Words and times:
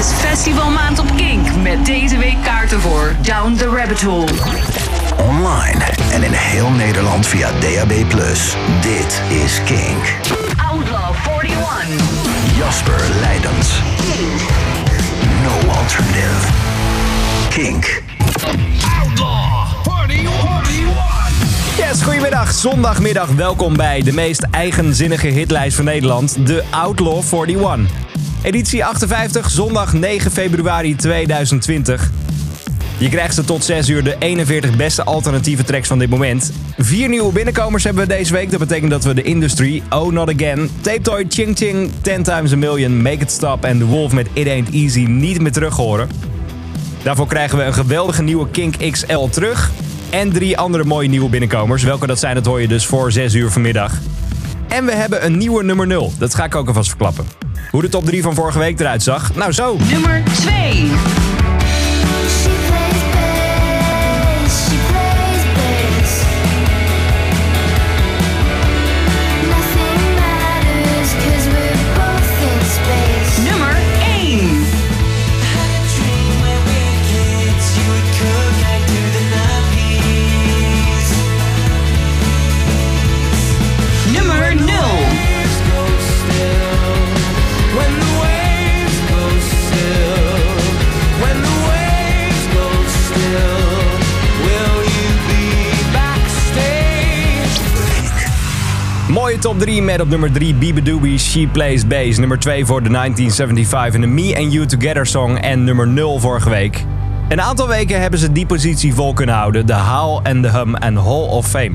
is 0.00 0.12
festivalmaand 0.12 0.98
op 0.98 1.06
Kink 1.16 1.56
met 1.62 1.86
deze 1.86 2.18
week 2.18 2.36
kaarten 2.44 2.80
voor 2.80 3.14
Down 3.22 3.54
the 3.54 3.68
Rabbit 3.68 4.02
Hole. 4.02 4.28
Online 5.28 5.84
en 6.12 6.22
in 6.22 6.32
heel 6.32 6.70
Nederland 6.70 7.26
via 7.26 7.50
DAB+. 7.50 7.92
Dit 8.80 9.22
is 9.28 9.60
Kink. 9.64 10.16
Outlaw 10.70 11.14
41. 11.42 12.56
Jasper 12.56 13.00
Leidens. 13.20 13.80
No 15.42 15.72
alternative. 15.72 16.52
Kink. 17.48 18.02
Yes, 21.76 22.02
goedemiddag. 22.02 22.52
Zondagmiddag. 22.52 23.28
Welkom 23.28 23.76
bij 23.76 24.02
de 24.02 24.12
meest 24.12 24.46
eigenzinnige 24.50 25.26
hitlijst 25.26 25.76
van 25.76 25.84
Nederland, 25.84 26.46
de 26.46 26.64
Outlaw 26.70 27.22
41. 27.32 28.09
Editie 28.42 28.84
58, 28.84 29.50
zondag 29.50 29.92
9 29.92 30.30
februari 30.30 30.96
2020. 30.96 32.10
Je 32.98 33.08
krijgt 33.08 33.34
ze 33.34 33.44
tot 33.44 33.64
6 33.64 33.88
uur 33.88 34.04
de 34.04 34.16
41 34.18 34.76
beste 34.76 35.04
alternatieve 35.04 35.64
tracks 35.64 35.88
van 35.88 35.98
dit 35.98 36.10
moment. 36.10 36.52
Vier 36.78 37.08
nieuwe 37.08 37.32
binnenkomers 37.32 37.84
hebben 37.84 38.06
we 38.06 38.14
deze 38.14 38.32
week. 38.32 38.50
Dat 38.50 38.58
betekent 38.58 38.90
dat 38.90 39.04
we 39.04 39.14
de 39.14 39.22
Industry, 39.22 39.82
Oh 39.90 40.12
Not 40.12 40.34
Again, 40.34 40.70
Tape 40.80 41.00
Toy, 41.00 41.24
Ching 41.28 41.56
Ching, 41.56 41.90
10 42.00 42.22
Times 42.22 42.52
a 42.52 42.56
Million, 42.56 43.02
Make 43.02 43.18
It 43.18 43.30
Stop 43.30 43.64
en 43.64 43.78
The 43.78 43.84
Wolf 43.84 44.12
met 44.12 44.28
It 44.32 44.48
Ain't 44.48 44.70
Easy 44.70 45.04
niet 45.04 45.40
meer 45.40 45.52
terug 45.52 45.76
horen. 45.76 46.08
Daarvoor 47.02 47.26
krijgen 47.26 47.58
we 47.58 47.64
een 47.64 47.74
geweldige 47.74 48.22
nieuwe 48.22 48.50
Kink 48.50 48.74
XL 48.90 49.24
terug. 49.30 49.70
En 50.10 50.32
drie 50.32 50.58
andere 50.58 50.84
mooie 50.84 51.08
nieuwe 51.08 51.28
binnenkomers. 51.28 51.82
Welke 51.82 52.06
dat 52.06 52.18
zijn, 52.18 52.34
dat 52.34 52.46
hoor 52.46 52.60
je 52.60 52.68
dus 52.68 52.86
voor 52.86 53.12
6 53.12 53.34
uur 53.34 53.50
vanmiddag. 53.50 53.92
En 54.68 54.84
we 54.84 54.92
hebben 54.92 55.24
een 55.24 55.38
nieuwe 55.38 55.64
nummer 55.64 55.86
0. 55.86 56.12
Dat 56.18 56.34
ga 56.34 56.44
ik 56.44 56.54
ook 56.54 56.66
alvast 56.66 56.88
verklappen. 56.88 57.49
Hoe 57.70 57.82
de 57.82 57.88
top 57.88 58.04
3 58.04 58.22
van 58.22 58.34
vorige 58.34 58.58
week 58.58 58.80
eruit 58.80 59.02
zag? 59.02 59.34
Nou 59.34 59.52
zo. 59.52 59.76
Nummer 59.90 60.22
2. 60.32 60.90
Top 99.40 99.58
3 99.58 99.82
met 99.82 100.00
op 100.00 100.08
nummer 100.08 100.32
3 100.32 100.54
Biba 100.54 100.80
Doobie, 100.80 101.18
She 101.18 101.48
Plays 101.52 101.86
Bass. 101.86 102.18
Nummer 102.18 102.38
2 102.38 102.66
voor 102.66 102.82
de 102.82 102.88
1975 102.88 103.94
en 103.94 104.00
de 104.00 104.06
Me 104.06 104.36
and 104.38 104.52
You 104.52 104.66
Together 104.66 105.06
song. 105.06 105.36
En 105.36 105.64
nummer 105.64 105.88
0 105.88 106.18
vorige 106.18 106.50
week. 106.50 106.84
Een 107.28 107.40
aantal 107.40 107.68
weken 107.68 108.00
hebben 108.00 108.20
ze 108.20 108.32
die 108.32 108.46
positie 108.46 108.94
vol 108.94 109.12
kunnen 109.12 109.34
houden. 109.34 109.66
De 109.66 109.72
Howl 109.72 110.20
en 110.22 110.42
de 110.42 110.48
Hum 110.48 110.74
en 110.74 110.96
Hall 110.96 111.28
of 111.28 111.46
Fame. 111.48 111.72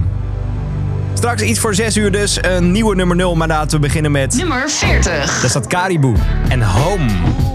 Straks 1.13 1.41
iets 1.41 1.59
voor 1.59 1.75
6 1.75 1.97
uur 1.97 2.11
dus 2.11 2.37
een 2.41 2.71
nieuwe 2.71 2.95
nummer 2.95 3.15
0. 3.15 3.35
Maar 3.35 3.47
laten 3.47 3.79
we 3.79 3.85
beginnen 3.85 4.11
met... 4.11 4.35
Nummer 4.35 4.69
40. 4.69 5.39
Daar 5.41 5.49
staat 5.49 5.67
Caribou 5.67 6.15
en 6.49 6.61
Home. 6.61 7.54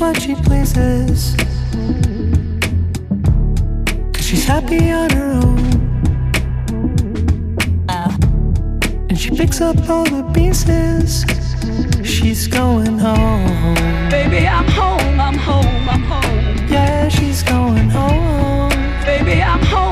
What 0.00 0.20
she 0.20 0.34
pleases. 0.34 1.36
Cause 4.14 4.24
she's 4.24 4.44
happy 4.44 4.90
on 4.90 5.10
her 5.10 5.32
own. 5.32 5.58
And 9.08 9.18
she 9.18 9.30
picks 9.30 9.60
up 9.60 9.76
all 9.90 10.04
the 10.04 10.22
pieces. 10.32 11.26
She's 12.02 12.46
going 12.46 12.98
home. 12.98 13.74
Baby, 14.08 14.46
I'm 14.48 14.68
home, 14.68 15.20
I'm 15.20 15.34
home, 15.34 15.88
I'm 15.88 16.02
home. 16.02 16.68
Yeah, 16.68 17.08
she's 17.08 17.42
going 17.42 17.90
home. 17.90 18.70
Baby, 19.04 19.42
I'm 19.42 19.62
home, 19.64 19.89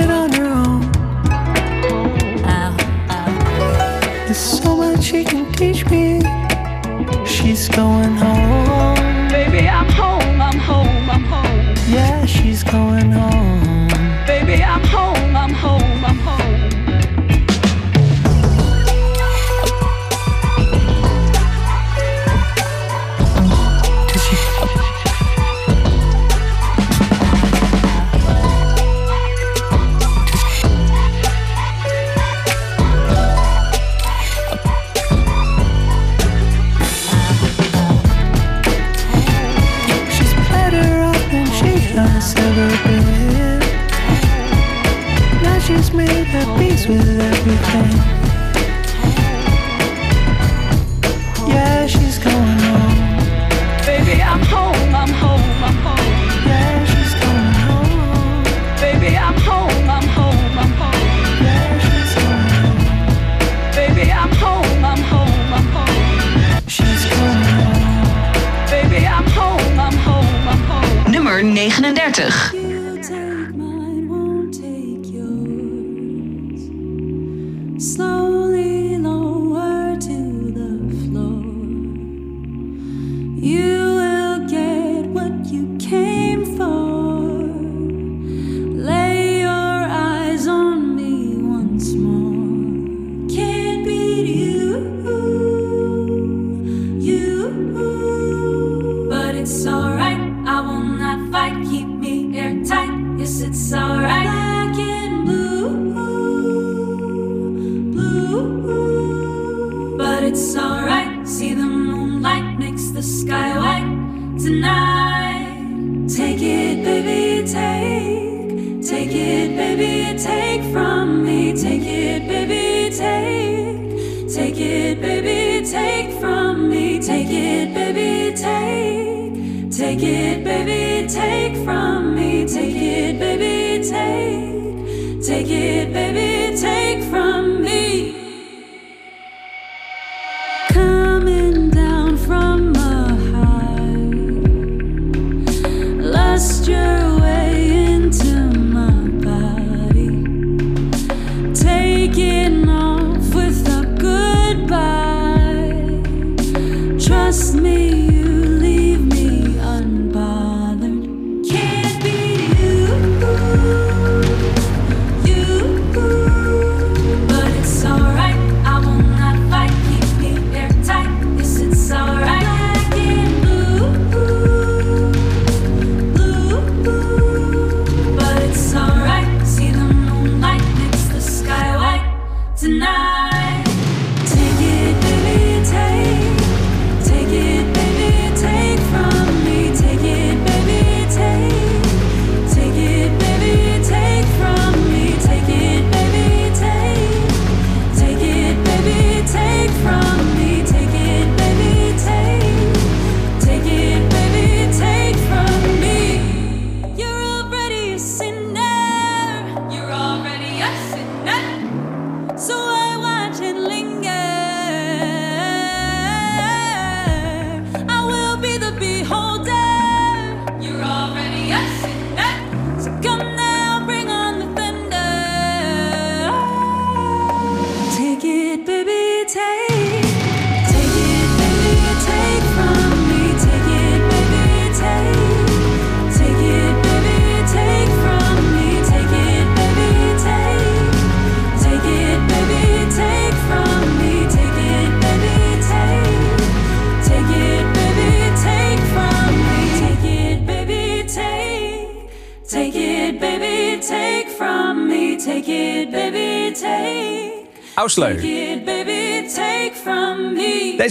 she 0.00 0.06
did 0.06 0.29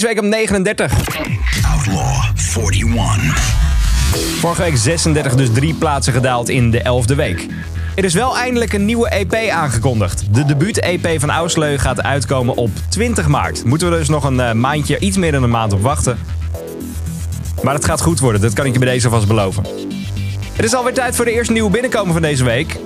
week 0.09 0.23
op 0.23 0.29
39. 0.29 0.93
Outlaw 1.75 2.23
41. 2.71 3.53
Vorige 4.39 4.61
week 4.61 4.77
36, 4.77 5.35
dus 5.35 5.49
drie 5.53 5.73
plaatsen 5.73 6.13
gedaald 6.13 6.49
in 6.49 6.71
de 6.71 6.79
11e 6.79 7.15
week. 7.15 7.47
Er 7.95 8.03
is 8.03 8.13
wel 8.13 8.37
eindelijk 8.37 8.73
een 8.73 8.85
nieuwe 8.85 9.09
EP 9.09 9.49
aangekondigd. 9.49 10.33
De 10.33 10.45
debuut-EP 10.45 11.19
van 11.19 11.29
Ausleu 11.29 11.77
gaat 11.77 12.01
uitkomen 12.01 12.55
op 12.55 12.69
20 12.89 13.27
maart. 13.27 13.65
Moeten 13.65 13.91
we 13.91 13.97
dus 13.97 14.09
nog 14.09 14.23
een 14.23 14.39
eh, 14.39 14.53
maandje, 14.53 14.99
iets 14.99 15.17
meer 15.17 15.31
dan 15.31 15.43
een 15.43 15.49
maand 15.49 15.73
op 15.73 15.81
wachten. 15.81 16.19
Maar 17.63 17.73
het 17.73 17.85
gaat 17.85 18.01
goed 18.01 18.19
worden, 18.19 18.41
dat 18.41 18.53
kan 18.53 18.65
ik 18.65 18.73
je 18.73 18.79
bij 18.79 18.87
deze 18.87 19.05
alvast 19.05 19.27
beloven. 19.27 19.63
Het 20.53 20.65
is 20.65 20.73
alweer 20.73 20.93
tijd 20.93 21.15
voor 21.15 21.25
de 21.25 21.31
eerste 21.31 21.53
nieuwe 21.53 21.71
binnenkomen 21.71 22.13
van 22.13 22.21
deze 22.21 22.43
week. 22.43 22.79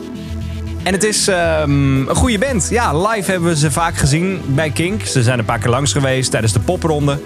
En 0.83 0.93
het 0.93 1.03
is 1.03 1.27
ehm, 1.27 2.09
een 2.09 2.15
goede 2.15 2.37
band. 2.37 2.67
Ja, 2.69 2.97
live 3.07 3.31
hebben 3.31 3.49
we 3.49 3.57
ze 3.57 3.71
vaak 3.71 3.95
gezien 3.95 4.41
bij 4.45 4.69
Kink. 4.69 5.05
Ze 5.05 5.23
zijn 5.23 5.39
een 5.39 5.45
paar 5.45 5.59
keer 5.59 5.69
langs 5.69 5.91
geweest 5.91 6.31
tijdens 6.31 6.53
de 6.53 6.59
popronde. 6.59 7.19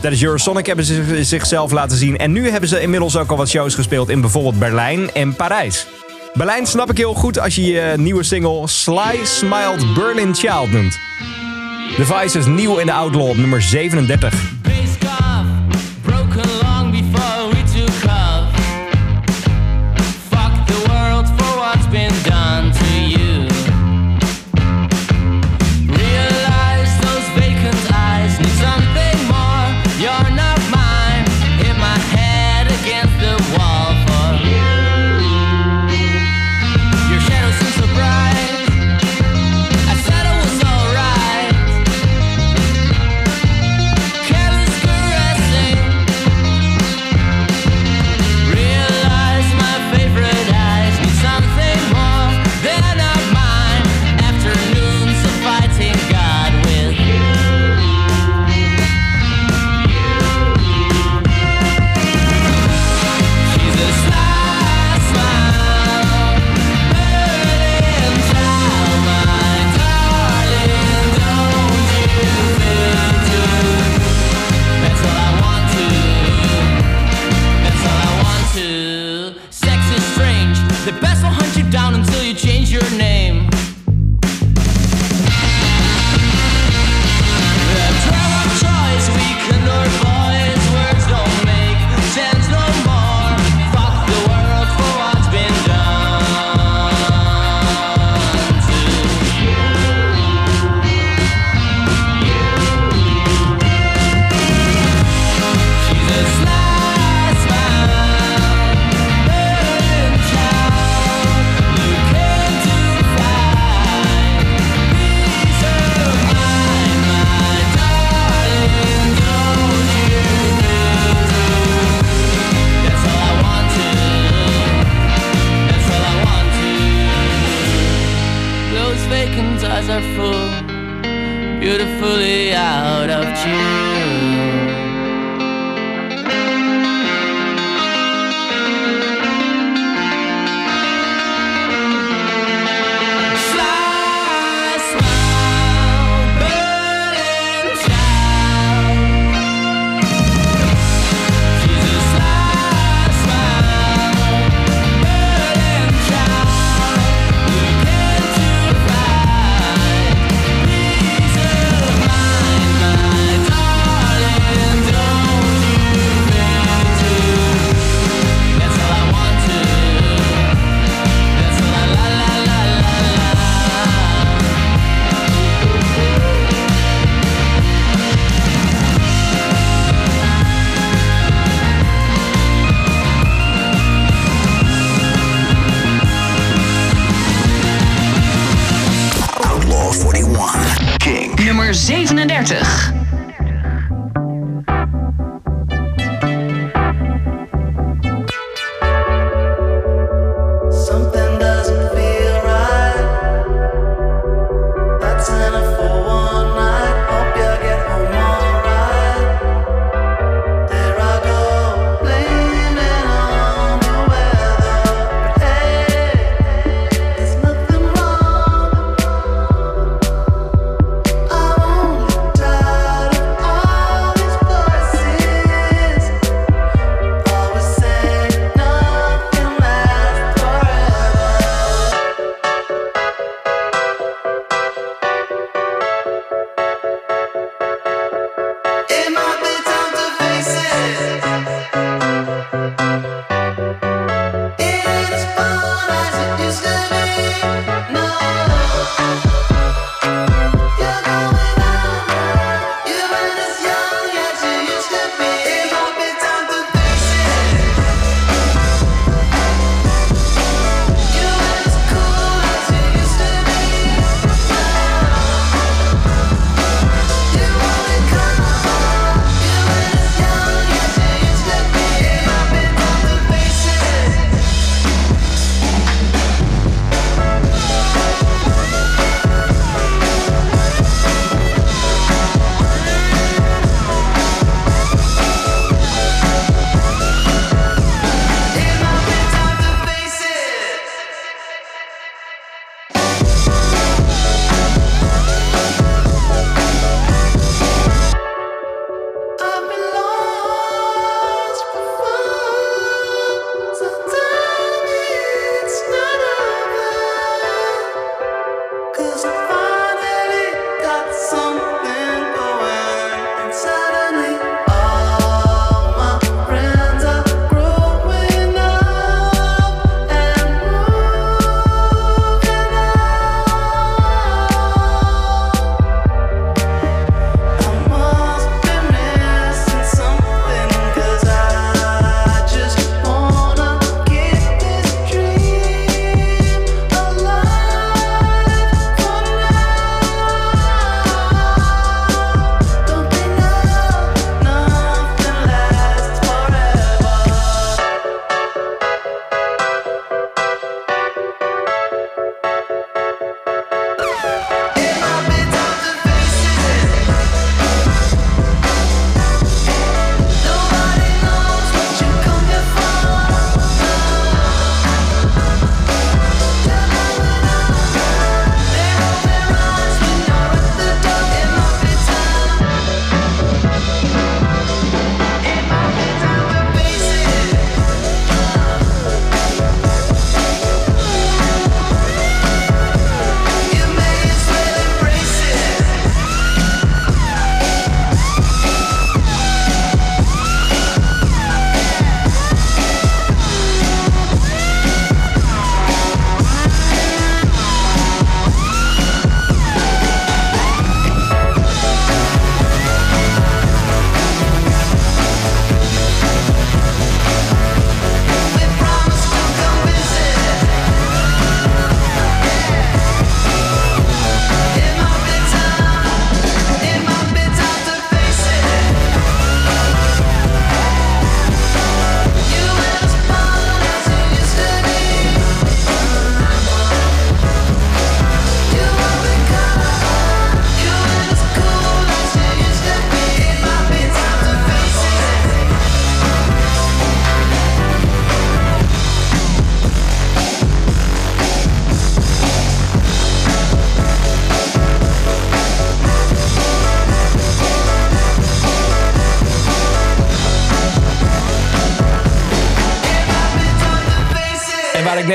Tijdens 0.00 0.22
Eurosonic 0.22 0.66
hebben 0.66 0.84
ze 0.84 1.24
zichzelf 1.24 1.72
laten 1.72 1.96
zien. 1.96 2.18
En 2.18 2.32
nu 2.32 2.50
hebben 2.50 2.68
ze 2.68 2.80
inmiddels 2.80 3.16
ook 3.16 3.30
al 3.30 3.36
wat 3.36 3.48
shows 3.48 3.74
gespeeld 3.74 4.08
in 4.08 4.20
bijvoorbeeld 4.20 4.58
Berlijn 4.58 5.12
en 5.12 5.36
Parijs. 5.36 5.86
Berlijn 6.34 6.66
snap 6.66 6.90
ik 6.90 6.96
heel 6.96 7.14
goed 7.14 7.38
als 7.38 7.54
je 7.54 7.64
je 7.64 7.94
nieuwe 7.96 8.22
single 8.22 8.68
Sly 8.68 9.18
Smiled 9.22 9.94
Berlin 9.94 10.34
Child 10.34 10.72
noemt. 10.72 10.98
The 11.96 12.04
Vice 12.04 12.38
is 12.38 12.46
nieuw 12.46 12.76
in 12.76 12.86
de 12.86 12.92
Outlaw 12.92 13.28
op 13.28 13.36
nummer 13.36 13.62
37. 13.62 14.35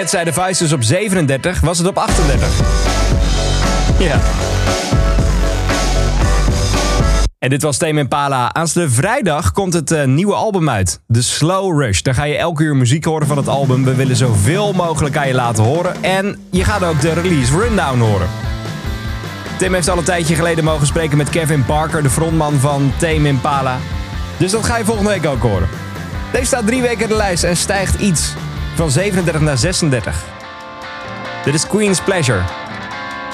Net 0.01 0.10
zei 0.10 0.24
de 0.24 0.34
Vice 0.34 0.75
op 0.75 0.84
37, 0.84 1.60
was 1.60 1.77
het 1.77 1.88
op 1.88 1.98
38. 1.98 2.48
Ja. 4.00 4.20
En 7.39 7.50
dit 7.50 7.62
was 7.62 7.77
Tame 7.77 8.00
Impala. 8.00 8.53
Aanstaande 8.53 8.89
vrijdag 8.89 9.51
komt 9.51 9.74
het 9.74 9.91
eh, 9.91 10.05
nieuwe 10.05 10.34
album 10.34 10.70
uit. 10.70 11.01
The 11.08 11.24
Slow 11.24 11.81
Rush. 11.81 12.01
Daar 12.01 12.13
ga 12.13 12.24
je 12.24 12.38
elke 12.38 12.63
uur 12.63 12.75
muziek 12.75 13.05
horen 13.05 13.27
van 13.27 13.38
het 13.38 13.48
album. 13.48 13.84
We 13.84 13.96
willen 13.96 14.15
zoveel 14.15 14.74
mogelijk 14.74 15.17
aan 15.17 15.27
je 15.27 15.34
laten 15.34 15.63
horen. 15.63 16.03
En 16.03 16.39
je 16.51 16.63
gaat 16.63 16.84
ook 16.84 17.01
de 17.01 17.13
release 17.13 17.58
rundown 17.60 18.00
horen. 18.00 18.27
Tim 19.58 19.74
heeft 19.74 19.89
al 19.89 19.98
een 19.98 20.03
tijdje 20.03 20.36
geleden 20.36 20.63
mogen 20.63 20.88
spreken 20.88 21.17
met 21.17 21.29
Kevin 21.29 21.65
Parker, 21.65 22.03
de 22.03 22.10
frontman 22.10 22.53
van 22.53 22.93
Tame 22.98 23.27
Impala. 23.27 23.77
Dus 24.38 24.51
dat 24.51 24.65
ga 24.65 24.77
je 24.77 24.86
volgende 24.86 25.10
week 25.10 25.25
ook 25.25 25.41
horen. 25.41 25.70
Deze 26.31 26.46
staat 26.46 26.67
drie 26.67 26.81
weken 26.81 27.01
in 27.01 27.08
de 27.08 27.15
lijst 27.15 27.43
en 27.43 27.58
stijgt 27.58 28.00
iets. 28.00 28.34
Van 28.75 28.91
37 28.91 29.41
naar 29.41 29.57
36. 29.57 30.23
Dit 31.45 31.53
is 31.53 31.67
Queen's 31.67 32.01
Pleasure. 32.01 32.41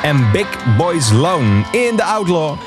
En 0.02 0.32
Big 0.32 0.48
Boys 0.78 1.12
Loan 1.12 1.66
in 1.72 1.96
The 1.96 2.04
Outlaw. 2.04 2.58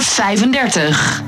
35. 0.00 1.27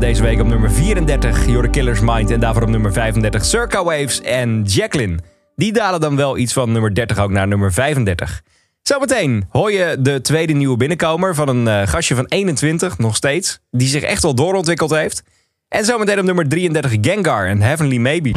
deze 0.00 0.22
week 0.22 0.40
op 0.40 0.46
nummer 0.46 0.70
34 0.70 1.46
Your 1.46 1.68
Killer's 1.68 2.00
Mind. 2.00 2.30
En 2.30 2.40
daarvoor 2.40 2.62
op 2.62 2.68
nummer 2.68 2.92
35 2.92 3.44
Circa 3.44 3.84
Waves 3.84 4.20
en 4.20 4.62
Jacqueline. 4.62 5.18
Die 5.56 5.72
dalen 5.72 6.00
dan 6.00 6.16
wel 6.16 6.38
iets 6.38 6.52
van 6.52 6.72
nummer 6.72 6.94
30 6.94 7.18
ook 7.18 7.30
naar 7.30 7.48
nummer 7.48 7.72
35. 7.72 8.42
Zometeen 8.82 9.44
hoor 9.48 9.72
je 9.72 9.96
de 9.98 10.20
tweede 10.20 10.52
nieuwe 10.52 10.76
binnenkomer 10.76 11.34
van 11.34 11.48
een 11.48 11.68
eh, 11.68 11.88
gastje 11.88 12.14
van 12.14 12.26
21, 12.26 12.98
nog 12.98 13.16
steeds. 13.16 13.60
Die 13.70 13.88
zich 13.88 14.02
echt 14.02 14.22
wel 14.22 14.34
doorontwikkeld 14.34 14.90
heeft. 14.90 15.22
En 15.68 15.84
zometeen 15.84 16.18
op 16.18 16.24
nummer 16.24 16.48
33 16.48 16.96
Gengar 17.00 17.46
en 17.46 17.60
Heavenly 17.60 17.96
Maybe. 17.96 18.32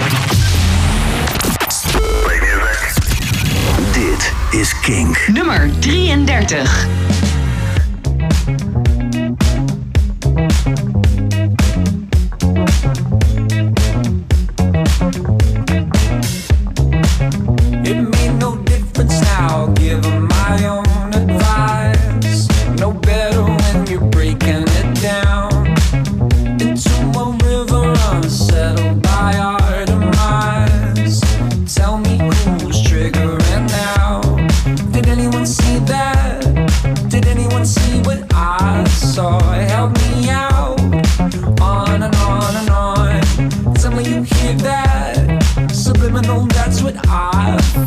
Dit 3.93 4.33
is 4.61 4.79
King. 4.79 5.17
Nummer 5.27 5.69
33. 5.79 7.02
that 46.93 47.07
I 47.07 47.85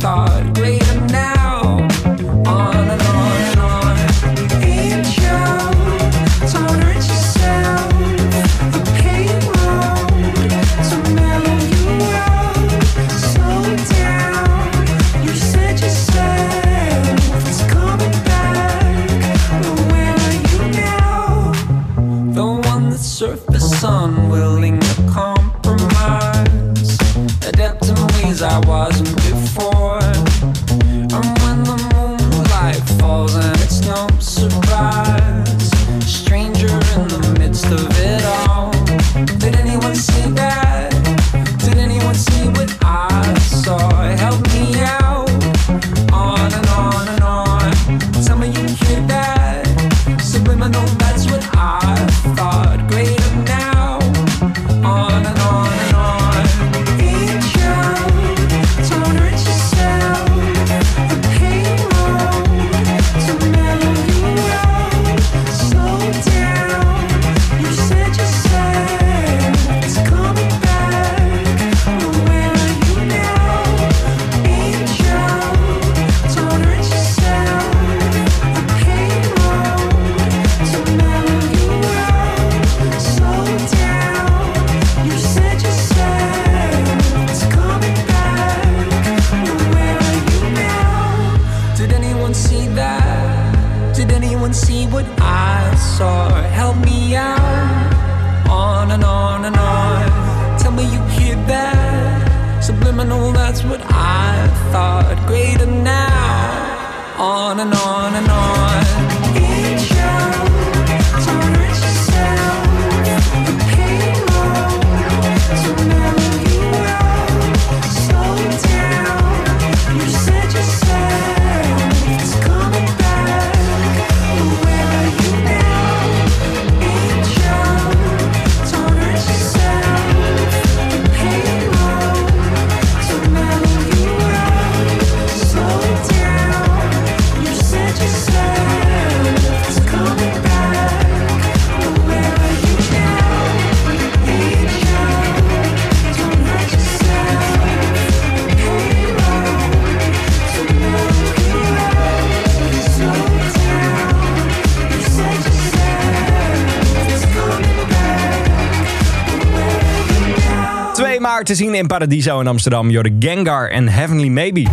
te 161.46 161.54
zien 161.54 161.74
in 161.74 161.86
Paradiso 161.86 162.40
in 162.40 162.46
Amsterdam. 162.46 162.90
Jorde 162.90 163.16
Gengar 163.18 163.70
en 163.70 163.88
Heavenly 163.88 164.28
Maybe. 164.28 164.66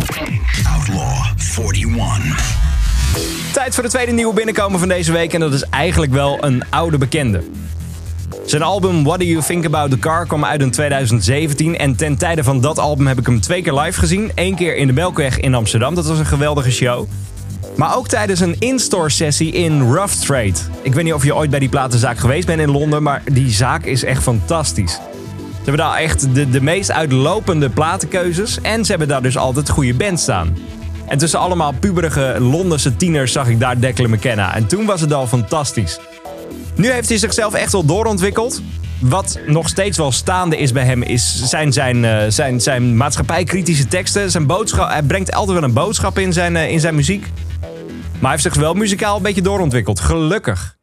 Outlaw 0.76 1.24
41. 1.58 2.56
Tijd 3.52 3.74
voor 3.74 3.82
de 3.82 3.88
tweede 3.88 4.12
nieuwe 4.12 4.34
binnenkomen 4.34 4.78
van 4.78 4.88
deze 4.88 5.12
week. 5.12 5.32
En 5.32 5.40
dat 5.40 5.52
is 5.52 5.62
eigenlijk 5.62 6.12
wel 6.12 6.44
een 6.44 6.62
oude 6.70 6.98
bekende. 6.98 7.42
Zijn 8.46 8.62
album 8.62 9.04
What 9.04 9.18
Do 9.18 9.24
You 9.24 9.42
Think 9.42 9.64
About 9.64 9.90
The 9.90 9.98
Car 9.98 10.26
kwam 10.26 10.44
uit 10.44 10.60
in 10.60 10.70
2017. 10.70 11.78
En 11.78 11.96
ten 11.96 12.16
tijde 12.16 12.44
van 12.44 12.60
dat 12.60 12.78
album 12.78 13.06
heb 13.06 13.18
ik 13.18 13.26
hem 13.26 13.40
twee 13.40 13.62
keer 13.62 13.74
live 13.74 13.98
gezien. 13.98 14.32
Eén 14.34 14.54
keer 14.54 14.76
in 14.76 14.86
de 14.86 14.92
Melkweg 14.92 15.40
in 15.40 15.54
Amsterdam. 15.54 15.94
Dat 15.94 16.06
was 16.06 16.18
een 16.18 16.26
geweldige 16.26 16.72
show. 16.72 17.06
Maar 17.76 17.96
ook 17.96 18.08
tijdens 18.08 18.40
een 18.40 18.56
in-store 18.58 19.10
sessie 19.10 19.52
in 19.52 19.80
Rough 19.80 20.14
Trade. 20.14 20.54
Ik 20.82 20.94
weet 20.94 21.04
niet 21.04 21.14
of 21.14 21.24
je 21.24 21.34
ooit 21.34 21.50
bij 21.50 21.58
die 21.58 21.68
platenzaak 21.68 22.18
geweest 22.18 22.46
bent 22.46 22.60
in 22.60 22.70
Londen. 22.70 23.02
Maar 23.02 23.22
die 23.32 23.50
zaak 23.50 23.84
is 23.84 24.04
echt 24.04 24.22
fantastisch. 24.22 24.98
Ze 25.64 25.70
hebben 25.70 25.86
daar 25.86 25.98
echt 25.98 26.34
de, 26.34 26.50
de 26.50 26.60
meest 26.60 26.90
uitlopende 26.90 27.70
platenkeuzes. 27.70 28.60
En 28.60 28.84
ze 28.84 28.90
hebben 28.90 29.08
daar 29.08 29.22
dus 29.22 29.36
altijd 29.36 29.68
goede 29.68 29.94
bands 29.94 30.22
staan. 30.22 30.56
En 31.06 31.18
tussen 31.18 31.38
allemaal 31.38 31.72
puberige 31.80 32.36
Londense 32.38 32.96
tieners 32.96 33.32
zag 33.32 33.48
ik 33.48 33.60
daar 33.60 33.80
Declan 33.80 34.10
McKenna. 34.10 34.54
En 34.54 34.66
toen 34.66 34.86
was 34.86 35.00
het 35.00 35.12
al 35.12 35.26
fantastisch. 35.26 35.98
Nu 36.74 36.90
heeft 36.90 37.08
hij 37.08 37.18
zichzelf 37.18 37.54
echt 37.54 37.72
wel 37.72 37.84
doorontwikkeld. 37.84 38.62
Wat 39.00 39.38
nog 39.46 39.68
steeds 39.68 39.96
wel 39.96 40.12
staande 40.12 40.56
is 40.56 40.72
bij 40.72 40.84
hem, 40.84 41.02
is 41.02 41.42
zijn, 41.44 41.72
zijn, 41.72 42.04
eh, 42.04 42.18
zijn, 42.28 42.60
zijn 42.60 42.96
maatschappijkritische 42.96 43.86
teksten. 43.86 44.30
Zijn 44.30 44.46
boodschap, 44.46 44.88
hij 44.88 45.02
brengt 45.02 45.32
altijd 45.32 45.58
wel 45.58 45.68
een 45.68 45.74
boodschap 45.74 46.18
in 46.18 46.32
zijn, 46.32 46.56
eh, 46.56 46.70
in 46.70 46.80
zijn 46.80 46.94
muziek. 46.94 47.30
Maar 47.60 48.20
hij 48.20 48.30
heeft 48.30 48.42
zich 48.42 48.54
wel 48.54 48.74
muzikaal 48.74 49.16
een 49.16 49.22
beetje 49.22 49.42
doorontwikkeld. 49.42 50.00
Gelukkig. 50.00 50.76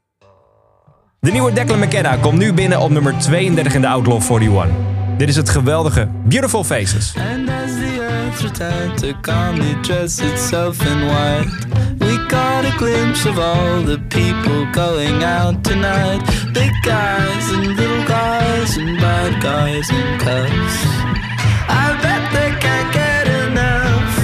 De 1.21 1.31
nieuwe 1.31 1.53
Declan 1.53 1.79
McKenna 1.79 2.15
komt 2.15 2.37
nu 2.37 2.53
binnen 2.53 2.79
op 2.79 2.89
nummer 2.89 3.17
32 3.17 3.73
in 3.73 3.81
de 3.81 3.87
Outlaw 3.87 4.21
41. 4.21 4.67
Dit 5.17 5.29
is 5.29 5.35
het 5.35 5.49
geweldige 5.49 6.09
Beautiful 6.23 6.63
Faces. 6.63 7.13
And 7.15 7.49
as 7.49 7.71
the 7.71 7.97
earth 7.99 8.41
returned 8.41 8.97
to 8.97 9.07
calmly 9.21 9.77
dress 9.81 10.19
itself 10.19 10.85
in 10.85 11.05
white, 11.05 11.67
we 11.97 12.25
got 12.27 12.65
a 12.65 12.77
glimpse 12.77 13.29
of 13.29 13.37
all 13.37 13.83
the 13.83 13.99
people 14.07 14.67
going 14.71 15.23
out 15.23 15.63
tonight. 15.63 16.21
Big 16.53 16.71
guys 16.81 17.51
and 17.53 17.65
little 17.65 18.05
guys 18.05 18.77
and 18.77 18.99
bad 18.99 19.41
guys 19.41 19.89
in 19.89 20.17
cuffs. 20.17 20.85
I 21.67 21.97
bet 22.01 22.31
they 22.31 22.51
can't 22.59 22.93
get 22.93 23.27
enough. 23.27 24.15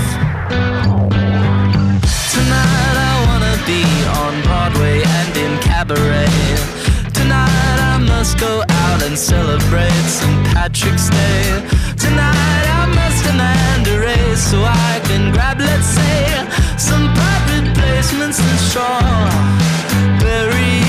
Tonight 2.34 2.96
I 3.10 3.26
wanna 3.28 3.56
be 3.66 3.84
on 4.24 4.42
Broadway 4.42 5.04
and 5.04 5.38
in 5.38 5.60
cabaret. 5.60 6.47
Must 8.28 8.40
go 8.42 8.62
out 8.68 9.04
and 9.04 9.18
celebrate 9.18 10.04
St. 10.04 10.48
Patrick's 10.48 11.10
Day. 11.10 11.64
Tonight 11.98 12.66
I 12.82 12.86
must 12.94 13.24
demand 13.24 13.88
a 13.88 14.00
raise 14.02 14.44
so 14.44 14.62
I 14.66 15.00
can 15.06 15.32
grab, 15.32 15.62
let's 15.62 15.88
say, 15.88 16.46
some 16.78 17.08
private 17.14 17.74
placements 17.74 18.42
and 18.42 18.60
strawberry 18.68 20.08
laces. 20.68 20.87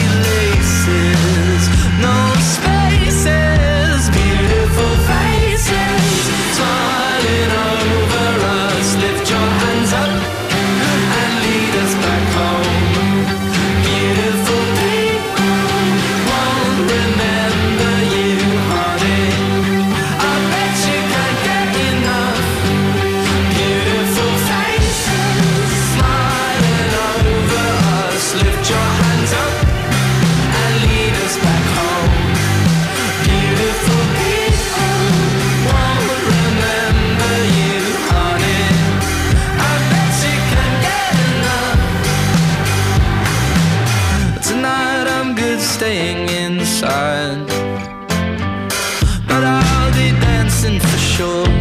show. 51.19 51.58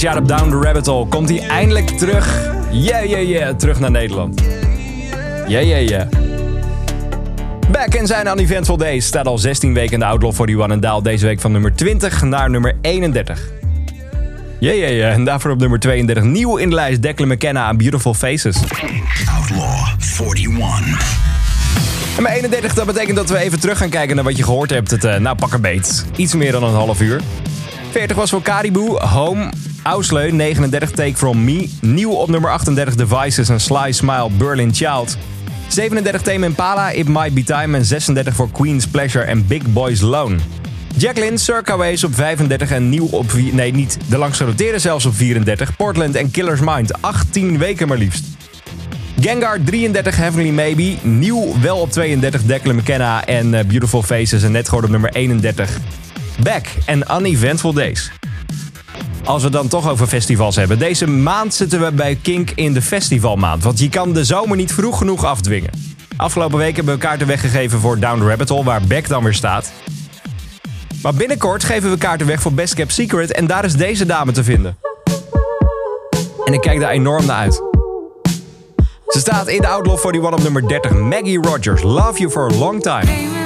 Dit 0.00 0.08
jaar 0.08 0.20
op 0.20 0.28
Down 0.28 0.50
the 0.50 0.66
Rabbit 0.66 0.86
Hole 0.86 1.06
komt 1.06 1.28
hij 1.28 1.48
eindelijk 1.48 1.88
terug. 1.88 2.52
Yeah, 2.70 3.04
yeah, 3.04 3.28
yeah. 3.28 3.56
Terug 3.56 3.80
naar 3.80 3.90
Nederland. 3.90 4.40
Yeah, 5.46 5.64
yeah, 5.64 5.88
yeah. 5.88 6.08
Back 7.72 7.94
in 7.94 8.06
zijn 8.06 8.26
Uneventful 8.26 8.76
Days 8.76 9.06
staat 9.06 9.26
al 9.26 9.38
16 9.38 9.74
weken 9.74 9.92
in 9.92 9.98
de 9.98 10.04
Outlaw 10.04 10.32
41 10.32 10.68
en 10.68 10.80
daalt 10.80 11.04
deze 11.04 11.26
week 11.26 11.40
van 11.40 11.52
nummer 11.52 11.74
20 11.74 12.22
naar 12.22 12.50
nummer 12.50 12.76
31. 12.80 13.40
Yeah, 14.58 14.76
yeah, 14.76 14.90
yeah. 14.90 15.12
En 15.12 15.24
daarvoor 15.24 15.50
op 15.50 15.58
nummer 15.58 15.78
32 15.78 16.24
nieuw 16.24 16.56
in 16.56 16.68
de 16.68 16.74
lijst 16.74 17.02
Declan 17.02 17.28
McKenna 17.28 17.64
aan 17.64 17.76
Beautiful 17.76 18.14
Faces. 18.14 18.56
Outlaw 19.38 20.34
41. 20.36 21.18
En 22.16 22.22
bij 22.22 22.34
31, 22.36 22.74
dat 22.74 22.86
betekent 22.86 23.16
dat 23.16 23.28
we 23.28 23.38
even 23.38 23.60
terug 23.60 23.78
gaan 23.78 23.90
kijken 23.90 24.14
naar 24.14 24.24
wat 24.24 24.36
je 24.36 24.42
gehoord 24.42 24.70
hebt. 24.70 24.90
Het, 24.90 25.04
eh, 25.04 25.16
nou, 25.16 25.36
pak 25.36 25.52
een 25.52 25.60
beet. 25.60 26.04
Iets 26.16 26.34
meer 26.34 26.52
dan 26.52 26.62
een 26.62 26.74
half 26.74 27.00
uur. 27.00 27.20
40 27.90 28.16
was 28.16 28.30
voor 28.30 28.42
Caribou, 28.42 28.98
Home, 28.98 29.50
Ausleu, 29.82 30.30
39 30.30 30.90
Take 30.90 31.16
From 31.16 31.44
Me. 31.44 31.68
Nieuw 31.80 32.10
op 32.10 32.28
nummer 32.28 32.50
38 32.50 32.94
Devices 32.94 33.48
en 33.48 33.60
Sly 33.60 33.92
Smile, 33.92 34.28
Berlin 34.38 34.74
Child. 34.74 35.16
37 35.68 36.22
Tame 36.22 36.46
Impala, 36.46 36.90
It 36.90 37.08
Might 37.08 37.34
Be 37.34 37.44
Time. 37.44 37.76
En 37.76 37.84
36 37.84 38.34
voor 38.34 38.50
Queen's 38.50 38.86
Pleasure 38.86 39.24
en 39.24 39.46
Big 39.46 39.62
Boys 39.62 40.00
Loan. 40.00 40.40
Jacqueline, 40.96 41.36
Circa 41.36 41.76
Ways 41.76 42.04
op 42.04 42.14
35 42.14 42.70
en 42.70 42.88
nieuw 42.88 43.06
op... 43.06 43.32
Nee, 43.52 43.72
niet. 43.72 43.98
De 44.08 44.28
noteren 44.38 44.80
zelfs 44.80 45.06
op 45.06 45.14
34. 45.14 45.76
Portland 45.76 46.14
en 46.14 46.30
Killer's 46.30 46.60
Mind, 46.60 47.02
18 47.02 47.58
weken 47.58 47.88
maar 47.88 47.98
liefst. 47.98 48.24
Gengar 49.20 49.58
33 49.64 50.16
Heavenly 50.16 50.50
Maybe. 50.50 50.96
Nieuw 51.02 51.60
wel 51.60 51.76
op 51.76 51.90
32 51.90 52.42
Declan 52.42 52.76
McKenna 52.76 53.24
en 53.24 53.54
eh, 53.54 53.64
Beautiful 53.64 54.02
Faces. 54.02 54.42
En 54.42 54.52
net 54.52 54.68
gewoon 54.68 54.84
op 54.84 54.90
nummer 54.90 55.10
31 55.10 55.78
Back 56.42 56.66
en 56.86 57.04
Uneventful 57.18 57.72
Days. 57.72 58.10
Als 59.24 59.42
we 59.42 59.50
dan 59.50 59.68
toch 59.68 59.90
over 59.90 60.06
festivals 60.06 60.56
hebben. 60.56 60.78
Deze 60.78 61.06
maand 61.06 61.54
zitten 61.54 61.80
we 61.80 61.92
bij 61.92 62.18
Kink 62.22 62.50
in 62.54 62.72
de 62.72 62.82
festivalmaand. 62.82 63.62
Want 63.62 63.78
je 63.78 63.88
kan 63.88 64.12
de 64.12 64.24
zomer 64.24 64.56
niet 64.56 64.72
vroeg 64.72 64.98
genoeg 64.98 65.24
afdwingen. 65.24 65.70
Afgelopen 66.16 66.58
week 66.58 66.76
hebben 66.76 66.94
we 66.94 67.00
kaarten 67.00 67.26
weggegeven 67.26 67.80
voor 67.80 67.98
Down 67.98 68.20
the 68.20 68.26
Rabbit 68.26 68.48
Hole, 68.48 68.64
waar 68.64 68.82
Beck 68.82 69.08
dan 69.08 69.24
weer 69.24 69.34
staat. 69.34 69.72
Maar 71.02 71.14
binnenkort 71.14 71.64
geven 71.64 71.90
we 71.90 71.98
kaarten 71.98 72.26
weg 72.26 72.40
voor 72.40 72.52
Best 72.52 72.74
Kept 72.74 72.92
Secret 72.92 73.32
en 73.32 73.46
daar 73.46 73.64
is 73.64 73.74
deze 73.74 74.06
dame 74.06 74.32
te 74.32 74.44
vinden. 74.44 74.76
En 76.44 76.52
ik 76.52 76.60
kijk 76.60 76.80
daar 76.80 76.90
enorm 76.90 77.26
naar 77.26 77.36
uit. 77.36 77.62
Ze 79.06 79.18
staat 79.18 79.48
in 79.48 79.60
de 79.60 79.68
Outlaw 79.68 79.98
41 79.98 80.32
op 80.32 80.42
nummer 80.42 80.68
30. 80.68 80.92
Maggie 80.92 81.42
Rogers, 81.42 81.82
Love 81.82 82.18
You 82.18 82.30
For 82.30 82.52
A 82.52 82.56
Long 82.56 82.82
Time. 82.82 83.39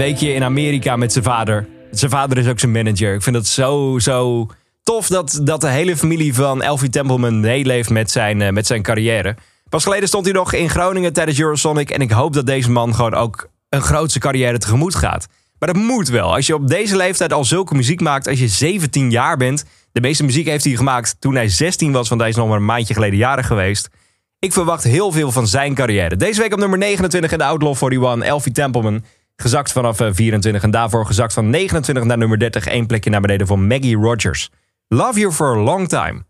Weekje 0.00 0.34
in 0.34 0.44
Amerika 0.44 0.96
met 0.96 1.12
zijn 1.12 1.24
vader. 1.24 1.68
Zijn 1.90 2.10
vader 2.10 2.38
is 2.38 2.48
ook 2.48 2.58
zijn 2.58 2.72
manager. 2.72 3.14
Ik 3.14 3.22
vind 3.22 3.36
het 3.36 3.46
zo, 3.46 3.98
zo 3.98 4.46
tof 4.82 5.06
dat, 5.06 5.40
dat 5.42 5.60
de 5.60 5.68
hele 5.68 5.96
familie 5.96 6.34
van 6.34 6.62
Elfie 6.62 6.88
Templeman 6.88 7.40
meeleeft 7.40 7.90
met 7.90 8.10
zijn, 8.10 8.42
eh, 8.42 8.52
met 8.52 8.66
zijn 8.66 8.82
carrière. 8.82 9.36
Pas 9.68 9.82
geleden 9.82 10.08
stond 10.08 10.24
hij 10.24 10.34
nog 10.34 10.52
in 10.52 10.70
Groningen 10.70 11.12
tijdens 11.12 11.40
Eurosonic. 11.40 11.90
En 11.90 12.00
ik 12.00 12.10
hoop 12.10 12.32
dat 12.32 12.46
deze 12.46 12.70
man 12.70 12.94
gewoon 12.94 13.14
ook 13.14 13.48
een 13.68 13.82
grootse 13.82 14.18
carrière 14.18 14.58
tegemoet 14.58 14.94
gaat. 14.94 15.26
Maar 15.58 15.72
dat 15.72 15.82
moet 15.82 16.08
wel. 16.08 16.34
Als 16.34 16.46
je 16.46 16.54
op 16.54 16.68
deze 16.68 16.96
leeftijd 16.96 17.32
al 17.32 17.44
zulke 17.44 17.74
muziek 17.74 18.00
maakt, 18.00 18.28
als 18.28 18.38
je 18.38 18.48
17 18.48 19.10
jaar 19.10 19.36
bent. 19.36 19.64
De 19.92 20.00
meeste 20.00 20.24
muziek 20.24 20.46
heeft 20.46 20.64
hij 20.64 20.76
gemaakt 20.76 21.16
toen 21.18 21.34
hij 21.34 21.48
16 21.48 21.92
was, 21.92 22.08
want 22.08 22.20
hij 22.20 22.30
is 22.30 22.36
nog 22.36 22.48
maar 22.48 22.56
een 22.56 22.64
maandje 22.64 22.94
geleden 22.94 23.18
jarig 23.18 23.46
geweest. 23.46 23.88
Ik 24.38 24.52
verwacht 24.52 24.84
heel 24.84 25.12
veel 25.12 25.32
van 25.32 25.46
zijn 25.46 25.74
carrière. 25.74 26.16
Deze 26.16 26.40
week 26.40 26.52
op 26.52 26.58
nummer 26.58 26.78
29 26.78 27.32
in 27.32 27.38
de 27.38 27.44
Outlaw 27.44 27.76
41, 27.92 28.28
Elfie 28.28 28.52
Templeman. 28.52 29.04
Gezakt 29.40 29.72
vanaf 29.72 30.00
eh, 30.00 30.08
24 30.12 30.62
en 30.62 30.70
daarvoor 30.70 31.06
gezakt 31.06 31.32
van 31.32 31.50
29 31.50 32.04
naar 32.04 32.18
nummer 32.18 32.38
30. 32.38 32.66
één 32.66 32.86
plekje 32.86 33.10
naar 33.10 33.20
beneden 33.20 33.46
voor 33.46 33.58
Maggie 33.58 33.96
Rogers. 33.96 34.50
Love 34.88 35.18
You 35.20 35.32
for 35.32 35.56
a 35.56 35.58
Long 35.58 35.88
Time. 35.88 36.22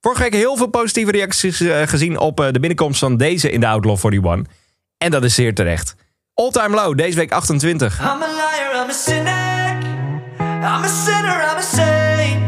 Vorige 0.00 0.22
week 0.22 0.32
heel 0.34 0.56
veel 0.56 0.66
positieve 0.66 1.10
reacties 1.10 1.60
eh, 1.60 1.82
gezien 1.86 2.18
op 2.18 2.40
eh, 2.40 2.46
de 2.52 2.60
binnenkomst 2.60 2.98
van 2.98 3.16
deze 3.16 3.50
in 3.50 3.60
de 3.60 3.66
Outlaw 3.66 3.98
41. 4.04 4.52
En 4.98 5.10
dat 5.10 5.24
is 5.24 5.34
zeer 5.34 5.54
terecht. 5.54 5.94
All 6.34 6.50
Time 6.50 6.74
Low, 6.74 6.96
deze 6.96 7.16
week 7.16 7.32
28. 7.32 8.00
I'm 8.00 8.06
a 8.06 8.16
liar, 8.16 8.82
I'm 8.82 8.90
a 8.90 8.92
cynic. 8.92 9.84
I'm 10.38 10.84
a 10.84 10.88
sinner, 11.04 11.50
I'm 11.50 11.56
a 11.56 11.60
saint. 11.60 12.42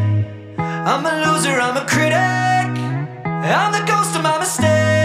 I'm 0.59 1.07
a 1.07 1.33
loser, 1.33 1.61
I'm 1.61 1.77
a 1.77 1.85
critic. 1.85 2.83
I'm 3.45 3.73
the 3.73 3.93
ghost 3.93 4.17
of 4.17 4.23
my 4.23 4.39
mistakes. 4.39 4.96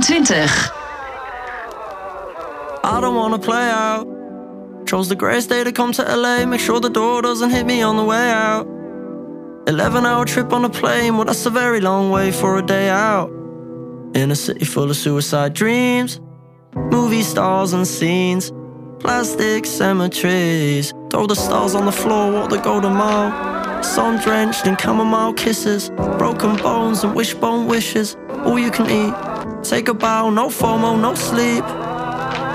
27. 0.00 0.48
I 2.82 2.98
don't 3.02 3.14
wanna 3.14 3.38
play 3.38 3.68
out. 3.68 4.06
Chose 4.86 5.08
the 5.10 5.14
greatest 5.14 5.50
day 5.50 5.62
to 5.62 5.72
come 5.72 5.92
to 5.92 6.02
LA. 6.02 6.46
Make 6.46 6.60
sure 6.60 6.80
the 6.80 6.88
door 6.88 7.20
doesn't 7.20 7.50
hit 7.50 7.66
me 7.66 7.82
on 7.82 7.96
the 7.96 8.04
way 8.04 8.30
out. 8.30 8.66
11 9.66 10.06
hour 10.06 10.24
trip 10.24 10.52
on 10.54 10.64
a 10.64 10.70
plane. 10.70 11.16
Well, 11.16 11.26
that's 11.26 11.44
a 11.44 11.50
very 11.50 11.80
long 11.80 12.10
way 12.10 12.32
for 12.32 12.56
a 12.56 12.62
day 12.62 12.88
out. 12.88 13.28
In 14.14 14.30
a 14.30 14.34
city 14.34 14.64
full 14.64 14.90
of 14.90 14.96
suicide 14.96 15.52
dreams, 15.52 16.18
movie 16.74 17.22
stars 17.22 17.74
and 17.74 17.86
scenes, 17.86 18.52
plastic 19.00 19.66
cemeteries. 19.66 20.94
Throw 21.10 21.26
the 21.26 21.36
stars 21.36 21.74
on 21.74 21.84
the 21.84 21.92
floor, 21.92 22.32
walk 22.32 22.48
the 22.48 22.58
golden 22.58 22.94
mile. 22.94 23.82
Sun 23.82 24.22
drenched 24.22 24.66
in 24.66 24.76
chamomile 24.78 25.34
kisses, 25.34 25.90
broken 26.18 26.56
bones 26.56 27.04
and 27.04 27.14
wishbone 27.14 27.66
wishes. 27.66 28.16
All 28.44 28.58
you 28.58 28.70
can 28.70 28.88
eat. 28.90 29.29
Take 29.70 29.86
a 29.86 29.94
bow, 29.94 30.30
no 30.30 30.48
FOMO, 30.48 31.00
no 31.00 31.14
sleep. 31.14 31.64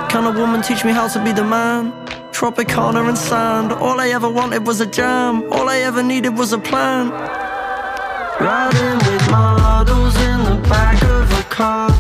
Can 0.10 0.26
a 0.26 0.38
woman 0.38 0.62
teach 0.62 0.84
me 0.84 0.92
how 0.92 1.08
to 1.08 1.24
be 1.24 1.32
the 1.32 1.46
man? 1.46 1.94
Tropicana 2.34 3.08
and 3.08 3.18
sand. 3.18 3.72
All 3.72 4.02
I 4.02 4.10
ever 4.10 4.30
wanted 4.30 4.68
was 4.68 4.82
a 4.82 4.86
jam. 4.86 5.50
All 5.50 5.70
I 5.70 5.78
ever 5.78 6.04
needed 6.04 6.38
was 6.38 6.52
a 6.52 6.58
plan. 6.58 7.12
Riding 8.42 8.98
with 9.08 9.32
models 9.32 10.14
in 10.30 10.44
the 10.44 10.58
back 10.68 11.02
of 11.04 11.32
a 11.40 11.44
car, 11.44 11.88
car. 11.88 11.95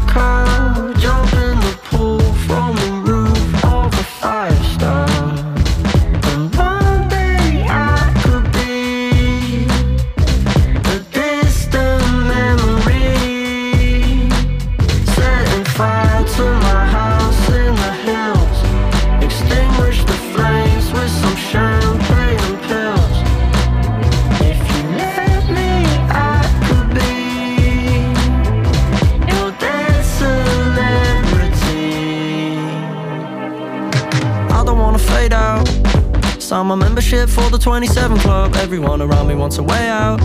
27 37.65 38.19
Club. 38.19 38.53
Everyone 38.57 39.01
around 39.01 39.27
me 39.27 39.33
wants 39.33 39.57
a 39.57 39.63
way 39.63 39.89
out. 39.89 40.21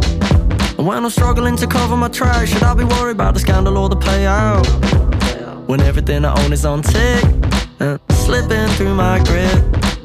And 0.76 0.86
when 0.86 1.02
I'm 1.02 1.08
struggling 1.08 1.56
to 1.56 1.66
cover 1.66 1.96
my 1.96 2.08
tracks, 2.08 2.50
should 2.50 2.62
I 2.62 2.74
be 2.74 2.84
worried 2.84 3.12
about 3.12 3.32
the 3.32 3.40
scandal 3.40 3.78
or 3.78 3.88
the 3.88 3.96
payout? 3.96 4.66
When 5.66 5.80
everything 5.80 6.26
I 6.26 6.38
own 6.44 6.52
is 6.52 6.66
on 6.66 6.82
tick, 6.82 7.24
and 7.78 7.98
slipping 8.10 8.68
through 8.76 8.94
my 8.94 9.24
grip, 9.24 9.58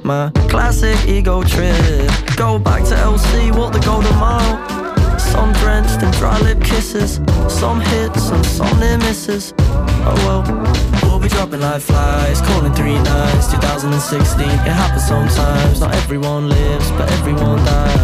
my 0.06 0.32
classic 0.48 0.98
ego 1.10 1.44
trip. 1.44 2.10
Go 2.38 2.58
back 2.58 2.86
to 2.86 2.96
LC, 2.96 3.54
walk 3.54 3.74
the 3.74 3.82
golden 3.82 4.16
mile. 4.16 5.20
Sun 5.20 5.52
drenched 5.56 6.02
in 6.04 6.12
dry 6.12 6.40
lip 6.40 6.64
kisses, 6.64 7.20
some 7.50 7.82
hits 7.82 8.30
and 8.30 8.46
some 8.46 8.80
near 8.80 8.98
misses. 9.00 9.54
Oh 9.60 10.16
well, 10.24 10.42
be 11.26 11.30
dropping 11.30 11.60
like 11.60 11.82
flies, 11.82 12.40
calling 12.42 12.74
three 12.74 12.94
nights, 12.94 13.52
2016. 13.52 14.48
It 14.48 14.58
happens 14.60 15.08
sometimes, 15.08 15.80
not 15.80 15.94
everyone 15.96 16.50
lives, 16.50 16.92
but 16.92 17.12
everyone 17.12 17.58
dies. 17.66 17.96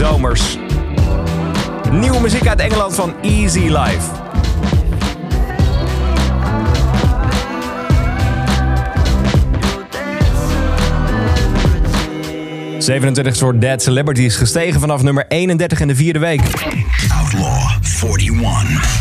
Zomers. 0.00 0.58
Nieuwe 1.90 2.20
muziek 2.20 2.46
uit 2.46 2.60
Engeland 2.60 2.94
van 2.94 3.14
Easy 3.22 3.58
Life. 3.58 4.18
...27 12.78 13.38
voor 13.38 13.58
Dead 13.58 13.82
Celebrities 13.82 14.36
gestegen 14.36 14.80
vanaf 14.80 15.02
nummer 15.02 15.24
31 15.28 15.80
in 15.80 15.88
de 15.88 15.94
vierde 15.94 16.18
week. 16.18 16.40
Outlaw 17.22 17.70
41. 18.18 19.00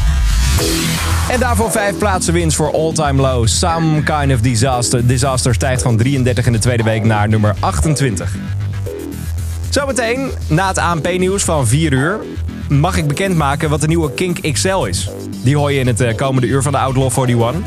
En 1.29 1.39
daarvoor 1.39 1.71
vijf 1.71 1.97
plaatsen 1.97 2.33
winst 2.33 2.55
voor 2.55 2.73
All 2.73 2.93
Time 2.93 3.21
Low. 3.21 3.47
Some 3.47 4.03
Kind 4.03 4.33
of 4.33 4.39
Disaster. 4.41 5.07
Disaster 5.07 5.53
stijgt 5.53 5.81
van 5.81 5.97
33 5.97 6.45
in 6.45 6.51
de 6.51 6.59
tweede 6.59 6.83
week 6.83 7.03
naar 7.03 7.29
nummer 7.29 7.55
28. 7.59 8.58
Zometeen, 9.69 10.31
na 10.47 10.67
het 10.67 10.77
ANP-nieuws 10.77 11.43
van 11.43 11.67
4 11.67 11.93
uur... 11.93 12.19
mag 12.69 12.97
ik 12.97 13.07
bekendmaken 13.07 13.69
wat 13.69 13.81
de 13.81 13.87
nieuwe 13.87 14.11
Kink 14.11 14.53
XL 14.53 14.83
is. 14.83 15.09
Die 15.43 15.57
hoor 15.57 15.71
je 15.71 15.79
in 15.79 15.87
het 15.87 16.01
eh, 16.01 16.15
komende 16.15 16.47
uur 16.47 16.61
van 16.61 16.71
de 16.71 16.77
Outlaw 16.77 17.11
41. 17.17 17.61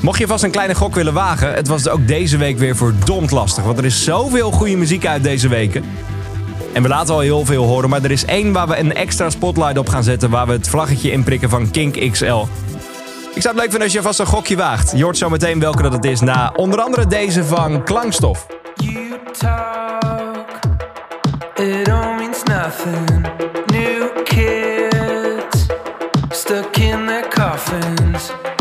Mocht 0.00 0.18
je 0.18 0.26
vast 0.26 0.44
een 0.44 0.50
kleine 0.50 0.74
gok 0.74 0.94
willen 0.94 1.12
wagen... 1.12 1.54
het 1.54 1.68
was 1.68 1.88
ook 1.88 2.06
deze 2.06 2.36
week 2.36 2.58
weer 2.58 2.76
verdomd 2.76 3.30
lastig. 3.30 3.64
Want 3.64 3.78
er 3.78 3.84
is 3.84 4.04
zoveel 4.04 4.50
goede 4.50 4.76
muziek 4.76 5.06
uit 5.06 5.22
deze 5.22 5.48
weken. 5.48 5.84
En 6.72 6.82
we 6.82 6.88
laten 6.88 7.14
al 7.14 7.20
heel 7.20 7.44
veel 7.44 7.64
horen, 7.64 7.90
maar 7.90 8.02
er 8.02 8.10
is 8.10 8.24
één 8.24 8.52
waar 8.52 8.68
we 8.68 8.78
een 8.78 8.94
extra 8.94 9.30
spotlight 9.30 9.78
op 9.78 9.88
gaan 9.88 10.04
zetten... 10.04 10.30
waar 10.30 10.46
we 10.46 10.52
het 10.52 10.68
vlaggetje 10.68 11.10
inprikken 11.10 11.50
van 11.50 11.70
Kink 11.70 12.12
XL. 12.12 12.46
Ik 13.34 13.42
zou 13.42 13.54
het 13.54 13.62
leuk 13.62 13.70
vinden 13.70 13.82
als 13.82 13.92
je 13.92 14.02
vast 14.02 14.18
een 14.18 14.26
gokje 14.26 14.56
waagt. 14.56 14.92
Je 14.96 15.02
hoort 15.02 15.18
zo 15.18 15.30
meteen 15.30 15.60
welke 15.60 15.82
dat 15.82 15.92
het 15.92 16.04
is 16.04 16.20
na 16.20 16.52
onder 16.56 16.80
andere 16.80 17.06
deze 17.06 17.44
van 17.44 17.84
Klankstof. 17.84 18.46
You 18.74 20.07
nothing. 22.68 23.22
New 23.72 24.24
kids 24.24 25.68
stuck 26.32 26.78
in 26.78 27.06
their 27.06 27.26
coffins. 27.30 28.57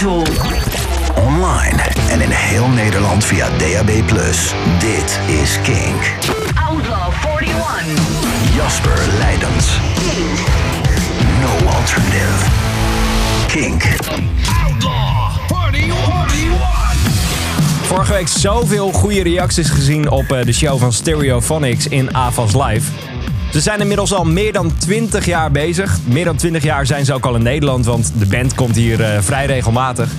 Online 0.00 1.82
en 2.10 2.20
in 2.20 2.30
heel 2.30 2.68
Nederland 2.68 3.24
via 3.24 3.48
DAB+. 3.58 3.90
Dit 4.78 5.20
is 5.26 5.58
Kink. 5.62 6.02
Outlaw 6.68 7.12
41. 7.38 8.54
Jasper 8.54 8.98
Leidens. 9.18 9.78
No 11.40 11.68
alternative. 11.68 12.46
Kink. 13.46 13.82
Vorige 17.82 18.12
week 18.12 18.28
zoveel 18.28 18.92
goede 18.92 19.22
reacties 19.22 19.70
gezien 19.70 20.10
op 20.10 20.32
eh, 20.32 20.44
de 20.44 20.52
show 20.52 20.78
van 20.78 20.92
Stereophonics 20.92 21.86
in 21.86 22.14
AVAS 22.14 22.54
Live. 22.54 22.99
Ze 23.52 23.60
zijn 23.60 23.80
inmiddels 23.80 24.12
al 24.12 24.24
meer 24.24 24.52
dan 24.52 24.72
20 24.78 25.26
jaar 25.26 25.50
bezig. 25.50 25.98
Meer 26.04 26.24
dan 26.24 26.36
20 26.36 26.62
jaar 26.62 26.86
zijn 26.86 27.04
ze 27.04 27.14
ook 27.14 27.24
al 27.24 27.34
in 27.34 27.42
Nederland, 27.42 27.84
want 27.84 28.12
de 28.18 28.26
band 28.26 28.54
komt 28.54 28.76
hier 28.76 29.02
eh, 29.02 29.22
vrij 29.22 29.46
regelmatig. 29.46 30.10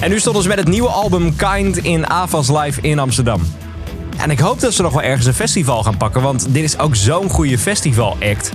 En 0.00 0.10
nu 0.10 0.18
stonden 0.18 0.42
ze 0.42 0.48
met 0.48 0.58
het 0.58 0.68
nieuwe 0.68 0.88
album 0.88 1.36
Kind 1.36 1.76
in 1.76 2.10
AVAS 2.10 2.48
Live 2.48 2.80
in 2.80 2.98
Amsterdam. 2.98 3.40
En 4.16 4.30
ik 4.30 4.38
hoop 4.38 4.60
dat 4.60 4.74
ze 4.74 4.82
nog 4.82 4.92
wel 4.92 5.02
ergens 5.02 5.26
een 5.26 5.34
festival 5.34 5.82
gaan 5.82 5.96
pakken, 5.96 6.22
want 6.22 6.46
dit 6.50 6.64
is 6.64 6.78
ook 6.78 6.96
zo'n 6.96 7.30
goede 7.30 7.58
festival-act. 7.58 8.52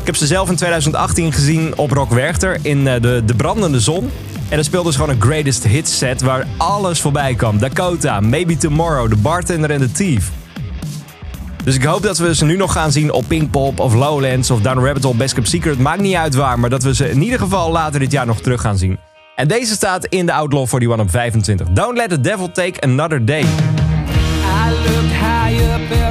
Ik 0.00 0.06
heb 0.06 0.16
ze 0.16 0.26
zelf 0.26 0.48
in 0.48 0.56
2018 0.56 1.32
gezien 1.32 1.76
op 1.76 1.90
Rock 1.90 2.10
Werchter 2.10 2.58
in 2.62 2.86
eh, 2.86 3.02
de, 3.02 3.22
de 3.26 3.34
Brandende 3.34 3.80
Zon. 3.80 4.10
En 4.48 4.56
dan 4.56 4.64
speelden 4.64 4.92
ze 4.92 4.98
gewoon 4.98 5.14
een 5.14 5.22
greatest 5.22 5.64
hits 5.64 5.98
set 5.98 6.22
waar 6.22 6.46
alles 6.56 7.00
voorbij 7.00 7.34
kwam. 7.34 7.58
Dakota, 7.58 8.20
Maybe 8.20 8.56
Tomorrow, 8.56 9.10
The 9.10 9.16
Bartender 9.16 9.70
en 9.70 9.80
The 9.80 9.92
Thief. 9.92 10.30
Dus 11.70 11.78
ik 11.78 11.84
hoop 11.84 12.02
dat 12.02 12.18
we 12.18 12.34
ze 12.34 12.44
nu 12.44 12.56
nog 12.56 12.72
gaan 12.72 12.92
zien 12.92 13.12
op 13.12 13.24
Pinkpop 13.28 13.80
of 13.80 13.94
Lowlands 13.94 14.50
of 14.50 14.60
Down 14.60 14.84
Rabbit 14.84 15.02
Hole, 15.02 15.16
Best 15.16 15.34
Kept 15.34 15.48
Secret. 15.48 15.78
Maakt 15.78 16.00
niet 16.00 16.14
uit 16.14 16.34
waar, 16.34 16.58
maar 16.58 16.70
dat 16.70 16.82
we 16.82 16.94
ze 16.94 17.10
in 17.10 17.22
ieder 17.22 17.38
geval 17.38 17.70
later 17.70 18.00
dit 18.00 18.12
jaar 18.12 18.26
nog 18.26 18.40
terug 18.40 18.60
gaan 18.60 18.78
zien. 18.78 18.98
En 19.36 19.48
deze 19.48 19.74
staat 19.74 20.04
in 20.04 20.26
de 20.26 20.32
Outlaw 20.32 20.66
41 20.68 20.98
op 20.98 21.10
25. 21.10 21.68
Don't 21.68 21.96
let 21.96 22.08
the 22.08 22.20
devil 22.20 22.52
take 22.52 22.80
another 22.80 23.24
day. 23.24 23.40
I 23.40 23.46
looked 24.70 25.10
the 25.88 26.08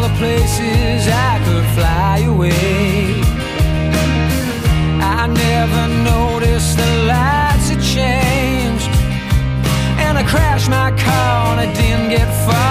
the 0.00 0.14
places 0.18 1.08
I 1.08 1.40
could 1.44 1.64
fly 1.74 2.24
away 2.26 3.25
crashed 10.66 10.70
my 10.70 11.02
car 11.02 11.52
and 11.52 11.60
I 11.60 11.72
didn't 11.74 12.10
get 12.10 12.26
far 12.44 12.65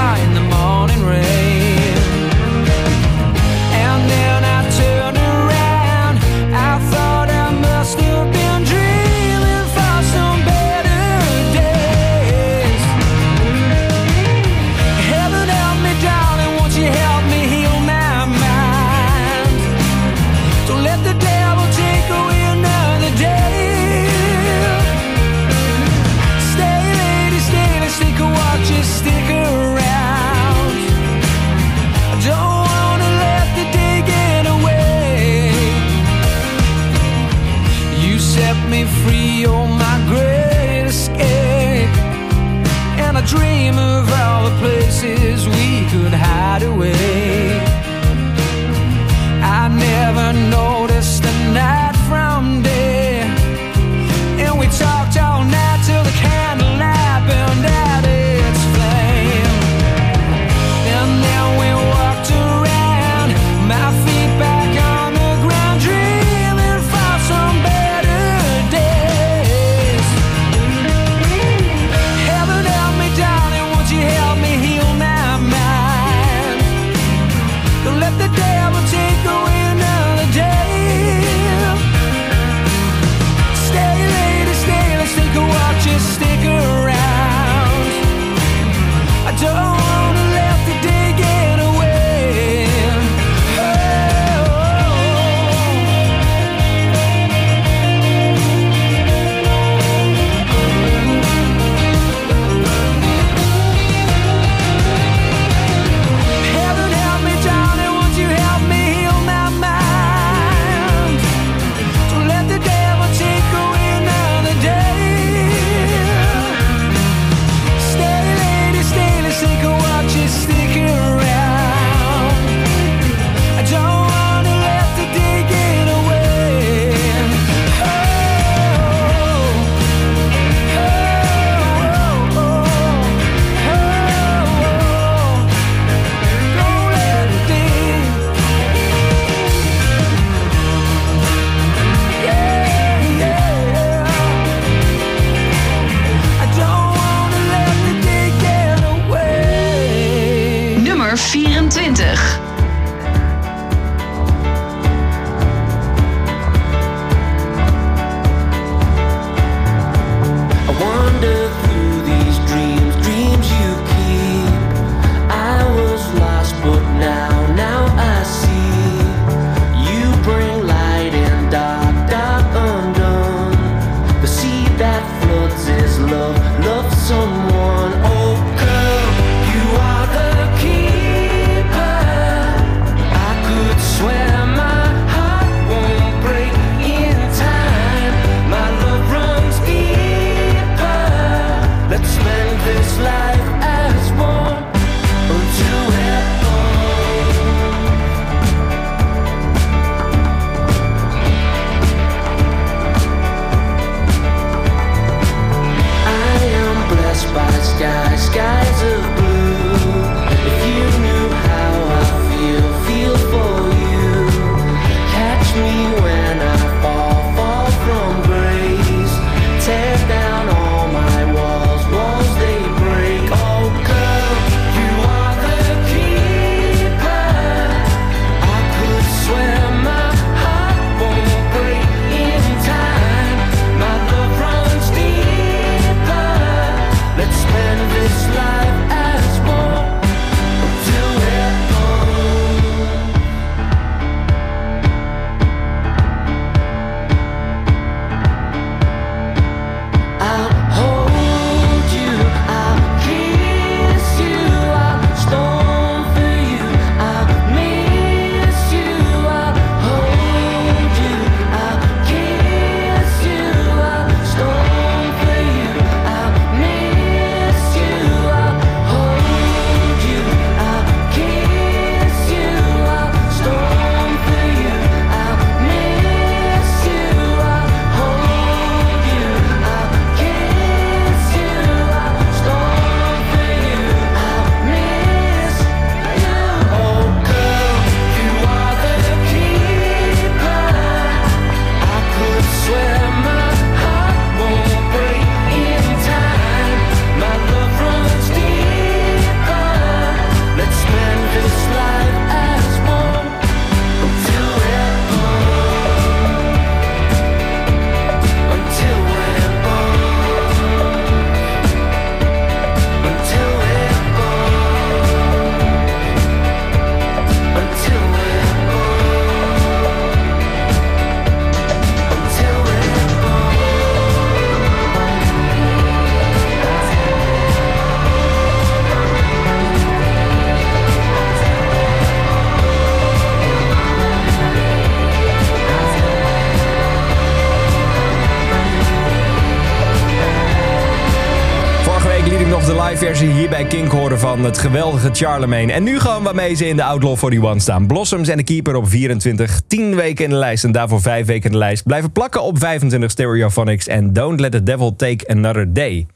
de 342.66 342.82
live 342.82 343.06
versie 343.06 343.30
hier 343.30 343.50
bij 343.50 343.66
Kink 343.66 343.92
horen 343.92 344.20
van 344.20 344.44
het 344.44 344.58
geweldige 344.58 345.10
Charlemagne. 345.14 345.74
En 345.74 345.84
nu 345.84 346.00
gewoon 346.00 346.24
waarmee 346.24 346.56
ze 346.56 346.68
in 346.68 346.76
de 346.76 346.84
Outlaw 346.84 347.18
41 347.24 347.62
staan. 347.62 347.88
Blossoms 347.88 348.28
en 348.28 348.38
de 348.38 348.44
Keeper 348.44 348.76
op 348.76 348.90
24, 348.90 349.62
10 349.68 349.96
weken 349.96 350.24
in 350.24 350.30
de 350.30 350.36
lijst 350.36 350.64
en 350.64 350.72
daarvoor 350.72 351.02
5 351.02 351.26
weken 351.26 351.46
in 351.46 351.52
de 351.52 351.58
lijst. 351.58 351.84
Blijven 351.84 352.12
plakken 352.12 352.42
op 352.42 352.60
25 352.60 353.12
Stereophonics 353.12 353.88
en 353.88 354.14
Don't 354.14 354.40
Let 354.40 354.52
the 354.52 354.64
Devil 354.64 354.96
Take 354.96 355.28
Another 355.28 355.74
Day. 355.74 356.08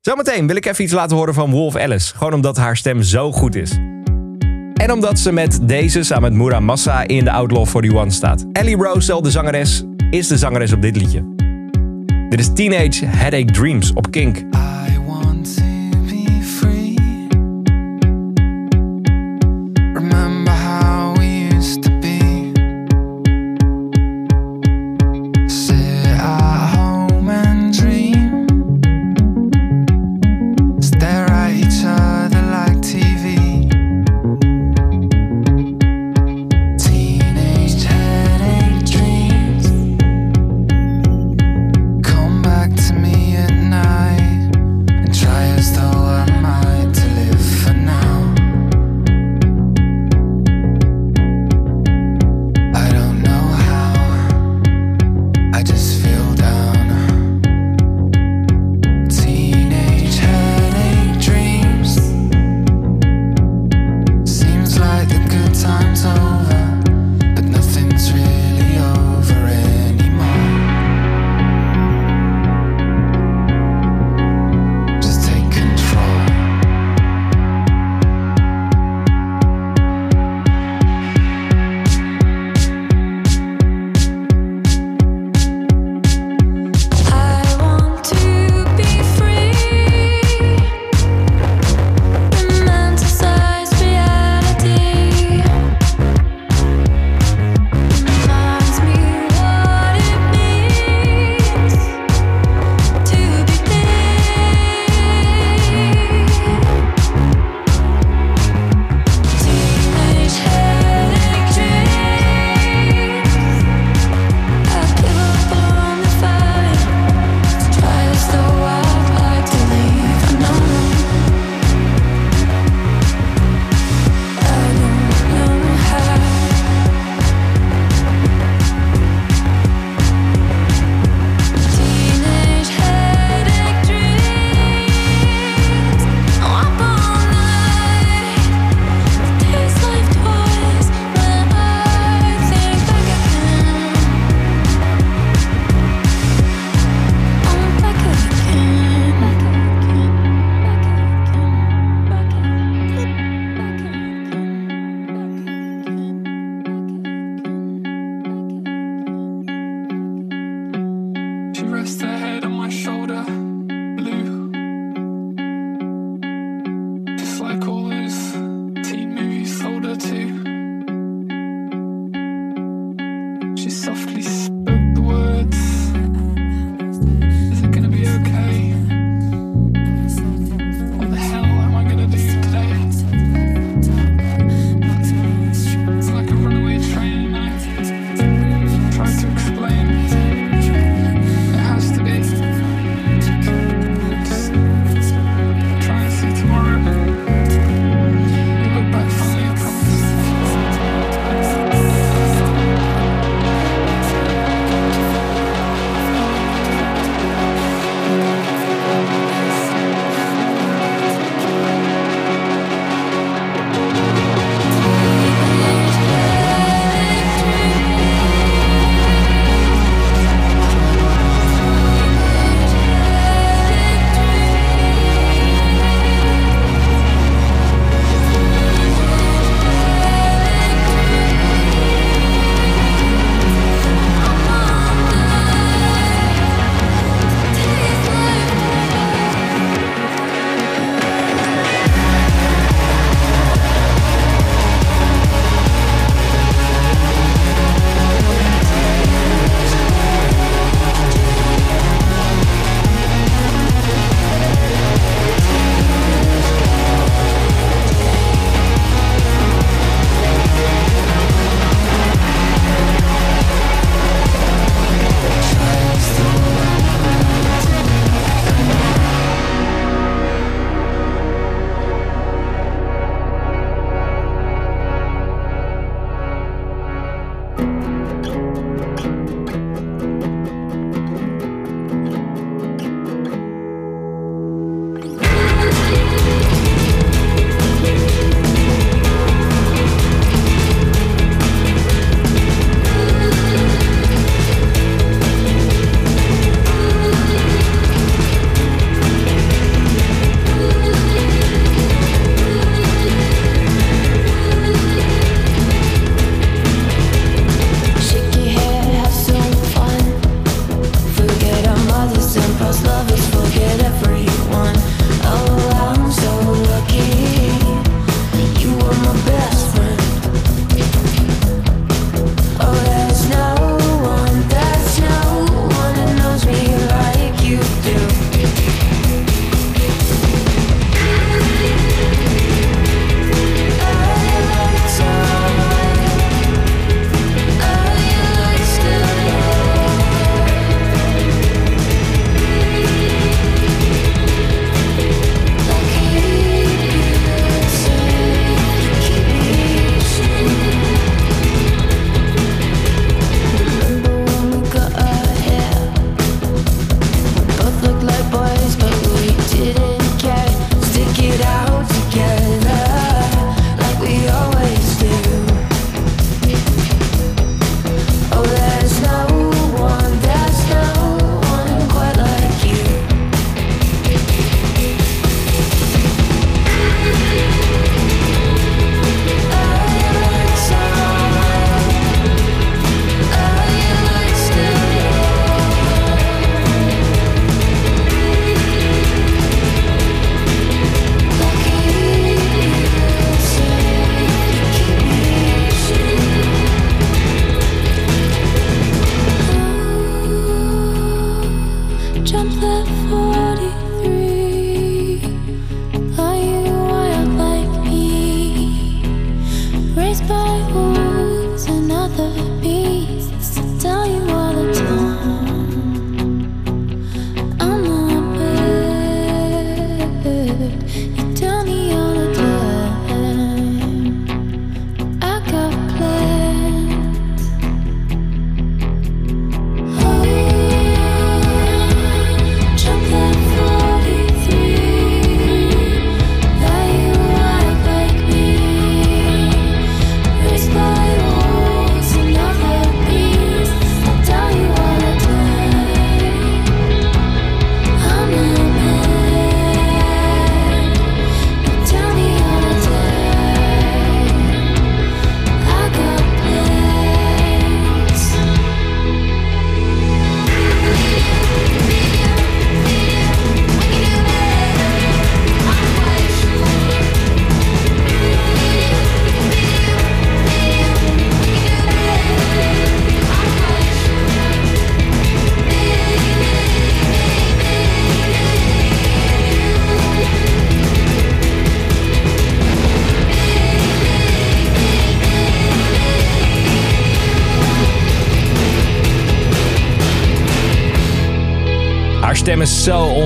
Zometeen 0.00 0.46
wil 0.46 0.56
ik 0.56 0.66
even 0.66 0.84
iets 0.84 0.92
laten 0.92 1.16
horen 1.16 1.34
van 1.34 1.50
Wolf 1.50 1.76
Alice. 1.76 2.16
Gewoon 2.16 2.32
omdat 2.32 2.56
haar 2.56 2.76
stem 2.76 3.02
zo 3.02 3.32
goed 3.32 3.54
is. 3.54 3.70
En 4.74 4.92
omdat 4.92 5.18
ze 5.18 5.32
met 5.32 5.58
deze 5.62 6.02
samen 6.02 6.22
met 6.22 6.38
Moura 6.38 6.60
Massa 6.60 7.06
in 7.06 7.24
de 7.24 7.30
Outlaw 7.30 7.66
41 7.74 8.12
staat. 8.12 8.46
Ellie 8.52 8.76
Rosel, 8.76 9.22
de 9.22 9.30
zangeres, 9.30 9.84
is 10.10 10.28
de 10.28 10.38
zangeres 10.38 10.72
op 10.72 10.82
dit 10.82 10.96
liedje. 10.96 11.24
Dit 12.28 12.40
is 12.40 12.50
Teenage 12.54 13.06
Headache 13.06 13.52
Dreams 13.52 13.92
op 13.92 14.10
Kink. 14.10 14.44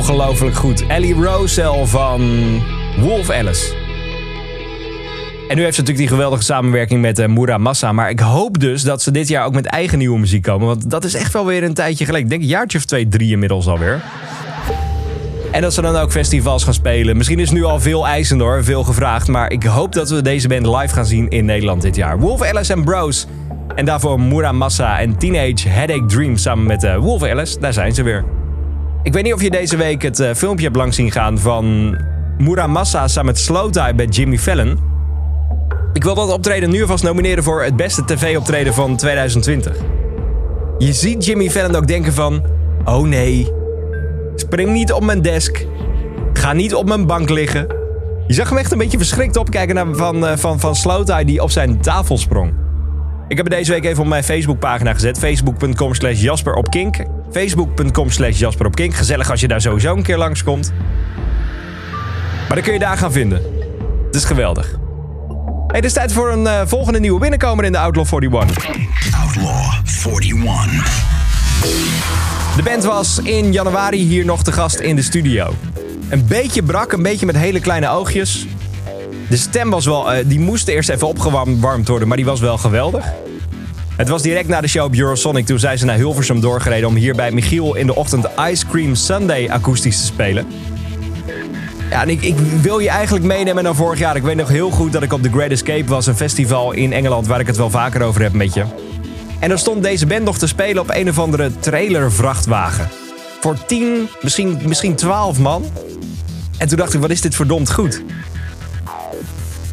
Ongelooflijk 0.00 0.56
goed. 0.56 0.86
Ellie 0.86 1.14
Rosell 1.14 1.84
van 1.86 2.20
Wolf 2.98 3.30
Alice. 3.30 3.74
En 5.48 5.56
nu 5.56 5.62
heeft 5.62 5.74
ze 5.74 5.80
natuurlijk 5.80 5.96
die 5.96 6.08
geweldige 6.08 6.42
samenwerking 6.42 7.00
met 7.00 7.18
uh, 7.18 7.26
Moura 7.26 7.58
Massa. 7.58 7.92
Maar 7.92 8.10
ik 8.10 8.20
hoop 8.20 8.60
dus 8.60 8.82
dat 8.82 9.02
ze 9.02 9.10
dit 9.10 9.28
jaar 9.28 9.44
ook 9.44 9.54
met 9.54 9.66
eigen 9.66 9.98
nieuwe 9.98 10.18
muziek 10.18 10.42
komen. 10.42 10.66
Want 10.66 10.90
dat 10.90 11.04
is 11.04 11.14
echt 11.14 11.32
wel 11.32 11.46
weer 11.46 11.62
een 11.62 11.74
tijdje 11.74 12.04
geleden. 12.04 12.24
Ik 12.24 12.30
denk 12.30 12.42
een 12.42 12.48
jaartje 12.48 12.78
of 12.78 12.84
twee, 12.84 13.08
drie 13.08 13.30
inmiddels 13.30 13.66
alweer. 13.66 14.02
En 15.52 15.62
dat 15.62 15.74
ze 15.74 15.82
dan 15.82 15.96
ook 15.96 16.10
festivals 16.10 16.64
gaan 16.64 16.74
spelen. 16.74 17.16
Misschien 17.16 17.38
is 17.38 17.50
nu 17.50 17.64
al 17.64 17.80
veel 17.80 18.06
eisend 18.06 18.40
hoor, 18.40 18.64
veel 18.64 18.84
gevraagd. 18.84 19.28
Maar 19.28 19.52
ik 19.52 19.62
hoop 19.62 19.92
dat 19.92 20.10
we 20.10 20.22
deze 20.22 20.48
band 20.48 20.66
live 20.66 20.94
gaan 20.94 21.06
zien 21.06 21.28
in 21.28 21.44
Nederland 21.44 21.82
dit 21.82 21.96
jaar. 21.96 22.18
Wolf 22.18 22.42
Alice 22.42 22.72
en 22.72 22.84
Bros. 22.84 23.26
En 23.74 23.84
daarvoor 23.84 24.20
Moura 24.20 24.52
Massa 24.52 25.00
en 25.00 25.18
Teenage 25.18 25.68
Headache 25.68 26.06
Dream 26.06 26.36
samen 26.36 26.66
met 26.66 26.84
uh, 26.84 26.96
Wolf 26.96 27.22
Alice. 27.22 27.58
Daar 27.58 27.72
zijn 27.72 27.94
ze 27.94 28.02
weer. 28.02 28.39
Ik 29.02 29.12
weet 29.12 29.22
niet 29.22 29.34
of 29.34 29.42
je 29.42 29.50
deze 29.50 29.76
week 29.76 30.02
het 30.02 30.20
eh, 30.20 30.34
filmpje 30.34 30.64
hebt 30.64 30.76
langs 30.76 30.96
zien 30.96 31.10
gaan 31.10 31.38
van 31.38 31.96
Muramasa 32.38 33.08
samen 33.08 33.32
met 33.32 33.38
Slowthai 33.38 33.94
bij 33.94 34.06
Jimmy 34.06 34.38
Fallon. 34.38 34.78
Ik 35.92 36.04
wil 36.04 36.14
dat 36.14 36.32
optreden 36.32 36.70
nu 36.70 36.80
alvast 36.80 37.04
nomineren 37.04 37.44
voor 37.44 37.62
het 37.62 37.76
beste 37.76 38.04
tv-optreden 38.04 38.74
van 38.74 38.96
2020. 38.96 39.76
Je 40.78 40.92
ziet 40.92 41.24
Jimmy 41.24 41.50
Fallon 41.50 41.74
ook 41.74 41.86
denken 41.86 42.12
van... 42.12 42.42
Oh 42.84 43.06
nee, 43.06 43.52
spring 44.34 44.70
niet 44.70 44.92
op 44.92 45.04
mijn 45.04 45.22
desk. 45.22 45.66
Ga 46.32 46.52
niet 46.52 46.74
op 46.74 46.86
mijn 46.86 47.06
bank 47.06 47.28
liggen. 47.28 47.66
Je 48.26 48.34
zag 48.34 48.48
hem 48.48 48.58
echt 48.58 48.72
een 48.72 48.78
beetje 48.78 48.98
verschrikt 48.98 49.36
opkijken 49.36 49.74
naar, 49.74 49.94
van, 49.94 50.26
eh, 50.26 50.36
van, 50.36 50.60
van 50.60 50.74
Slowthai 50.74 51.24
die 51.24 51.42
op 51.42 51.50
zijn 51.50 51.80
tafel 51.80 52.18
sprong. 52.18 52.52
Ik 53.28 53.36
heb 53.36 53.46
het 53.46 53.54
deze 53.54 53.72
week 53.72 53.84
even 53.84 54.02
op 54.02 54.08
mijn 54.08 54.24
Facebookpagina 54.24 54.92
gezet. 54.92 55.18
Facebook.com 55.18 55.94
slash 55.94 56.22
Jasper 56.22 56.54
op 56.54 56.70
Kink. 56.70 56.96
Facebook.com 57.32 58.10
slash. 58.10 58.44
Gezellig 58.76 59.30
als 59.30 59.40
je 59.40 59.48
daar 59.48 59.60
sowieso 59.60 59.96
een 59.96 60.02
keer 60.02 60.18
langskomt. 60.18 60.72
Maar 62.48 62.54
dan 62.54 62.62
kun 62.62 62.72
je 62.72 62.78
daar 62.78 62.96
gaan 62.98 63.12
vinden. 63.12 63.42
Het 64.06 64.14
is 64.14 64.24
geweldig. 64.24 64.78
Hey, 65.66 65.78
het 65.78 65.84
is 65.84 65.92
tijd 65.92 66.12
voor 66.12 66.32
een 66.32 66.46
eh, 66.46 66.60
volgende 66.66 67.00
nieuwe 67.00 67.20
binnenkomer 67.20 67.64
in 67.64 67.72
de 67.72 67.78
Outlaw 67.78 68.06
41. 68.22 68.66
Outlaw 69.24 70.22
41. 70.22 71.08
De 72.56 72.62
band 72.62 72.84
was 72.84 73.18
in 73.18 73.52
januari 73.52 73.98
hier 73.98 74.24
nog 74.24 74.42
te 74.42 74.52
gast 74.52 74.78
in 74.78 74.96
de 74.96 75.02
studio. 75.02 75.54
Een 76.08 76.26
beetje 76.26 76.62
brak, 76.62 76.92
een 76.92 77.02
beetje 77.02 77.26
met 77.26 77.36
hele 77.36 77.60
kleine 77.60 77.88
oogjes. 77.88 78.46
De 79.28 79.36
stem 79.36 79.70
was 79.70 79.84
wel, 79.84 80.12
eh, 80.12 80.24
die 80.26 80.40
moest 80.40 80.68
eerst 80.68 80.88
even 80.88 81.06
opgewarmd 81.06 81.88
worden, 81.88 82.08
maar 82.08 82.16
die 82.16 82.26
was 82.26 82.40
wel 82.40 82.58
geweldig. 82.58 83.12
Het 84.00 84.08
was 84.08 84.22
direct 84.22 84.48
na 84.48 84.60
de 84.60 84.68
show 84.68 84.84
op 84.84 84.94
Eurosonic. 84.94 85.46
Toen 85.46 85.58
zijn 85.58 85.78
ze 85.78 85.84
naar 85.84 85.96
Hilversum 85.96 86.40
doorgereden 86.40 86.88
om 86.88 86.94
hier 86.94 87.14
bij 87.14 87.30
Michiel 87.30 87.74
in 87.74 87.86
de 87.86 87.94
ochtend 87.94 88.26
Ice 88.50 88.66
Cream 88.66 88.94
Sunday 88.94 89.48
akoestisch 89.48 90.00
te 90.00 90.04
spelen. 90.04 90.46
Ja, 91.90 92.02
en 92.02 92.08
ik, 92.08 92.22
ik 92.22 92.36
wil 92.62 92.78
je 92.78 92.88
eigenlijk 92.88 93.24
meenemen 93.24 93.62
naar 93.62 93.74
vorig 93.74 93.98
jaar. 93.98 94.16
Ik 94.16 94.22
weet 94.22 94.36
nog 94.36 94.48
heel 94.48 94.70
goed 94.70 94.92
dat 94.92 95.02
ik 95.02 95.12
op 95.12 95.22
The 95.22 95.30
Great 95.30 95.50
Escape 95.50 95.84
was, 95.84 96.06
een 96.06 96.16
festival 96.16 96.72
in 96.72 96.92
Engeland 96.92 97.26
waar 97.26 97.40
ik 97.40 97.46
het 97.46 97.56
wel 97.56 97.70
vaker 97.70 98.02
over 98.02 98.22
heb 98.22 98.32
met 98.32 98.54
je. 98.54 98.64
En 99.38 99.48
dan 99.48 99.58
stond 99.58 99.82
deze 99.82 100.06
band 100.06 100.24
nog 100.24 100.38
te 100.38 100.46
spelen 100.46 100.82
op 100.82 100.90
een 100.90 101.08
of 101.08 101.18
andere 101.18 101.50
trailervrachtwagen. 101.58 102.88
Voor 103.40 103.56
10, 103.66 104.08
misschien, 104.20 104.60
misschien 104.64 104.94
12 104.94 105.38
man. 105.38 105.64
En 106.58 106.68
toen 106.68 106.78
dacht 106.78 106.94
ik, 106.94 107.00
wat 107.00 107.10
is 107.10 107.20
dit 107.20 107.34
verdomd 107.34 107.72
goed. 107.72 108.02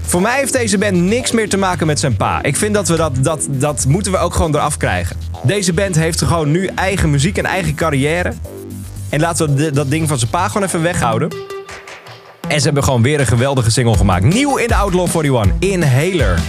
Voor 0.07 0.21
mij 0.21 0.37
heeft 0.39 0.53
deze 0.53 0.77
band 0.77 0.95
niks 0.95 1.31
meer 1.31 1.49
te 1.49 1.57
maken 1.57 1.87
met 1.87 1.99
zijn 1.99 2.15
pa. 2.15 2.43
Ik 2.43 2.55
vind 2.55 2.73
dat 2.73 2.87
we 2.87 2.95
dat, 2.95 3.11
dat, 3.21 3.47
dat 3.49 3.85
moeten 3.87 4.11
we 4.11 4.17
ook 4.17 4.33
gewoon 4.33 4.55
eraf 4.55 4.77
krijgen. 4.77 5.17
Deze 5.43 5.73
band 5.73 5.95
heeft 5.95 6.21
gewoon 6.21 6.51
nu 6.51 6.65
eigen 6.65 7.09
muziek 7.09 7.37
en 7.37 7.45
eigen 7.45 7.75
carrière. 7.75 8.33
En 9.09 9.19
laten 9.19 9.55
we 9.55 9.71
dat 9.71 9.89
ding 9.89 10.07
van 10.07 10.17
zijn 10.17 10.31
pa 10.31 10.47
gewoon 10.47 10.67
even 10.67 10.81
weghouden. 10.81 11.29
En 12.47 12.59
ze 12.59 12.65
hebben 12.65 12.83
gewoon 12.83 13.01
weer 13.01 13.19
een 13.19 13.25
geweldige 13.25 13.71
single 13.71 13.97
gemaakt. 13.97 14.23
Nieuw 14.23 14.57
in 14.57 14.67
de 14.67 14.75
Outlaw 14.75 15.07
41. 15.07 15.53
Inhaler. 15.59 16.39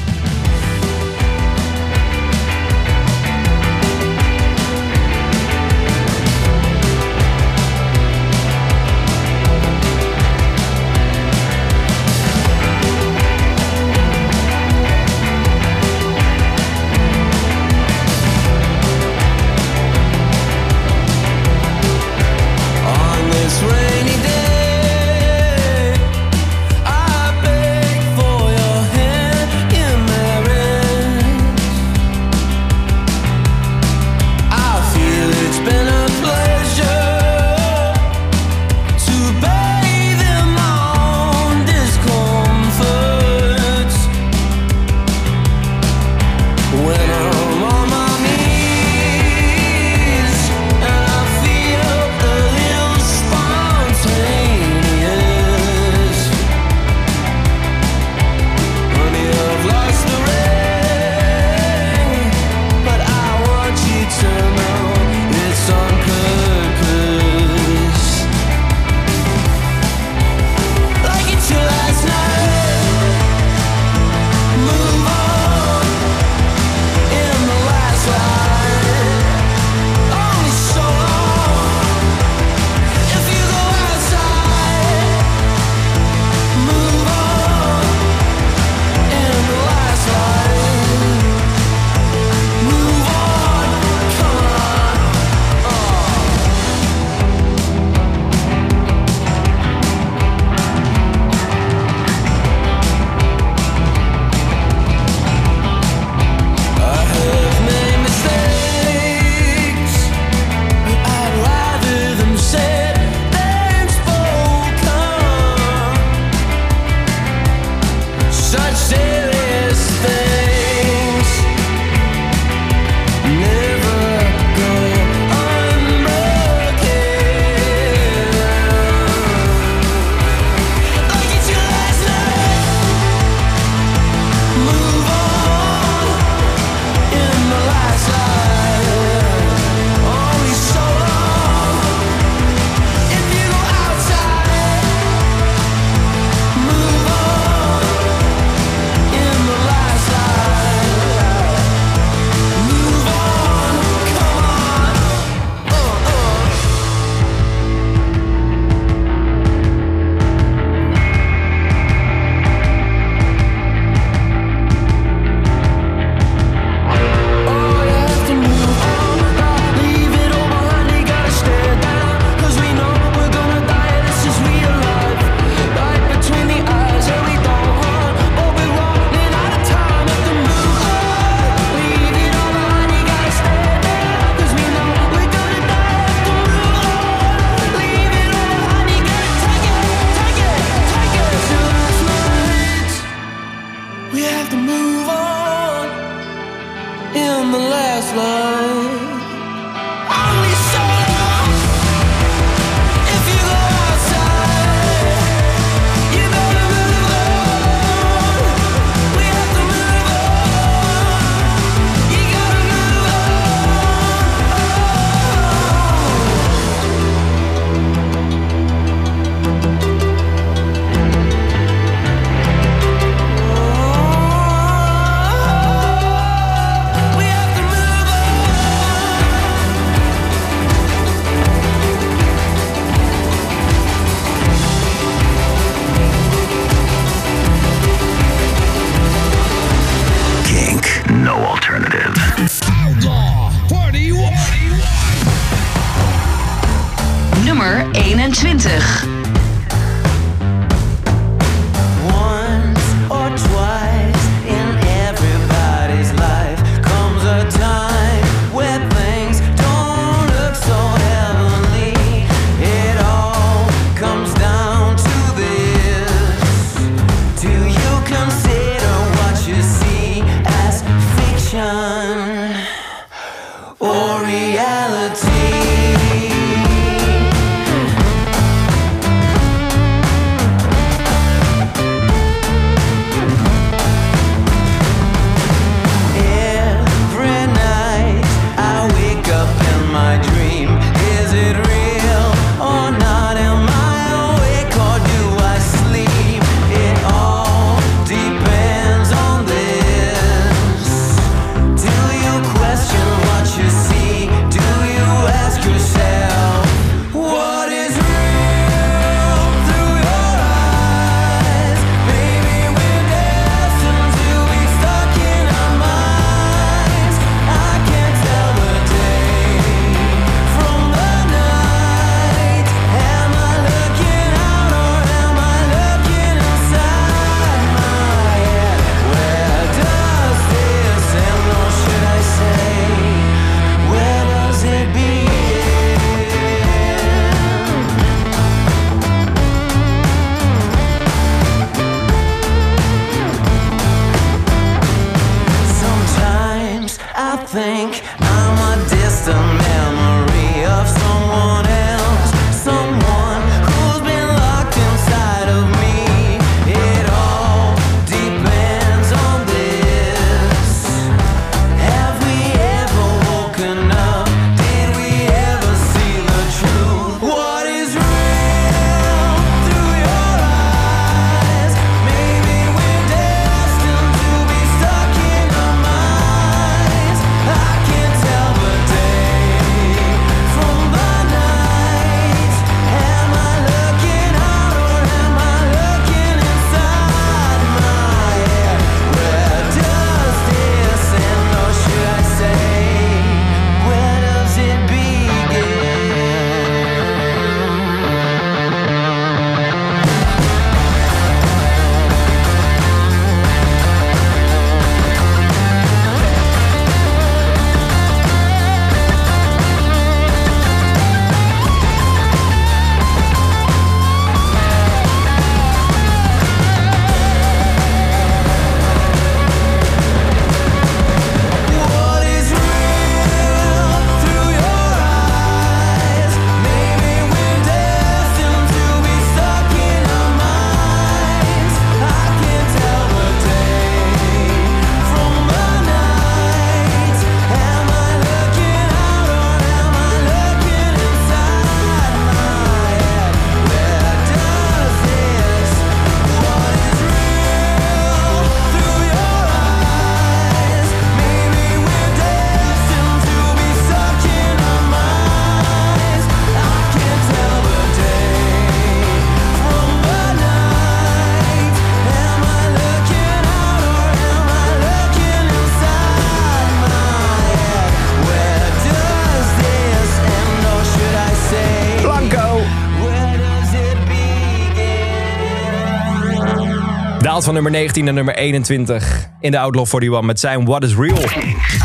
Daalt 477.38 477.50
van 477.50 477.62
nummer 477.62 477.80
19 477.80 478.04
naar 478.04 478.14
nummer 478.14 478.36
21 478.36 479.28
in 479.40 479.50
de 479.50 479.58
Outlaw 479.58 479.86
41 479.86 480.22
met 480.22 480.40
zijn 480.40 480.64
What 480.64 480.84
is 480.84 480.94
Real. 480.94 481.18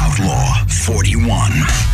Outlaw 0.07 0.55
41. 1.05 1.85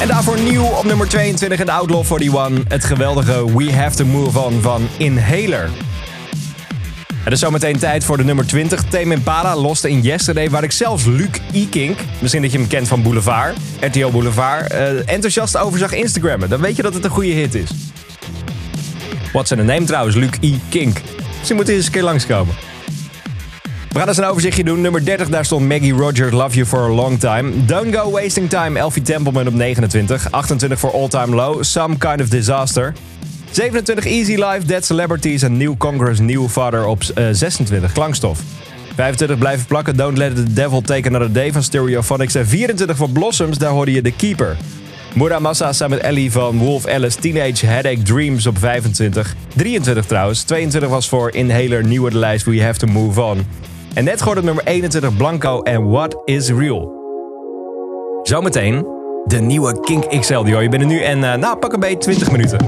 En 0.00 0.08
daarvoor 0.08 0.40
nieuw 0.40 0.64
op 0.64 0.84
nummer 0.84 1.08
22 1.08 1.58
in 1.58 1.66
de 1.66 1.72
Outlaw 1.72 2.04
41 2.20 2.64
het 2.68 2.84
geweldige 2.84 3.56
We 3.56 3.72
Have 3.72 3.96
to 3.96 4.04
Move 4.04 4.38
On 4.38 4.60
van 4.60 4.88
Inhaler. 4.96 5.70
Het 7.22 7.32
is 7.32 7.38
zometeen 7.38 7.78
tijd 7.78 8.04
voor 8.04 8.16
de 8.16 8.24
nummer 8.24 8.46
20. 8.46 8.82
Tame 8.82 9.14
Impala 9.14 9.56
loste 9.56 9.90
in 9.90 10.00
Yesterday, 10.00 10.50
waar 10.50 10.62
ik 10.62 10.72
zelfs 10.72 11.04
Luc 11.04 11.30
Ikink, 11.52 11.98
misschien 12.20 12.42
dat 12.42 12.52
je 12.52 12.58
hem 12.58 12.66
kent 12.66 12.88
van 12.88 13.02
Boulevard, 13.02 13.56
RTL 13.80 14.10
Boulevard, 14.10 14.72
eh, 14.72 15.08
enthousiast 15.08 15.56
over 15.56 15.78
zag 15.78 15.92
Instagrammen. 15.92 16.48
Dan 16.48 16.60
weet 16.60 16.76
je 16.76 16.82
dat 16.82 16.94
het 16.94 17.04
een 17.04 17.10
goede 17.10 17.32
hit 17.32 17.54
is. 17.54 17.70
Wat 19.32 19.48
zijn 19.48 19.60
de 19.60 19.72
name 19.72 19.84
trouwens, 19.84 20.16
Luc 20.16 20.30
I. 20.40 20.60
Kink. 20.68 21.00
Misschien 21.48 21.66
moet 21.66 21.76
hij 21.76 21.76
eens 21.76 21.86
een 21.86 21.92
keer 21.92 22.10
langskomen. 22.10 22.54
We 23.88 23.98
gaan 23.98 24.08
eens 24.08 24.16
een 24.16 24.24
overzichtje 24.24 24.64
doen. 24.64 24.80
Nummer 24.80 25.04
30, 25.04 25.28
daar 25.28 25.44
stond 25.44 25.68
Maggie 25.68 25.92
Rogers, 25.92 26.32
Love 26.32 26.54
You 26.54 26.66
For 26.66 26.80
A 26.80 26.88
Long 26.88 27.20
Time. 27.20 27.64
Don't 27.64 27.96
Go 27.96 28.10
Wasting 28.10 28.48
Time, 28.48 28.78
Elfie 28.78 29.02
Templeman 29.02 29.46
op 29.46 29.54
29. 29.54 30.30
28 30.30 30.78
voor 30.78 30.92
All 30.92 31.08
Time 31.08 31.34
Low, 31.34 31.62
Some 31.62 31.96
Kind 31.96 32.20
of 32.20 32.28
Disaster. 32.28 32.92
27 33.50 34.06
Easy 34.06 34.34
Life, 34.34 34.66
Dead 34.66 34.84
Celebrities 34.84 35.42
en 35.42 35.56
New 35.56 35.76
Congress, 35.76 36.20
New 36.20 36.48
Father 36.48 36.86
op 36.86 37.02
eh, 37.14 37.24
26 37.32 37.92
Klankstof. 37.92 38.40
25 38.94 39.38
blijven 39.38 39.66
plakken, 39.66 39.96
Don't 39.96 40.18
Let 40.18 40.36
the 40.36 40.52
Devil 40.52 40.80
Take 40.80 41.08
Another 41.08 41.32
Day 41.32 41.52
van 41.52 41.62
Stereophonics. 41.62 42.34
En 42.34 42.46
24 42.46 42.96
voor 42.96 43.10
Blossoms, 43.10 43.58
daar 43.58 43.70
hoorde 43.70 43.92
je 43.92 44.02
The 44.02 44.12
Keeper. 44.16 44.56
Muramasa 45.18 45.72
samen 45.72 45.96
met 45.96 46.06
Ellie 46.06 46.32
van 46.32 46.58
Wolf 46.58 46.86
Alice 46.86 47.18
Teenage 47.18 47.66
Headache 47.66 48.02
Dreams 48.02 48.46
op 48.46 48.58
25. 48.58 49.36
23 49.56 50.06
trouwens. 50.06 50.42
22 50.42 50.90
was 50.90 51.08
voor 51.08 51.34
Inhaler, 51.34 51.84
nieuwe 51.84 52.10
de 52.10 52.16
lijst 52.16 52.44
We 52.44 52.62
Have 52.62 52.78
to 52.78 52.86
Move 52.86 53.22
On. 53.22 53.46
En 53.94 54.04
net 54.04 54.18
gehoord 54.18 54.38
op 54.38 54.44
nummer 54.44 54.64
21 54.64 55.16
Blanco 55.16 55.62
en 55.62 55.90
What 55.90 56.16
is 56.24 56.48
Real. 56.48 56.92
Zometeen 58.22 58.86
De 59.24 59.40
nieuwe 59.40 59.80
Kink 59.80 60.20
XL, 60.20 60.42
die 60.42 60.52
hoor 60.52 60.62
je 60.62 60.68
binnen 60.68 60.88
nu 60.88 61.00
en 61.02 61.24
eh, 61.24 61.38
nou, 61.38 61.56
pak 61.56 61.72
een 61.72 61.80
beetje 61.80 61.98
20 61.98 62.30
minuten. 62.30 62.58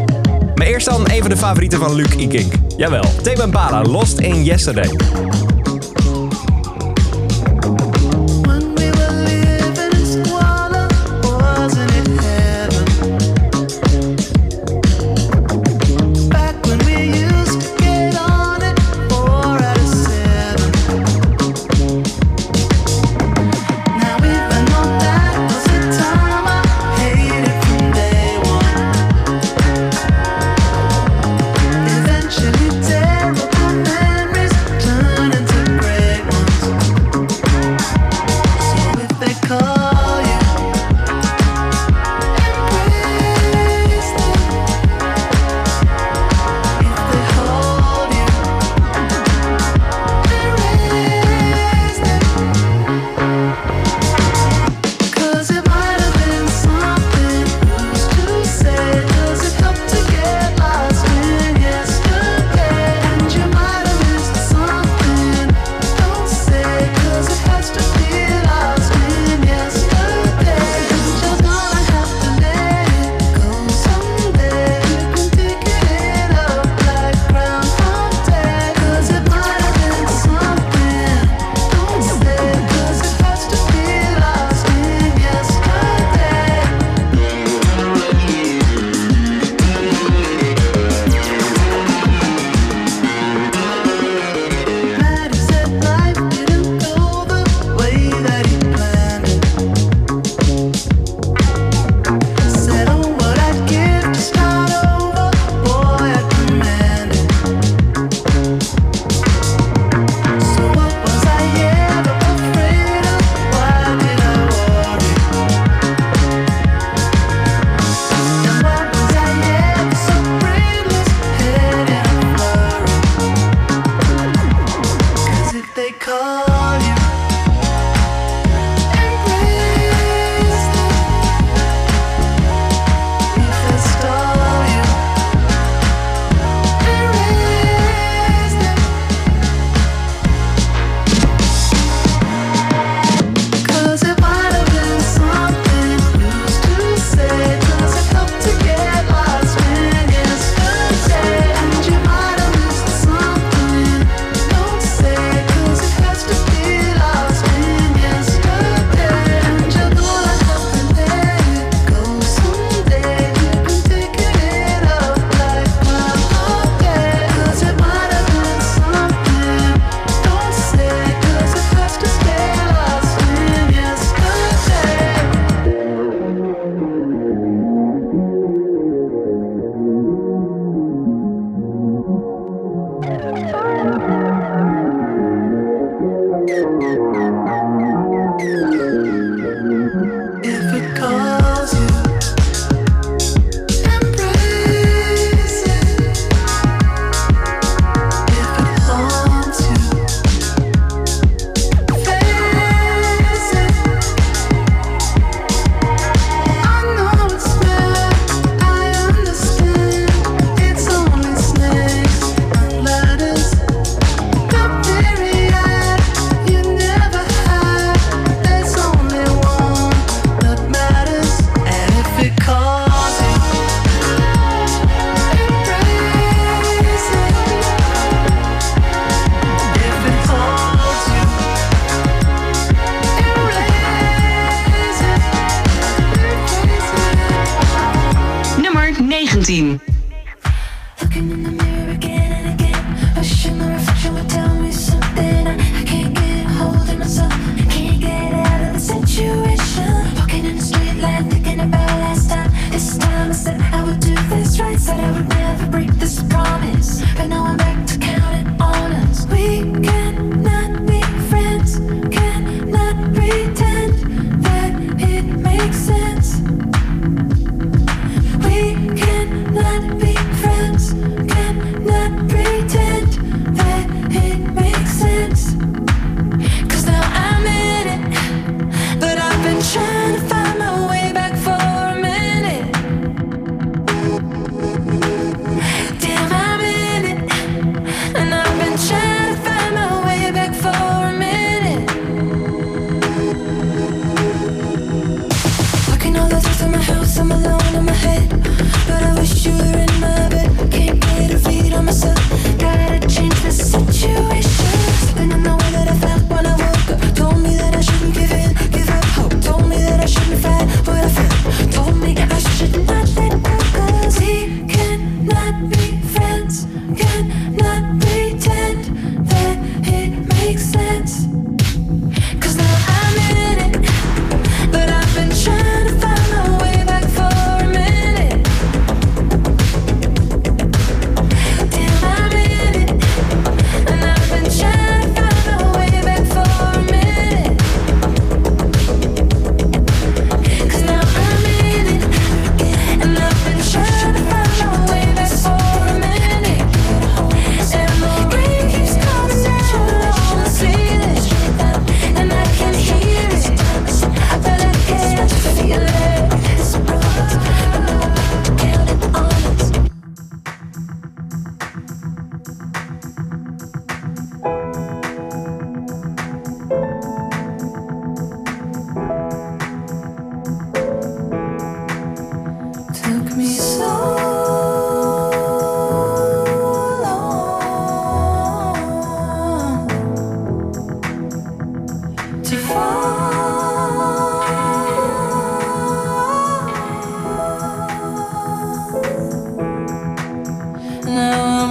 Maar 0.54 0.66
eerst 0.66 0.86
dan 0.86 1.10
een 1.10 1.20
van 1.20 1.30
de 1.30 1.36
favorieten 1.36 1.78
van 1.78 1.94
Luc. 1.94 2.16
Kink. 2.16 2.52
Jawel, 2.76 3.04
Tame 3.22 3.42
Impala, 3.42 3.82
Lost 3.82 4.18
in 4.18 4.44
Yesterday. 4.44 4.90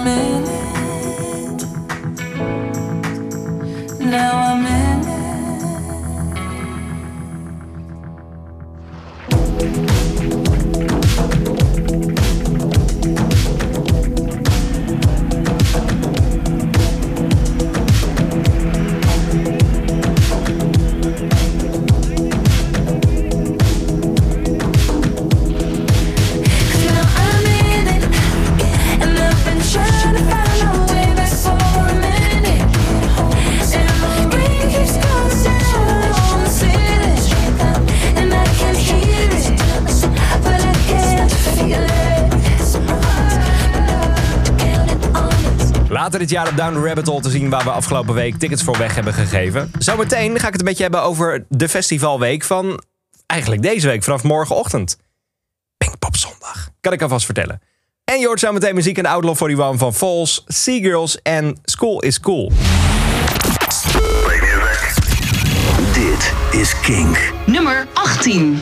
me. 0.05 0.28
ja 46.29 46.41
jaar 46.43 46.51
op 46.51 46.57
Down 46.57 46.73
the 46.73 46.87
Rabbit 46.87 47.07
Hole 47.07 47.21
te 47.21 47.29
zien... 47.29 47.49
waar 47.49 47.63
we 47.63 47.69
afgelopen 47.69 48.13
week 48.13 48.35
tickets 48.35 48.63
voor 48.63 48.77
weg 48.77 48.95
hebben 48.95 49.13
gegeven. 49.13 49.71
Zometeen 49.79 50.39
ga 50.39 50.45
ik 50.45 50.51
het 50.51 50.61
een 50.61 50.67
beetje 50.67 50.83
hebben 50.83 51.01
over 51.01 51.45
de 51.49 51.69
festivalweek 51.69 52.43
van... 52.43 52.83
eigenlijk 53.25 53.61
deze 53.61 53.87
week, 53.87 54.03
vanaf 54.03 54.23
morgenochtend. 54.23 54.97
Pinkpop 55.77 56.15
Zondag, 56.15 56.69
kan 56.81 56.93
ik 56.93 57.01
alvast 57.01 57.25
vertellen. 57.25 57.61
En 58.03 58.19
je 58.19 58.25
hoort 58.25 58.39
zometeen 58.39 58.75
muziek 58.75 58.97
in 58.97 59.03
de 59.03 59.09
Outlaw 59.09 59.35
41 59.41 59.77
van 59.77 59.93
Falls, 59.93 60.43
Seagirls 60.47 61.21
en 61.21 61.59
School 61.63 62.01
is 62.01 62.19
Cool. 62.19 62.51
Dit 65.93 66.33
is 66.51 66.79
Kink. 66.79 67.33
Nummer 67.45 67.87
18. 67.93 68.61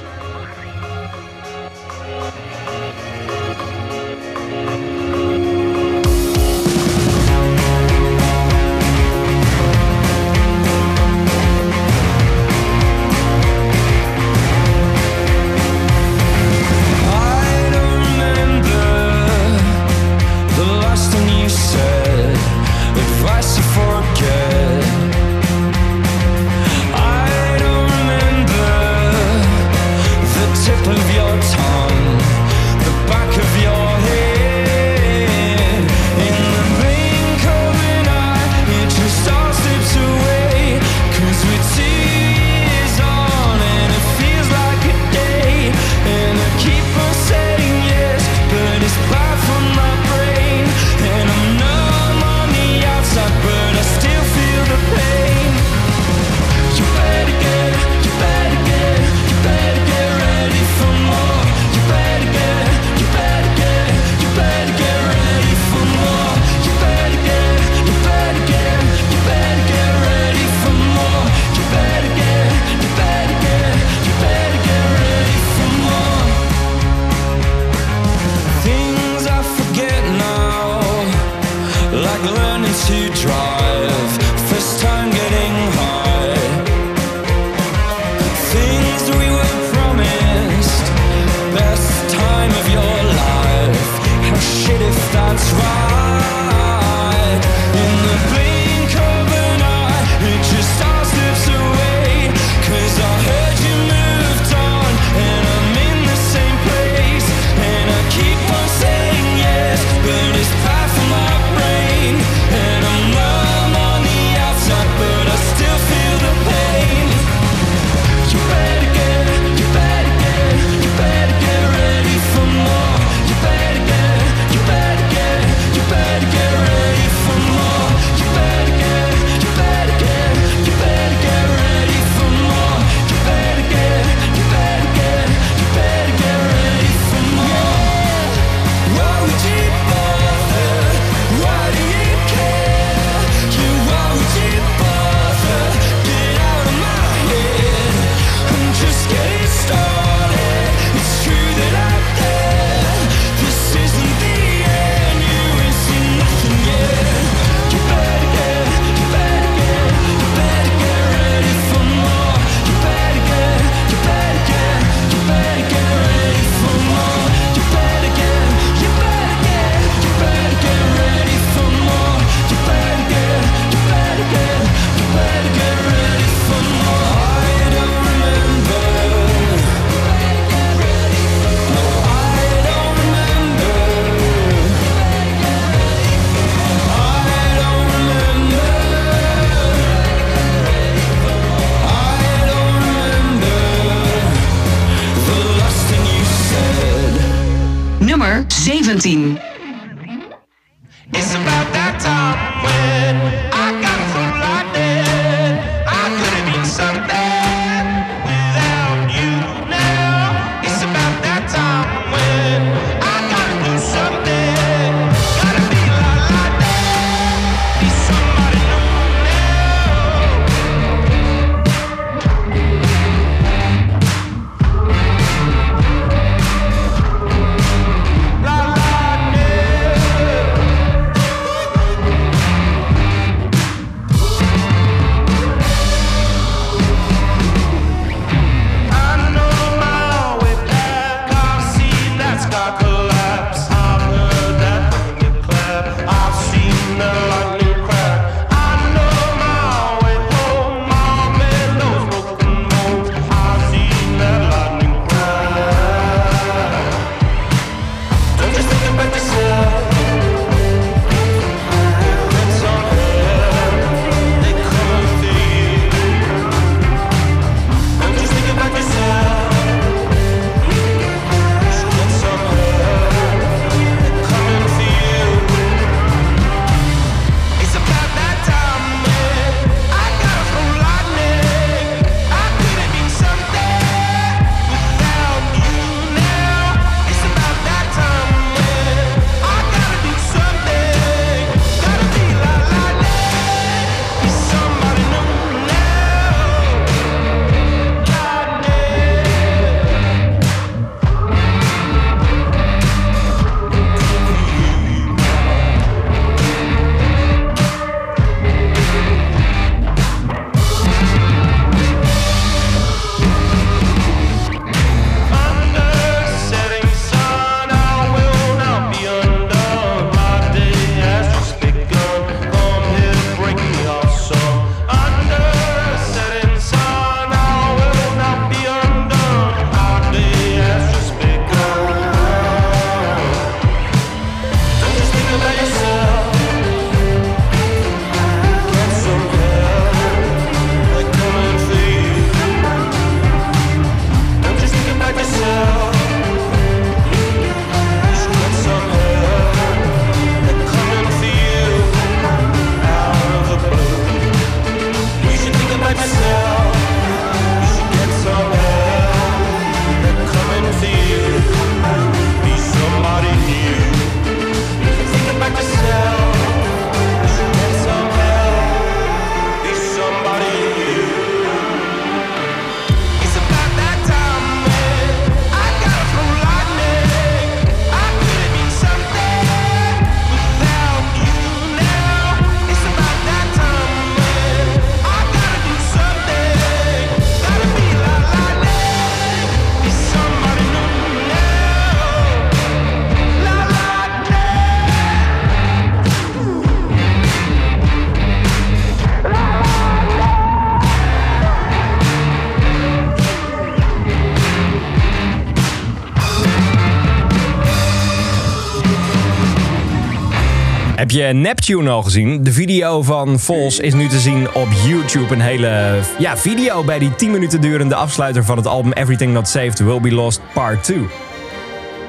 Je 411.17 411.33
Neptune 411.33 411.89
al 411.89 412.03
gezien? 412.03 412.43
De 412.43 412.51
video 412.51 413.01
van 413.01 413.39
Vols 413.39 413.79
is 413.79 413.93
nu 413.93 414.07
te 414.07 414.19
zien 414.19 414.53
op 414.53 414.67
YouTube. 414.85 415.33
Een 415.33 415.41
hele 415.41 415.99
ja, 416.19 416.37
video 416.37 416.83
bij 416.83 416.99
die 416.99 417.15
10 417.15 417.31
minuten 417.31 417.61
durende 417.61 417.95
afsluiter 417.95 418.43
van 418.43 418.57
het 418.57 418.67
album 418.67 418.91
Everything 418.91 419.33
Not 419.33 419.47
Saved 419.47 419.79
Will 419.79 420.01
Be 420.01 420.11
Lost 420.11 420.41
Part 420.53 420.83
2. 420.83 420.97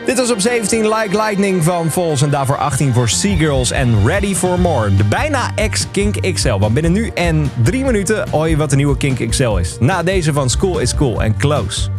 Dit 0.06 0.18
was 0.18 0.30
op 0.30 0.40
17 0.40 0.88
Like 0.88 1.16
Lightning 1.16 1.64
van 1.64 1.90
Vols 1.90 2.22
en 2.22 2.30
daarvoor 2.30 2.56
18 2.56 2.92
voor 2.92 3.08
Seagirls 3.08 3.70
en 3.70 4.06
Ready 4.06 4.34
for 4.34 4.60
More. 4.60 4.94
De 4.94 5.04
bijna 5.04 5.50
ex-Kink 5.54 6.34
XL, 6.34 6.58
want 6.58 6.74
binnen 6.74 6.92
nu 6.92 7.10
en 7.14 7.50
3 7.62 7.84
minuten 7.84 8.28
hoor 8.30 8.56
wat 8.56 8.70
de 8.70 8.76
nieuwe 8.76 8.96
Kink 8.96 9.30
XL 9.30 9.56
is. 9.56 9.76
Na 9.80 10.02
deze 10.02 10.32
van 10.32 10.50
School 10.50 10.78
is 10.78 10.94
Cool 10.94 11.22
en 11.22 11.36
Close. 11.36 11.97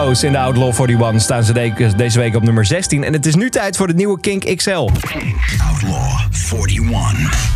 In 0.00 0.32
de 0.32 0.38
Outlaw 0.38 0.72
41 0.80 1.20
staan 1.22 1.44
ze 1.44 1.52
de- 1.52 1.92
deze 1.96 2.18
week 2.18 2.34
op 2.36 2.42
nummer 2.42 2.64
16. 2.66 3.04
En 3.04 3.12
het 3.12 3.26
is 3.26 3.34
nu 3.34 3.50
tijd 3.50 3.76
voor 3.76 3.86
de 3.86 3.94
nieuwe 3.94 4.20
Kink 4.20 4.56
XL. 4.56 4.70
Outlaw 4.70 6.20
41. 6.68 7.48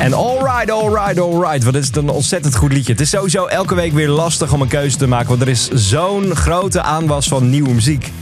En 0.00 0.12
alright, 0.12 0.70
alright, 0.70 1.20
alright. 1.20 1.64
Wat 1.64 1.74
is 1.74 1.86
het 1.86 1.96
een 1.96 2.08
ontzettend 2.08 2.56
goed 2.56 2.72
liedje. 2.72 2.92
Het 2.92 3.00
is 3.00 3.10
sowieso 3.10 3.46
elke 3.46 3.74
week 3.74 3.92
weer 3.92 4.08
lastig 4.08 4.52
om 4.52 4.60
een 4.60 4.68
keuze 4.68 4.96
te 4.96 5.06
maken. 5.06 5.28
Want 5.28 5.40
er 5.40 5.48
is 5.48 5.68
zo'n 5.68 6.34
grote 6.36 6.82
aanwas 6.82 7.28
van 7.28 7.50
nieuwe 7.50 7.70
muziek. 7.74 8.12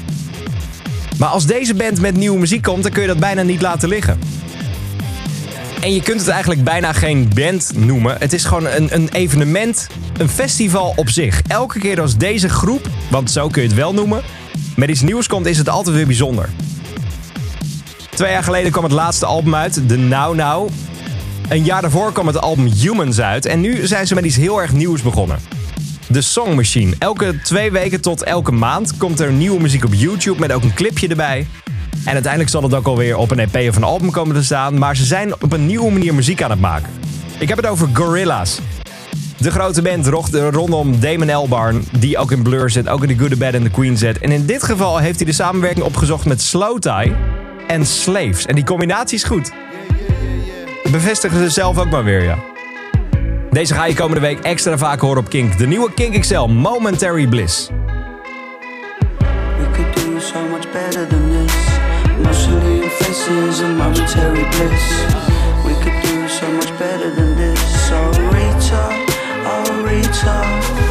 Maar 1.19 1.29
als 1.29 1.47
deze 1.47 1.75
band 1.75 2.01
met 2.01 2.17
nieuwe 2.17 2.39
muziek 2.39 2.63
komt, 2.63 2.83
dan 2.83 2.93
kun 2.93 3.03
je 3.03 3.09
dat 3.09 3.19
bijna 3.19 3.43
niet 3.43 3.63
laten 3.63 3.89
liggen. 3.89 4.19
En 5.81 5.95
je 5.95 6.03
kunt 6.03 6.21
het 6.21 6.29
eigenlijk 6.29 6.65
bijna 6.65 6.93
geen 6.93 7.31
band 7.35 7.73
noemen. 7.77 8.17
Het 8.19 8.33
is 8.33 8.45
gewoon 8.45 8.67
een, 8.67 8.95
een 8.95 9.09
evenement, 9.09 9.87
een 10.17 10.29
festival 10.29 10.93
op 10.97 11.09
zich. 11.09 11.43
Elke 11.47 11.79
keer 11.79 12.01
als 12.01 12.17
deze 12.17 12.49
groep, 12.49 12.89
want 13.11 13.31
zo 13.31 13.49
kun 13.49 13.63
je 13.63 13.69
het 13.69 13.77
wel 13.77 13.95
noemen, 13.95 14.23
met 14.77 14.89
iets 14.89 15.01
nieuws 15.01 15.27
komt, 15.27 15.47
is 15.47 15.59
het 15.59 15.69
altijd 15.69 15.97
weer 15.97 16.07
bijzonder. 16.07 16.49
Twee 18.11 18.31
jaar 18.33 18.43
geleden 18.43 18.71
kwam 18.73 18.85
het 18.85 18.93
laatste 18.93 19.27
album 19.27 19.55
uit, 19.55 19.89
de 19.89 19.97
Now 19.97 20.35
Now. 20.35 20.69
Een 21.49 21.65
jaar 21.65 21.81
daarvoor 21.81 22.13
kwam 22.13 22.27
het 22.27 22.41
album 22.41 22.67
Humans 22.67 23.21
uit. 23.21 23.47
En 23.47 23.61
nu 23.61 23.87
zijn 23.87 24.07
ze 24.07 24.15
met 24.15 24.25
iets 24.25 24.37
heel 24.37 24.61
erg 24.61 24.73
nieuws 24.73 25.03
begonnen. 25.03 25.39
De 26.09 26.21
Song 26.21 26.55
Machine. 26.55 26.95
Elke 26.99 27.41
twee 27.43 27.71
weken 27.71 28.01
tot 28.01 28.23
elke 28.23 28.53
maand 28.53 28.97
komt 28.97 29.21
er 29.21 29.33
nieuwe 29.33 29.61
muziek 29.61 29.85
op 29.85 29.95
YouTube 29.95 30.41
met 30.41 30.53
ook 30.53 30.63
een 30.63 30.75
clipje 30.75 31.09
erbij. 31.09 31.47
En 32.05 32.13
uiteindelijk 32.13 32.51
zal 32.51 32.63
het 32.63 32.75
ook 32.75 32.87
alweer 32.87 33.17
op 33.17 33.31
een 33.31 33.39
EP 33.39 33.69
of 33.69 33.77
een 33.77 33.85
album 33.85 34.11
komen 34.11 34.35
te 34.35 34.45
staan. 34.45 34.79
Maar 34.79 34.97
ze 34.97 35.05
zijn 35.05 35.35
op 35.35 35.53
een 35.53 35.67
nieuwe 35.67 35.91
manier 35.91 36.15
muziek 36.15 36.43
aan 36.43 36.51
het 36.51 36.61
maken. 36.61 36.91
Ik 37.39 37.49
heb 37.49 37.57
het 37.57 37.67
over 37.67 37.89
Gorillaz. 37.93 38.59
De 39.37 39.51
grote 39.51 39.83
band 39.83 40.07
rondom 40.33 41.01
Damon 41.01 41.31
Albarn, 41.31 41.85
die 41.99 42.19
ook 42.19 42.33
in 42.33 42.43
Blur 42.43 42.71
zit, 42.71 42.89
ook 42.89 43.03
in 43.03 43.09
The 43.09 43.19
Good, 43.19 43.31
The 43.31 43.37
Bad 43.37 43.55
and 43.55 43.65
The 43.65 43.71
Queen 43.71 43.97
zit. 43.97 44.19
En 44.19 44.33
in 44.33 44.47
dit 44.47 44.63
geval 44.63 44.99
heeft 44.99 45.17
hij 45.17 45.27
de 45.27 45.33
samenwerking 45.33 45.85
opgezocht 45.85 46.25
met 46.25 46.43
Slow 46.43 46.79
Tie 46.79 47.13
en 47.67 47.87
Slaves. 47.87 48.47
En 48.47 48.55
die 48.55 48.65
combinatie 48.65 49.17
is 49.17 49.25
goed. 49.25 49.53
Bevestigen 50.91 51.39
ze 51.39 51.49
zelf 51.49 51.79
ook 51.79 51.91
maar 51.91 52.05
weer, 52.05 52.23
ja. 52.23 52.39
Deze 53.51 53.75
ga 53.75 53.85
je 53.85 53.95
komende 53.95 54.21
week 54.21 54.39
extra 54.39 54.79
vaak 54.79 55.01
horen 55.01 55.19
op 55.19 55.29
Kink. 55.29 55.59
De 55.59 55.67
nieuwe 55.67 55.93
Kink 55.95 56.21
XL, 56.21 56.45
Momentary 56.45 57.27
Bliss. 57.27 57.69
We 59.59 59.71
could 59.73 59.95
do 59.95 60.19
so 60.19 60.39
much 60.51 60.73
better 60.73 61.07
than 61.07 61.30
in 62.49 62.89
faces 62.91 63.61
and 63.61 63.77
momentary 63.77 64.45
bliss. 64.53 64.87
We 65.65 65.75
could 65.83 66.01
do 66.03 66.29
so 66.29 66.51
much 66.53 66.71
better 66.79 67.11
than 67.11 67.37
this. 67.37 67.61
Reach 67.91 68.73
up, 68.73 68.93
oh 69.47 69.83
reach. 69.85 70.25
Oh, 70.25 70.91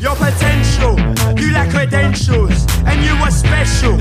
Your 0.00 0.16
potential, 0.16 0.98
you 1.38 1.52
lack 1.52 1.70
credentials, 1.70 2.61
you 3.02 3.14
are 3.22 3.30
special, 3.30 3.98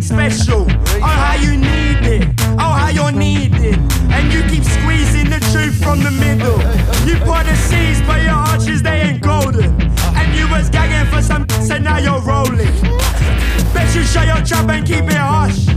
special. 0.00 0.66
Oh, 1.02 1.16
how 1.24 1.36
you 1.36 1.56
need 1.56 2.00
it, 2.06 2.28
oh, 2.58 2.72
how 2.72 2.88
you're 2.88 3.12
needed, 3.12 3.78
and 4.10 4.32
you 4.32 4.42
keep 4.50 4.64
squeezing 4.64 5.30
the 5.30 5.40
truth 5.52 5.76
from 5.82 6.02
the 6.02 6.10
middle. 6.10 6.58
You 7.06 7.16
pour 7.24 7.42
the 7.44 7.54
seeds, 7.54 8.00
but 8.06 8.22
your 8.22 8.32
arches 8.32 8.82
they 8.82 9.00
ain't 9.02 9.20
golden, 9.20 9.80
and 10.18 10.38
you 10.38 10.48
was 10.48 10.68
gagging 10.70 11.10
for 11.12 11.22
some, 11.22 11.46
so 11.62 11.78
now 11.78 11.98
you're 11.98 12.20
rolling. 12.20 12.72
Bet 13.72 13.94
you 13.94 14.02
shut 14.02 14.26
your 14.26 14.42
trap 14.44 14.68
and 14.70 14.86
keep 14.86 15.04
it 15.04 15.16
hush. 15.16 15.68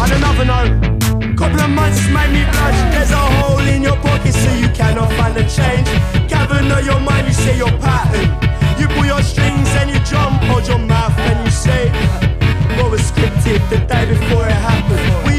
On 0.00 0.10
another 0.10 0.44
note, 0.44 1.19
couple 1.40 1.60
of 1.62 1.70
months 1.70 2.06
made 2.08 2.32
me 2.36 2.44
blush. 2.52 2.80
There's 2.92 3.12
a 3.12 3.24
hole 3.40 3.60
in 3.60 3.82
your 3.82 3.96
pocket, 3.96 4.34
so 4.34 4.52
you 4.56 4.68
cannot 4.80 5.10
find 5.14 5.34
the 5.34 5.44
change. 5.48 5.88
Gather 6.28 6.60
your 6.82 7.00
mind, 7.00 7.28
you 7.28 7.32
say 7.32 7.56
your 7.56 7.72
pattern. 7.80 8.28
You 8.78 8.86
pull 8.88 9.06
your 9.06 9.22
strings 9.22 9.68
and 9.80 9.88
you 9.88 9.98
jump, 10.00 10.42
hold 10.44 10.68
your 10.68 10.78
mouth 10.78 11.18
and 11.18 11.38
you 11.46 11.50
say 11.50 11.88
what 12.76 12.90
was 12.90 13.00
scripted 13.00 13.60
the 13.70 13.78
day 13.86 14.04
before 14.06 14.46
it 14.46 14.60
happened. 14.68 15.29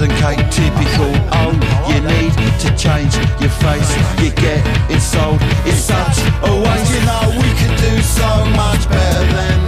And 0.00 0.12
cake, 0.12 0.38
typical. 0.50 1.12
Oh, 1.32 1.52
you 1.88 2.00
need 2.00 2.32
to 2.60 2.74
change 2.76 3.14
your 3.40 3.50
face. 3.50 3.90
You 4.22 4.30
get 4.32 4.64
it 4.90 5.00
sold. 5.00 5.40
It's 5.66 5.78
such 5.78 6.18
a 6.42 6.52
waste. 6.56 6.94
You 6.94 7.04
know 7.04 7.28
we 7.36 7.50
could 7.60 7.76
do 7.76 8.00
so 8.00 8.44
much 8.56 8.88
better 8.88 9.26
than 9.34 9.59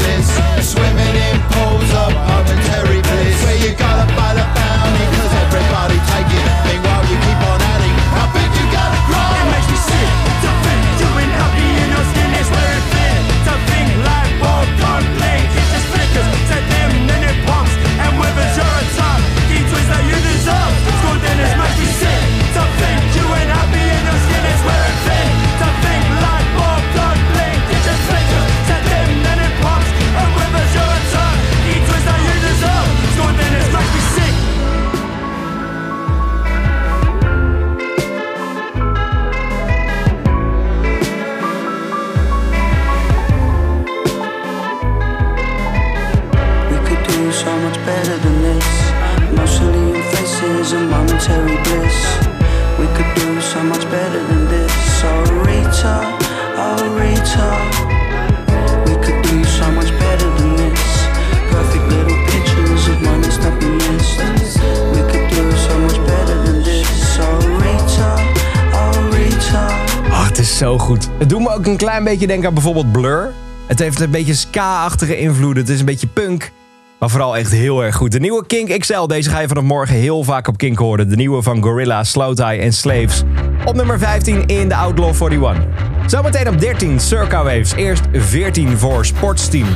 goed. 70.93 71.09
Het 71.19 71.29
doet 71.29 71.41
me 71.41 71.55
ook 71.55 71.67
een 71.67 71.77
klein 71.77 72.05
beetje 72.05 72.27
denken 72.27 72.49
aan 72.49 72.55
bijvoorbeeld 72.55 72.93
Blur. 72.93 73.33
Het 73.67 73.79
heeft 73.79 74.01
een 74.01 74.11
beetje 74.11 74.35
ska-achtige 74.35 75.19
invloeden. 75.19 75.63
Het 75.63 75.73
is 75.73 75.79
een 75.79 75.87
beetje 75.87 76.07
punk. 76.07 76.53
Maar 76.99 77.11
vooral 77.11 77.37
echt 77.37 77.51
heel 77.51 77.85
erg 77.85 77.95
goed. 77.95 78.13
De 78.13 78.21
nieuwe 78.21 78.47
Kink 78.47 78.79
XL. 78.79 79.07
Deze 79.07 79.31
ga 79.31 79.41
je 79.41 79.49
vanaf 79.49 79.63
morgen 79.63 79.95
heel 79.95 80.23
vaak 80.23 80.49
op 80.49 80.57
Kink 80.57 80.79
horen. 80.79 81.09
De 81.09 81.17
nieuwe 81.17 81.43
van 81.43 81.63
Gorilla, 81.63 82.05
Slowthai 82.05 82.61
en 82.61 82.73
Slaves. 82.73 83.23
Op 83.65 83.75
nummer 83.75 83.99
15 83.99 84.47
in 84.47 84.69
de 84.69 84.75
Outlaw 84.75 85.15
41. 85.23 85.65
Zometeen 86.07 86.49
op 86.49 86.61
13 86.61 87.01
Circa 87.01 87.45
Waves. 87.45 87.73
Eerst 87.75 88.03
14 88.13 88.79
voor 88.79 89.05
Sportsteam. 89.05 89.67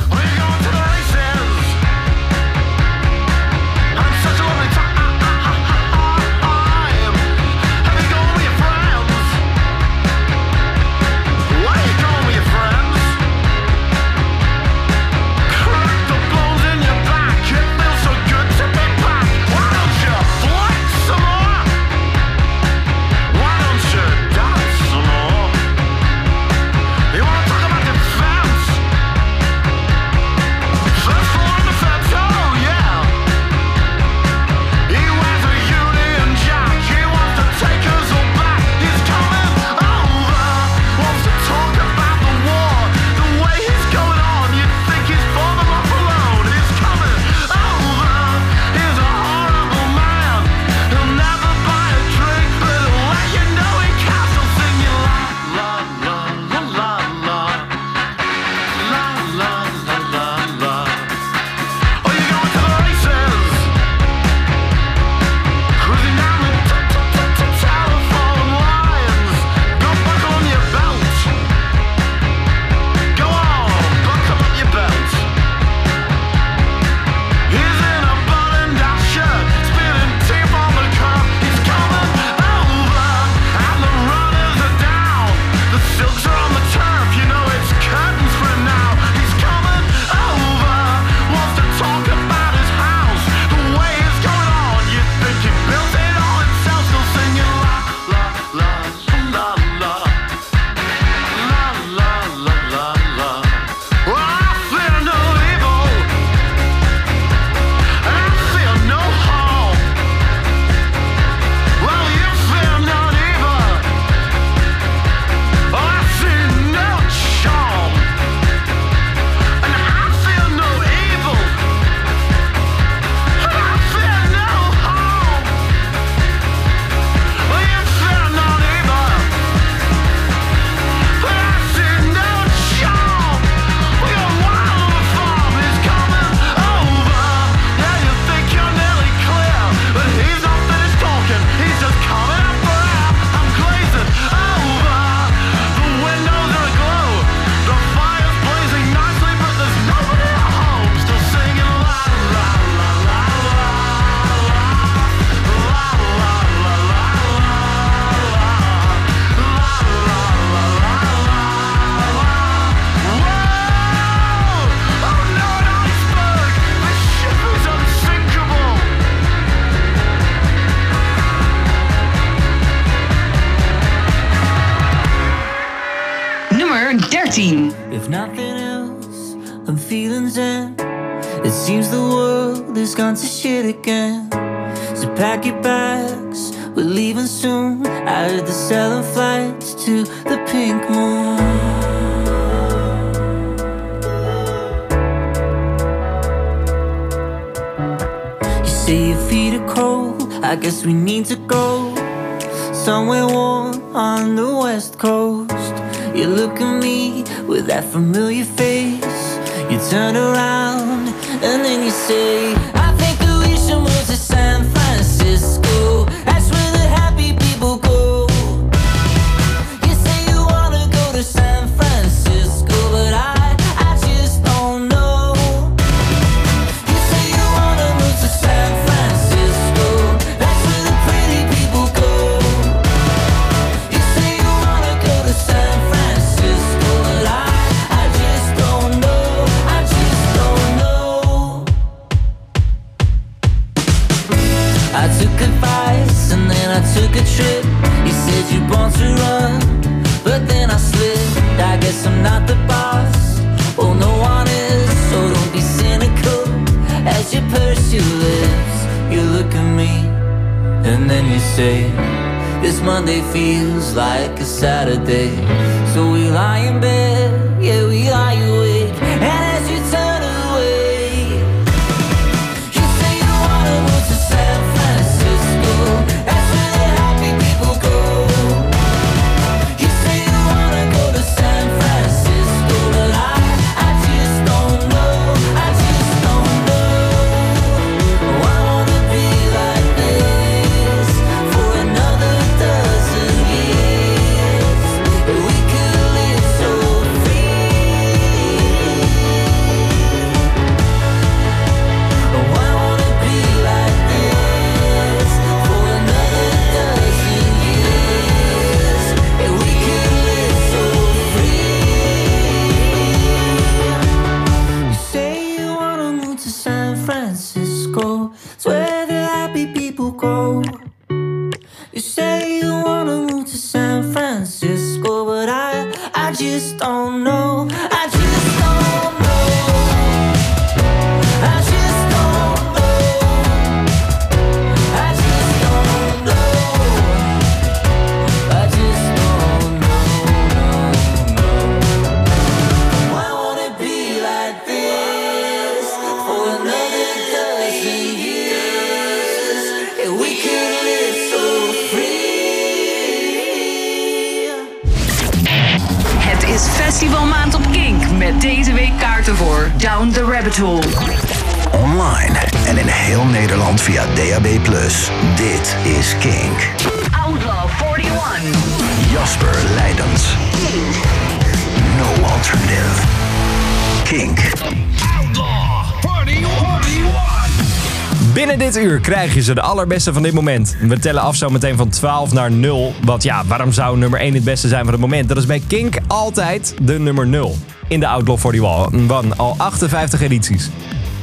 De 379.55 379.61
allerbeste 379.61 380.13
van 380.13 380.23
dit 380.23 380.33
moment. 380.33 380.77
We 380.81 380.99
tellen 380.99 381.21
af 381.21 381.35
zo 381.35 381.49
meteen 381.49 381.77
van 381.77 381.89
12 381.89 382.33
naar 382.33 382.51
0. 382.51 382.93
Want 383.03 383.23
ja, 383.23 383.45
waarom 383.45 383.71
zou 383.71 383.97
nummer 383.97 384.19
1 384.19 384.33
het 384.33 384.43
beste 384.43 384.67
zijn 384.67 384.83
van 384.83 384.93
het 384.93 385.01
moment? 385.01 385.27
Dat 385.27 385.37
is 385.37 385.45
bij 385.45 385.61
Kink 385.67 385.97
altijd 386.07 386.73
de 386.81 386.99
nummer 386.99 387.27
0. 387.27 387.57
In 387.87 387.99
de 387.99 388.07
Outlaw 388.07 388.37
41. 388.53 389.07
Van 389.07 389.37
al 389.37 389.55
58 389.57 390.21
edities. 390.21 390.69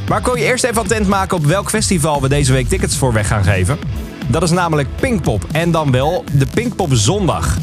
Maar 0.08 0.20
kon 0.20 0.38
je 0.38 0.44
eerst 0.44 0.64
even 0.64 0.82
attent 0.82 1.06
maken 1.06 1.36
op 1.36 1.46
welk 1.46 1.70
festival 1.70 2.20
we 2.20 2.28
deze 2.28 2.52
week 2.52 2.68
tickets 2.68 2.96
voor 2.96 3.12
weg 3.12 3.26
gaan 3.26 3.44
geven? 3.44 3.78
Dat 4.26 4.42
is 4.42 4.50
namelijk 4.50 4.88
Pinkpop. 5.00 5.46
En 5.52 5.70
dan 5.70 5.90
wel 5.90 6.24
de 6.32 6.46
Pinkpop 6.54 6.88
Zondag. 6.92 7.56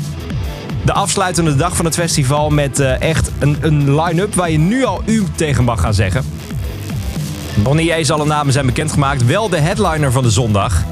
De 0.85 0.93
afsluitende 0.93 1.55
dag 1.55 1.75
van 1.75 1.85
het 1.85 1.95
festival 1.95 2.49
met 2.49 2.79
eh, 2.79 3.01
echt 3.01 3.31
een, 3.39 3.57
een 3.61 4.01
line-up 4.01 4.33
waar 4.33 4.51
je 4.51 4.59
nu 4.59 4.85
al 4.85 5.01
u 5.05 5.23
tegen 5.35 5.63
mag 5.63 5.81
gaan 5.81 5.93
zeggen. 5.93 6.23
Bonniere's 7.55 8.09
alle 8.09 8.25
namen 8.25 8.53
zijn 8.53 8.65
bekendgemaakt, 8.65 9.25
wel 9.25 9.49
de 9.49 9.57
headliner 9.57 10.11
van 10.11 10.23
de 10.23 10.29
zondag. 10.29 10.83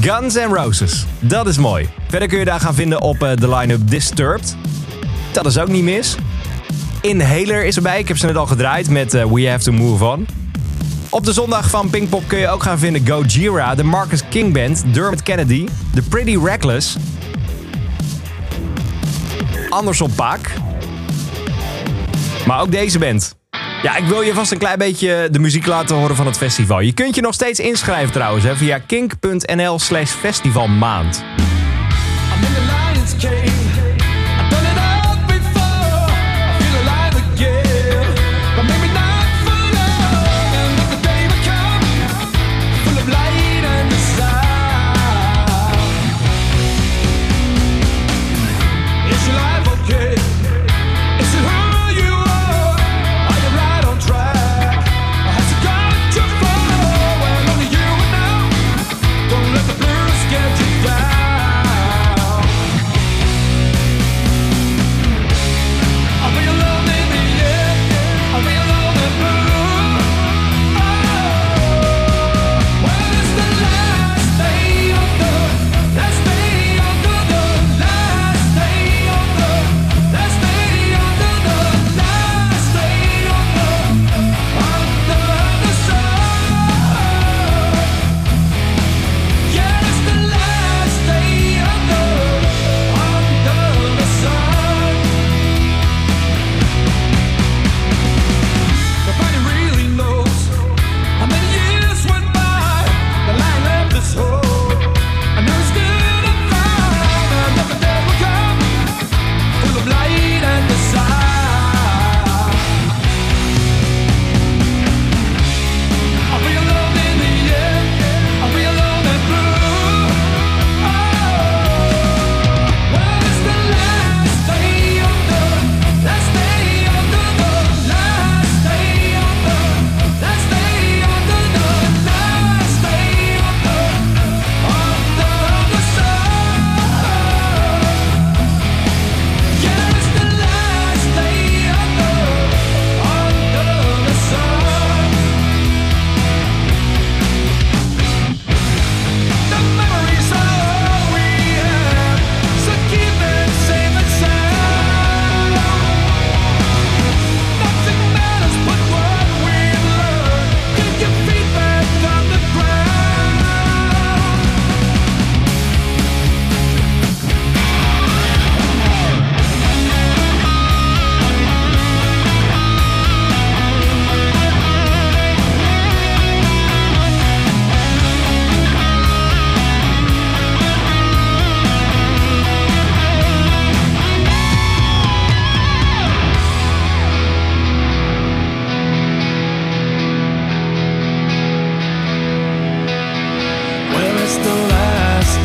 Guns 0.00 0.34
N' 0.34 0.54
Roses, 0.54 1.06
dat 1.20 1.46
is 1.46 1.58
mooi. 1.58 1.88
Verder 2.08 2.28
kun 2.28 2.38
je 2.38 2.44
daar 2.44 2.60
gaan 2.60 2.74
vinden 2.74 3.00
op 3.00 3.22
eh, 3.22 3.36
de 3.36 3.48
line-up 3.48 3.90
Disturbed. 3.90 4.56
Dat 5.32 5.46
is 5.46 5.58
ook 5.58 5.68
niet 5.68 5.82
mis. 5.82 6.16
Inhaler 7.00 7.64
is 7.64 7.76
erbij, 7.76 7.98
ik 7.98 8.08
heb 8.08 8.16
ze 8.16 8.26
net 8.26 8.36
al 8.36 8.46
gedraaid 8.46 8.90
met 8.90 9.14
eh, 9.14 9.24
We 9.24 9.48
Have 9.48 9.64
To 9.64 9.72
Move 9.72 10.04
On. 10.04 10.26
Op 11.10 11.24
de 11.24 11.32
zondag 11.32 11.70
van 11.70 11.90
Pinkpop 11.90 12.22
kun 12.26 12.38
je 12.38 12.48
ook 12.48 12.62
gaan 12.62 12.78
vinden 12.78 13.06
Gojira, 13.08 13.74
de 13.74 13.84
Marcus 13.84 14.22
King 14.28 14.52
Band, 14.52 14.84
Dermot 14.94 15.22
Kennedy, 15.22 15.68
The 15.94 16.02
Pretty 16.02 16.36
Reckless, 16.44 16.96
Anderson 19.68 20.14
Pak, 20.14 20.50
maar 22.46 22.60
ook 22.60 22.70
deze 22.70 22.98
band. 22.98 23.35
Ja, 23.82 23.96
ik 23.96 24.04
wil 24.04 24.20
je 24.20 24.34
vast 24.34 24.52
een 24.52 24.58
klein 24.58 24.78
beetje 24.78 25.28
de 25.30 25.38
muziek 25.38 25.66
laten 25.66 25.96
horen 25.96 26.16
van 26.16 26.26
het 26.26 26.36
festival. 26.36 26.80
Je 26.80 26.92
kunt 26.92 27.14
je 27.14 27.20
nog 27.20 27.34
steeds 27.34 27.60
inschrijven 27.60 28.12
trouwens 28.12 28.44
hè, 28.44 28.56
via 28.56 28.78
kink.nl 28.78 29.78
slash 29.78 30.10
festivalmaand. 30.10 31.24
I'm 32.32 32.44
in 32.44 32.54
the 32.54 33.65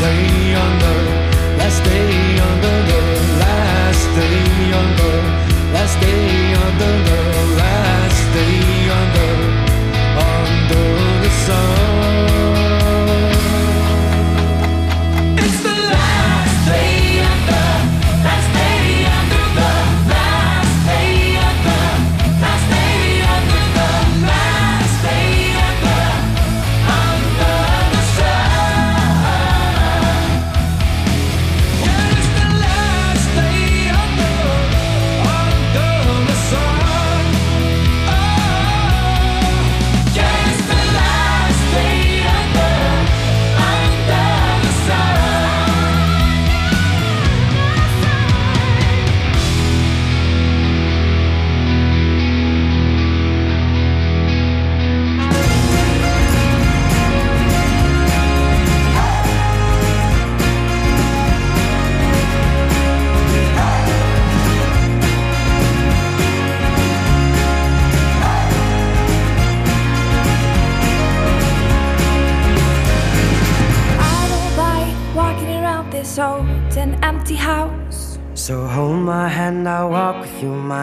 day 0.02 0.56
on 0.56 0.74
last 1.60 1.84
day 1.84 2.40
on 2.48 2.56
the, 2.66 2.76
last 3.44 4.08
day 4.18 4.74
on 4.80 4.90
last 5.78 5.96
day 6.02 6.54
on 6.64 6.72
last 7.62 8.24
day 8.34 8.90
on 8.98 9.08
the 9.16 9.30
the 11.24 11.30
sun. 11.46 11.91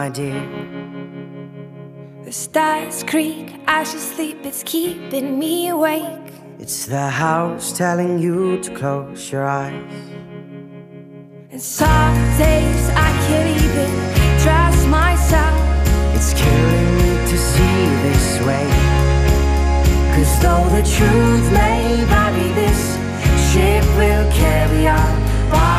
Dear. 0.09 0.41
The 2.25 2.31
stars 2.31 3.03
creak 3.03 3.55
as 3.67 3.93
you 3.93 3.99
sleep, 3.99 4.37
it's 4.43 4.63
keeping 4.63 5.39
me 5.39 5.69
awake. 5.69 6.33
It's 6.59 6.85
the 6.85 7.09
house 7.09 7.71
telling 7.77 8.19
you 8.19 8.59
to 8.61 8.73
close 8.75 9.31
your 9.31 9.47
eyes. 9.47 9.73
And 11.51 11.61
some 11.61 12.15
days 12.37 12.89
I 12.95 13.09
can't 13.27 13.49
even 13.63 13.91
trust 14.43 14.87
myself. 14.87 15.55
It's 16.15 16.33
killing 16.33 16.91
me 16.97 17.11
to 17.31 17.37
see 17.37 17.79
this 18.05 18.39
way. 18.47 18.67
Cause 20.15 20.33
though 20.41 20.67
the 20.75 20.83
truth 20.95 21.51
may 21.53 22.03
vary, 22.05 22.49
this 22.53 22.97
ship 23.51 23.85
will 23.97 24.31
carry 24.31 24.87
our 24.87 25.78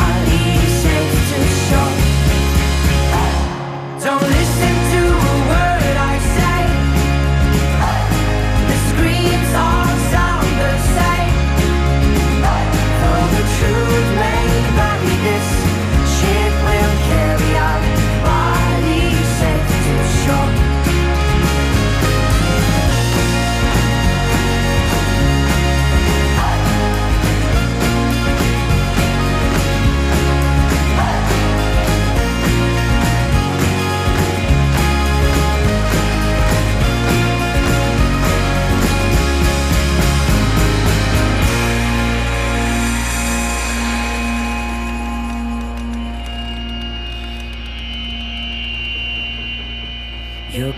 listen 4.27 4.80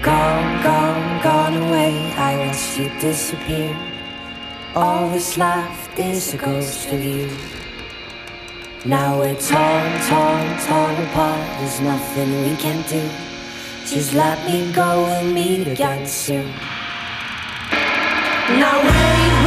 Gone, 0.02 0.64
gone, 0.64 1.22
gone 1.22 1.56
away. 1.56 2.12
I 2.18 2.38
watched 2.38 2.80
you 2.80 2.90
disappear. 3.00 3.78
All 4.76 5.10
that's 5.10 5.38
left 5.38 6.00
is 6.00 6.34
a 6.34 6.38
ghost 6.38 6.92
of 6.92 7.04
you. 7.04 7.30
Now 8.86 9.20
we're 9.20 9.36
torn, 9.36 9.92
torn, 10.10 10.60
torn 10.66 10.96
apart. 11.06 11.60
There's 11.60 11.80
nothing 11.80 12.30
we 12.44 12.56
can 12.58 12.82
do. 12.90 13.08
Just 13.86 14.14
let 14.14 14.44
me 14.46 14.72
go 14.74 15.06
and 15.06 15.34
meet 15.34 15.68
again 15.68 16.08
soon. 16.08 16.50
Now 18.60 18.82
wait 18.84 19.43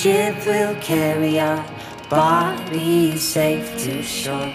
ship 0.00 0.44
will 0.46 0.74
carry 0.80 1.38
our 1.38 1.62
bodies 2.08 3.32
safe 3.32 3.76
to 3.76 4.02
shore. 4.02 4.52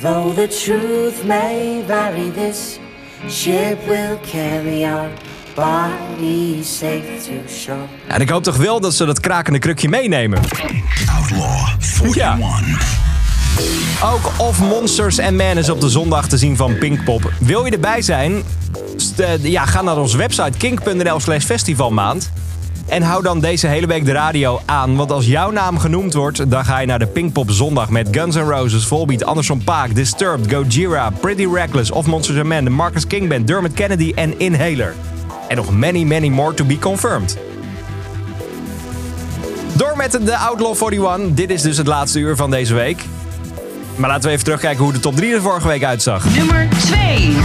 Though 0.00 0.34
the 0.34 0.48
truth 0.48 1.24
may 1.24 1.82
vary, 1.86 2.30
this 2.30 2.78
ship 3.28 3.78
will 3.86 4.18
carry 4.30 4.84
our 4.84 5.08
bodies 5.54 6.78
safe 6.78 7.24
to 7.24 7.48
shore. 7.54 7.86
En 8.06 8.20
ik 8.20 8.28
hoop 8.28 8.42
toch 8.42 8.56
wel 8.56 8.80
dat 8.80 8.94
ze 8.94 9.04
dat 9.04 9.20
krakende 9.20 9.58
krukje 9.58 9.88
meenemen. 9.88 10.38
Outlaw 11.18 11.68
41. 11.80 12.14
Ja. 12.14 12.38
Ook 14.02 14.32
Of 14.38 14.60
Monsters 14.60 15.18
and 15.18 15.36
Man 15.36 15.58
is 15.58 15.70
op 15.70 15.80
de 15.80 15.88
zondag 15.88 16.28
te 16.28 16.38
zien 16.38 16.56
van 16.56 16.78
Pinkpop. 16.78 17.32
Wil 17.40 17.64
je 17.64 17.70
erbij 17.70 18.02
zijn? 18.02 18.42
St- 18.96 19.18
eh, 19.20 19.44
ja, 19.44 19.64
ga 19.66 19.82
naar 19.82 19.96
onze 19.96 20.16
website 20.16 20.58
kink.nl 20.58 21.20
slash 21.20 21.44
festivalmaand. 21.44 22.30
En 22.86 23.02
hou 23.02 23.22
dan 23.22 23.40
deze 23.40 23.66
hele 23.66 23.86
week 23.86 24.04
de 24.04 24.12
radio 24.12 24.60
aan. 24.64 24.96
Want 24.96 25.12
als 25.12 25.26
jouw 25.26 25.50
naam 25.50 25.78
genoemd 25.78 26.14
wordt, 26.14 26.50
dan 26.50 26.64
ga 26.64 26.78
je 26.78 26.86
naar 26.86 26.98
de 26.98 27.06
Pinkpop 27.06 27.50
zondag... 27.50 27.90
met 27.90 28.08
Guns 28.10 28.36
N' 28.36 28.38
Roses, 28.38 28.86
Volbeat, 28.86 29.24
Anderson 29.24 29.64
Paak, 29.64 29.94
Disturbed, 29.94 30.52
Gojira, 30.52 31.10
Pretty 31.10 31.46
Reckless... 31.52 31.90
Of 31.90 32.06
Monsters 32.06 32.38
and 32.38 32.46
Men, 32.46 32.64
de 32.64 32.70
Marcus 32.70 33.06
King 33.06 33.28
Band, 33.28 33.46
Dermot 33.46 33.72
Kennedy 33.72 34.12
en 34.14 34.38
Inhaler. 34.38 34.94
En 35.48 35.56
nog 35.56 35.72
many, 35.72 36.02
many 36.02 36.28
more 36.28 36.54
to 36.54 36.64
be 36.64 36.78
confirmed. 36.78 37.38
Door 39.72 39.96
met 39.96 40.18
de 40.24 40.36
Outlaw 40.36 40.92
41. 40.92 41.34
Dit 41.34 41.50
is 41.50 41.62
dus 41.62 41.76
het 41.76 41.86
laatste 41.86 42.18
uur 42.18 42.36
van 42.36 42.50
deze 42.50 42.74
week. 42.74 43.04
Maar 43.96 44.08
laten 44.08 44.24
we 44.24 44.30
even 44.30 44.44
terugkijken 44.44 44.84
hoe 44.84 44.92
de 44.92 45.00
top 45.00 45.16
3 45.16 45.34
er 45.34 45.40
vorige 45.40 45.68
week 45.68 45.84
uitzag. 45.84 46.24
Nummer 46.34 46.68
2. 46.78 47.36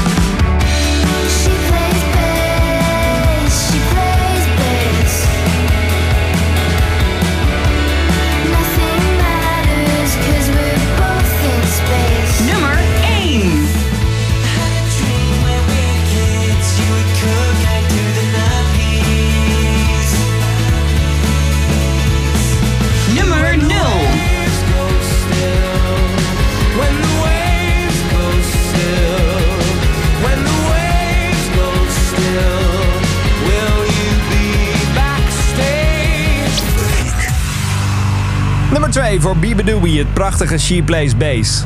Voor 39.21 39.37
Bibadoobie, 39.37 39.99
het 39.99 40.13
prachtige 40.13 40.57
She 40.57 40.83
Plays 40.83 41.17
Bass. 41.17 41.65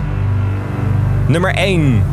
Nummer 1.27 1.53
1 1.53 2.03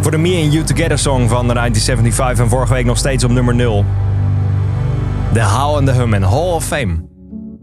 voor 0.00 0.10
de 0.10 0.18
Me 0.18 0.42
and 0.42 0.52
You 0.52 0.64
Together 0.64 0.98
song 0.98 1.28
van 1.28 1.46
de 1.46 1.54
1975 1.54 2.44
en 2.44 2.50
vorige 2.50 2.72
week 2.72 2.84
nog 2.84 2.98
steeds 2.98 3.24
op 3.24 3.30
nummer 3.30 3.54
0. 3.54 3.84
The 5.32 5.42
How 5.42 5.76
and 5.76 5.86
the 5.86 5.92
Hum 5.92 6.14
en 6.14 6.22
Hall 6.22 6.52
of 6.52 6.64
Fame. 6.64 6.96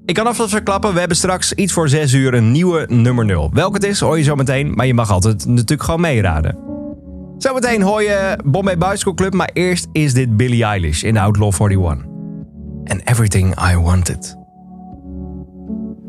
Ik 0.06 0.16
kan 0.16 0.28
alvast 0.28 0.50
verklappen, 0.50 0.94
we 0.94 1.00
hebben 1.00 1.18
straks 1.18 1.54
iets 1.54 1.74
voor 1.74 1.90
6 1.90 2.14
uur 2.14 2.34
een 2.34 2.52
nieuwe 2.52 2.86
nummer 2.88 3.26
0. 3.26 3.50
Welke 3.54 3.74
het 3.74 3.84
is, 3.84 4.00
hoor 4.00 4.18
je 4.18 4.24
zo 4.24 4.36
meteen, 4.36 4.74
maar 4.76 4.86
je 4.86 4.94
mag 4.94 5.12
altijd 5.12 5.46
natuurlijk 5.46 5.84
gewoon 5.84 6.02
meeraden. 6.02 6.58
Zometeen 7.38 7.82
hoor 7.82 8.02
je 8.04 8.38
Bombay 8.46 8.78
Bicycle 8.78 9.14
Club, 9.14 9.34
maar 9.34 9.50
eerst 9.54 9.88
is 9.92 10.14
dit 10.14 10.38
Billie 10.38 10.64
Eilish 10.64 11.04
in 11.04 11.18
Outlaw 11.18 11.54
41. 11.60 12.06
And 12.84 13.02
Everything 13.04 13.56
I 13.72 13.76
Wanted. 13.76 14.41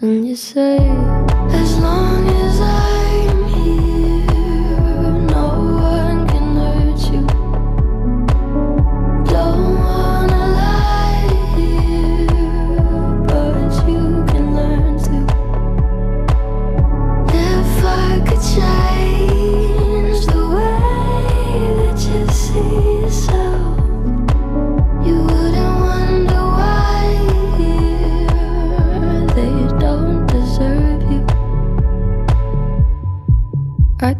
And 0.00 0.28
you 0.28 0.36
say, 0.36 0.78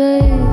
say, 0.00 0.49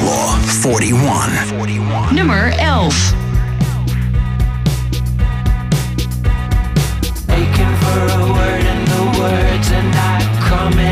Outlaw 0.00 0.38
41. 0.62 1.30
41. 1.58 2.14
Number 2.14 2.52
11. 2.60 2.86
Aching 7.30 7.74
for 7.82 8.02
a 8.06 8.22
word 8.30 8.64
the 8.92 9.02
words. 9.18 9.72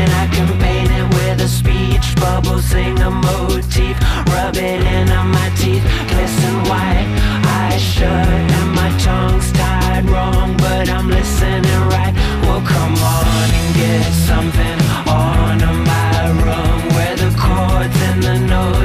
I 0.09 0.27
can 0.33 0.47
paint 0.59 0.91
it 0.91 1.07
with 1.15 1.39
a 1.39 1.47
speech 1.47 2.19
bubble, 2.19 2.59
sing 2.59 2.99
a 2.99 3.09
motif, 3.09 3.97
rub 4.27 4.57
it 4.57 4.85
my 5.31 5.49
teeth. 5.55 5.83
I 7.45 7.77
shut 7.77 8.27
and 8.27 8.71
my 8.73 8.89
tongue's 8.99 9.53
tied 9.53 10.09
wrong, 10.09 10.57
but 10.57 10.89
I'm 10.89 11.07
listening. 11.07 11.56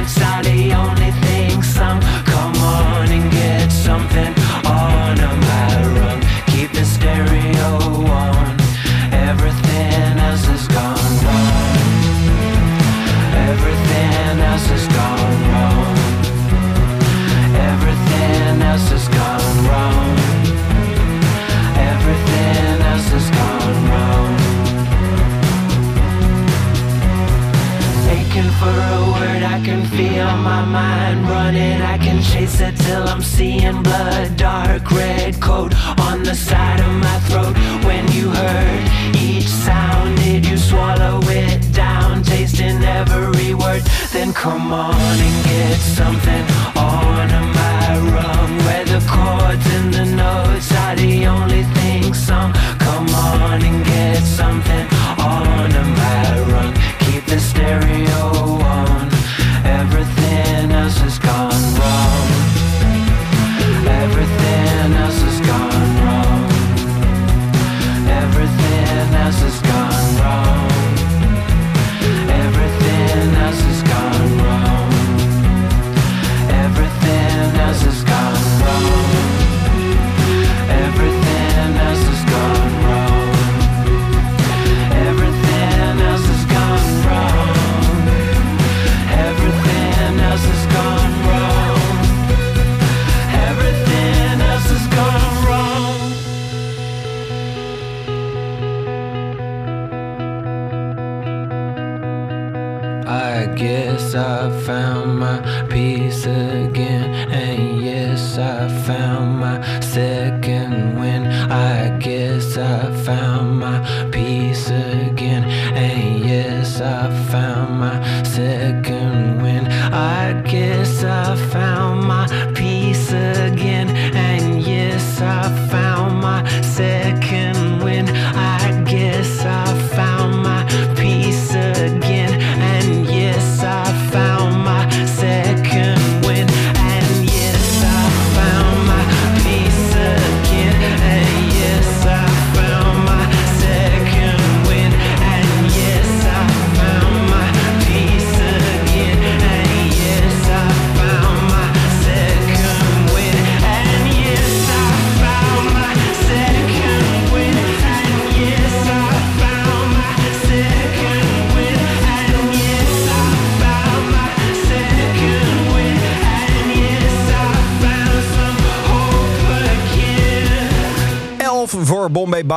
once 0.03 0.32
blood, 33.83 34.37
dark 34.37 34.91
red 34.91 35.39
coat 35.41 35.73
on 35.99 36.23
the 36.23 36.35
side 36.35 36.79
of 36.79 36.93
my 37.05 37.19
throat. 37.27 37.55
When 37.85 38.11
you 38.11 38.29
heard 38.29 39.15
each 39.15 39.47
sound, 39.47 40.17
did 40.17 40.45
you 40.45 40.57
swallow 40.57 41.19
it 41.23 41.73
down, 41.73 42.23
tasting 42.23 42.83
every 42.83 43.53
word? 43.53 43.83
Then 44.11 44.33
come 44.33 44.71
on 44.71 44.95
and 44.95 45.45
get 45.45 45.79
something 45.79 46.45
on 46.77 47.32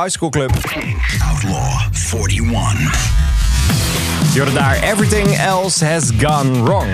Bicycle 0.07 0.29
Club. 0.29 0.51
Outlaw 1.31 1.81
41. 1.91 2.79
Je 4.33 4.39
hoorde 4.39 4.53
daar 4.53 4.83
Everything 4.83 5.37
Else 5.37 5.85
Has 5.85 6.09
Gone 6.19 6.63
Wrong. 6.63 6.87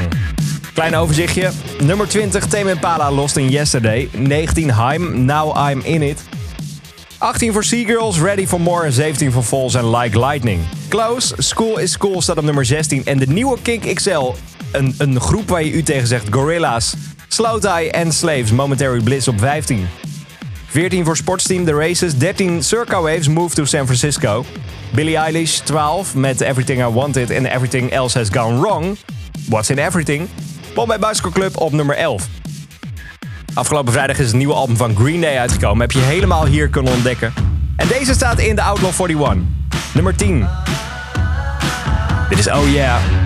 Klein 0.74 0.96
overzichtje. 0.96 1.52
Nummer 1.80 2.08
20 2.08 2.46
Tame 2.46 2.70
Impala 2.70 3.12
Lost 3.12 3.38
in 3.38 3.50
Yesterday. 3.50 4.10
19 4.12 4.70
Haim 4.70 5.26
Now 5.26 5.70
I'm 5.70 5.82
In 5.84 6.02
It. 6.02 6.24
18 7.18 7.54
voor 7.54 7.64
Seagirls, 7.64 8.20
Ready 8.20 8.48
for 8.48 8.62
More. 8.62 8.86
En 8.86 8.94
17 8.94 9.32
voor 9.32 9.44
Falls 9.44 9.74
en 9.74 9.96
Like 9.96 10.20
Lightning. 10.20 10.60
Close, 10.90 11.34
School 11.38 11.78
is 11.78 11.98
Cool 11.98 12.22
staat 12.22 12.38
op 12.38 12.44
nummer 12.44 12.66
16. 12.66 13.06
En 13.06 13.18
de 13.18 13.28
nieuwe 13.28 13.58
Kink 13.62 13.94
XL, 13.94 14.32
een, 14.72 14.96
een 14.98 15.20
groep 15.20 15.50
waar 15.50 15.64
je 15.64 15.72
u 15.72 15.84
tegen 15.84 16.08
zegt, 16.08 16.28
Gorilla's. 16.30 16.94
Slow 17.28 17.62
Tie 17.62 17.92
en 17.92 18.12
Slaves, 18.12 18.52
Momentary 18.52 19.02
Bliss 19.02 19.28
op 19.28 19.40
15. 19.40 19.88
14 20.74 21.06
voor 21.06 21.18
Sportsteam 21.18 21.66
The 21.66 21.74
Races. 21.74 22.18
13 22.18 22.64
Circa 22.64 23.02
Waves 23.02 23.28
Move 23.28 23.56
to 23.56 23.66
San 23.66 23.86
Francisco. 23.86 24.46
Billie 24.92 25.18
Eilish 25.18 25.58
12 25.58 26.16
met 26.16 26.42
Everything 26.42 26.82
I 26.82 26.86
Wanted 26.86 27.32
and 27.32 27.46
Everything 27.46 27.92
Else 27.92 28.18
Has 28.18 28.30
Gone 28.32 28.60
Wrong. 28.60 28.98
What's 29.50 29.70
in 29.70 29.78
Everything? 29.78 30.30
Bombay 30.74 31.00
Bicycle 31.00 31.32
Club 31.32 31.58
op 31.58 31.72
nummer 31.72 31.96
11. 31.96 32.28
Afgelopen 33.54 33.94
vrijdag 33.94 34.20
is 34.20 34.28
het 34.28 34.36
nieuwe 34.36 34.54
album 34.54 34.78
van 34.78 34.96
Green 34.96 35.22
Day 35.22 35.38
uitgekomen. 35.38 35.82
Heb 35.82 35.92
je 35.92 36.00
helemaal 36.00 36.46
hier 36.46 36.70
kunnen 36.70 36.94
ontdekken. 36.94 37.34
En 37.76 37.88
deze 37.88 38.14
staat 38.14 38.40
in 38.40 38.56
de 38.56 38.62
Outlaw 38.62 38.92
41. 39.00 39.44
Nummer 39.94 40.16
10. 40.16 40.48
Dit 42.30 42.40
is 42.40 42.48
Oh 42.48 42.72
Yeah. 42.72 43.23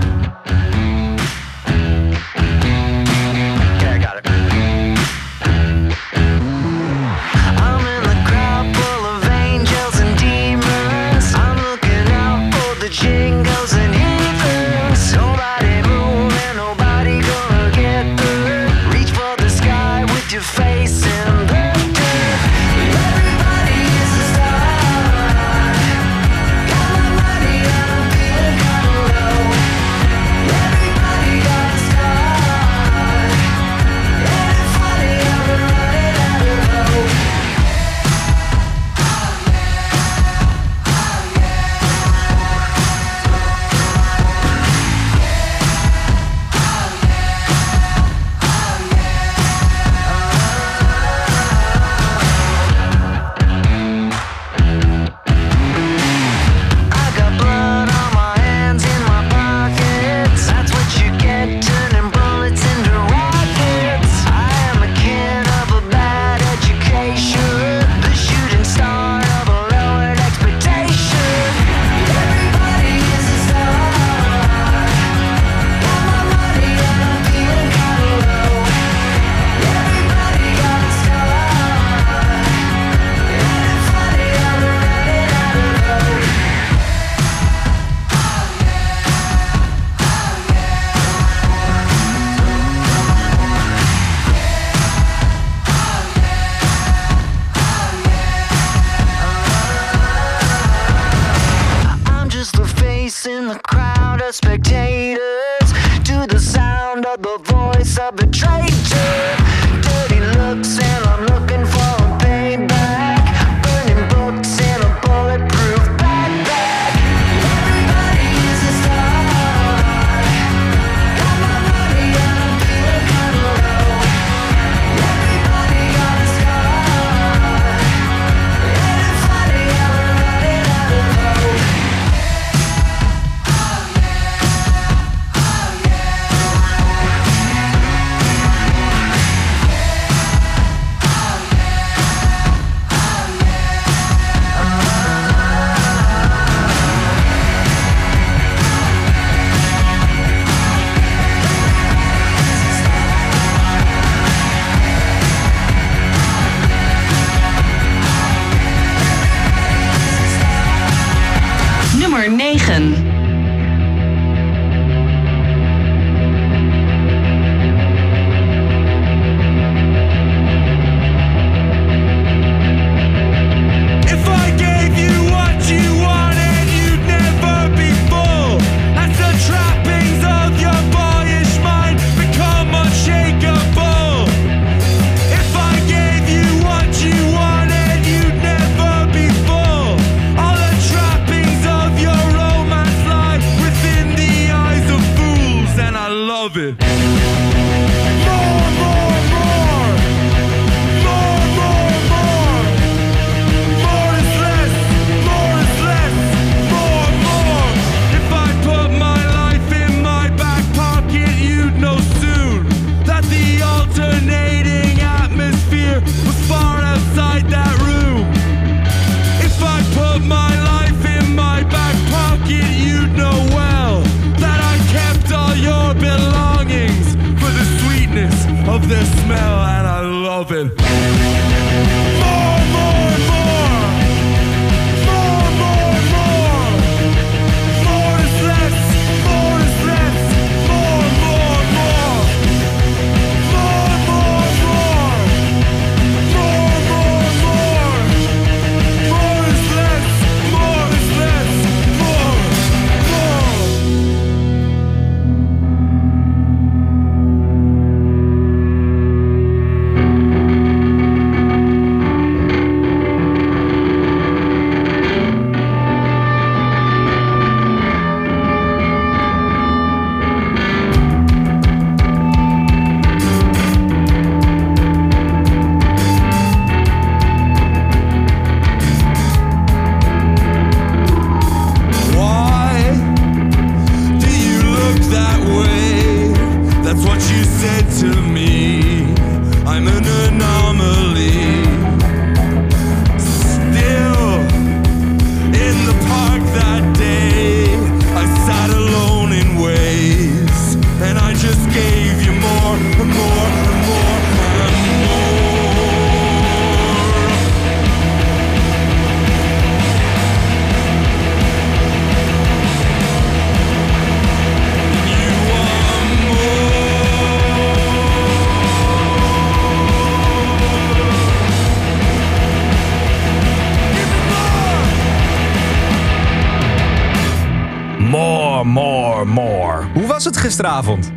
gisteravond. 330.58 331.12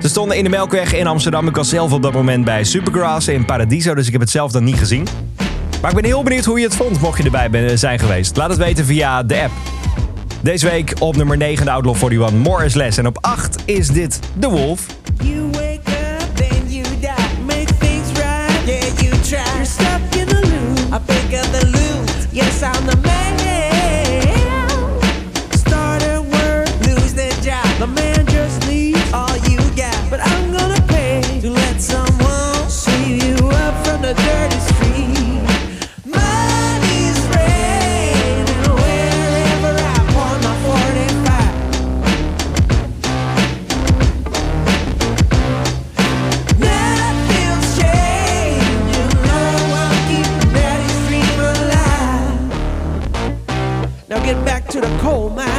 Ze 0.00 0.08
stonden 0.08 0.36
in 0.36 0.44
de 0.44 0.50
Melkweg 0.50 0.94
in 0.94 1.06
Amsterdam. 1.06 1.48
Ik 1.48 1.56
was 1.56 1.68
zelf 1.68 1.92
op 1.92 2.02
dat 2.02 2.12
moment 2.12 2.44
bij 2.44 2.64
Supergrass 2.64 3.28
in 3.28 3.44
Paradiso, 3.44 3.94
dus 3.94 4.06
ik 4.06 4.12
heb 4.12 4.20
het 4.20 4.30
zelf 4.30 4.52
dan 4.52 4.64
niet 4.64 4.78
gezien. 4.78 5.06
Maar 5.80 5.90
ik 5.90 5.96
ben 5.96 6.04
heel 6.04 6.22
benieuwd 6.22 6.44
hoe 6.44 6.58
je 6.58 6.64
het 6.64 6.76
vond, 6.76 7.00
mocht 7.00 7.18
je 7.18 7.30
erbij 7.30 7.76
zijn 7.76 7.98
geweest. 7.98 8.36
Laat 8.36 8.48
het 8.48 8.58
weten 8.58 8.84
via 8.84 9.22
de 9.22 9.42
app. 9.42 9.52
Deze 10.40 10.68
week 10.68 10.94
op 10.98 11.16
nummer 11.16 11.36
9 11.36 11.64
de 11.64 11.70
Outlaw 11.70 11.94
41 11.94 12.32
Morris 12.32 12.74
less, 12.74 12.98
En 12.98 13.06
op 13.06 13.18
8 13.20 13.62
is 13.64 13.88
dit 13.88 14.20
De 14.38 14.48
Wolf. 14.48 14.86
coal 55.06 55.30
mine. 55.30 55.55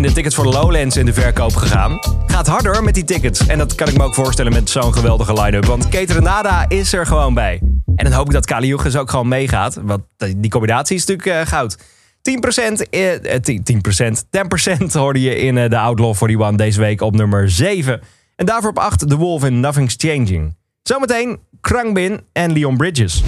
Zijn 0.00 0.14
de 0.14 0.20
tickets 0.20 0.34
voor 0.34 0.52
Lowlands 0.52 0.96
in 0.96 1.06
de 1.06 1.12
verkoop 1.12 1.54
gegaan. 1.54 1.98
Gaat 2.26 2.46
harder 2.46 2.84
met 2.84 2.94
die 2.94 3.04
tickets. 3.04 3.46
En 3.46 3.58
dat 3.58 3.74
kan 3.74 3.88
ik 3.88 3.96
me 3.96 4.04
ook 4.04 4.14
voorstellen 4.14 4.52
met 4.52 4.70
zo'n 4.70 4.94
geweldige 4.94 5.32
line-up. 5.42 5.64
Want 5.64 5.88
Kate 5.88 6.12
Renada 6.12 6.68
is 6.68 6.92
er 6.92 7.06
gewoon 7.06 7.34
bij. 7.34 7.60
En 7.96 8.04
dan 8.04 8.12
hoop 8.12 8.26
ik 8.26 8.32
dat 8.32 8.46
Kali 8.46 8.66
Joegers 8.66 8.96
ook 8.96 9.10
gewoon 9.10 9.28
meegaat. 9.28 9.78
Want 9.82 10.02
die 10.36 10.50
combinatie 10.50 10.96
is 10.96 11.06
natuurlijk 11.06 11.38
eh, 11.38 11.46
goud. 11.46 11.76
10%, 11.76 12.88
eh, 12.90 13.34
eh, 13.34 13.42
10%, 13.42 14.24
10% 14.30 14.92
hoorde 14.92 15.20
je 15.20 15.36
in 15.36 15.58
eh, 15.58 15.70
de 15.70 15.78
Outlaw 15.78 16.14
41 16.14 16.56
deze 16.56 16.80
week 16.80 17.00
op 17.00 17.16
nummer 17.16 17.50
7. 17.50 18.00
En 18.36 18.46
daarvoor 18.46 18.70
op 18.70 18.78
8 18.78 19.08
The 19.08 19.16
Wolf 19.16 19.44
in 19.44 19.60
Nothing's 19.60 19.94
Changing. 19.96 20.56
Zometeen 20.82 21.38
Krangbin 21.60 22.20
en 22.32 22.52
Leon 22.52 22.76
Bridges. 22.76 23.22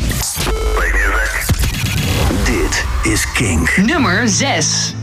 Dit 2.44 2.84
is 3.02 3.33
Kink. 3.33 3.76
Nummer 3.76 4.28
6. 4.28 4.94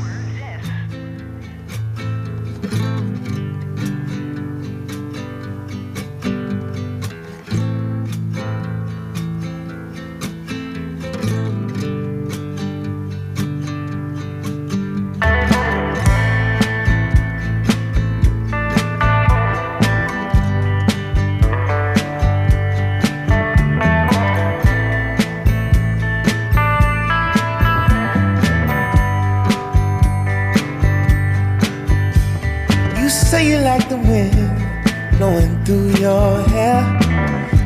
Wind 34.09 35.17
blowing 35.17 35.63
through 35.63 35.89
your 36.05 36.41
hair. 36.53 36.81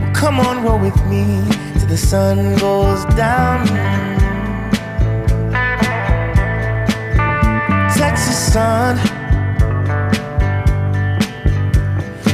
Well, 0.01 0.13
come 0.13 0.39
on, 0.39 0.63
roll 0.63 0.79
with 0.79 0.99
me 1.07 1.23
till 1.79 1.87
the 1.87 1.97
sun 1.97 2.37
goes 2.57 3.05
down. 3.15 3.65
Texas 7.97 8.53
sun. 8.53 8.97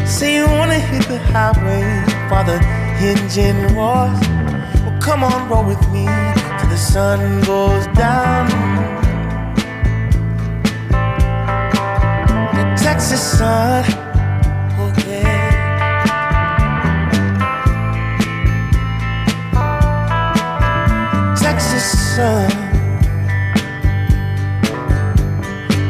Say 0.06 0.36
you 0.38 0.46
wanna 0.58 0.80
hit 0.80 1.08
the 1.08 1.20
highway 1.32 2.10
the 2.50 2.60
engine 3.02 3.76
roars. 3.76 4.20
Well, 4.84 4.98
come 5.02 5.24
on, 5.24 5.50
roll 5.50 5.66
with 5.66 5.84
me 5.92 6.06
till 6.58 6.70
the 6.70 6.78
sun 6.78 7.42
goes 7.42 7.86
down. 7.96 8.99
Texas 12.82 13.22
sun. 13.38 13.84
Oh, 14.80 14.94
yeah. 15.06 15.50
Texas 21.38 22.16
sun. 22.16 22.50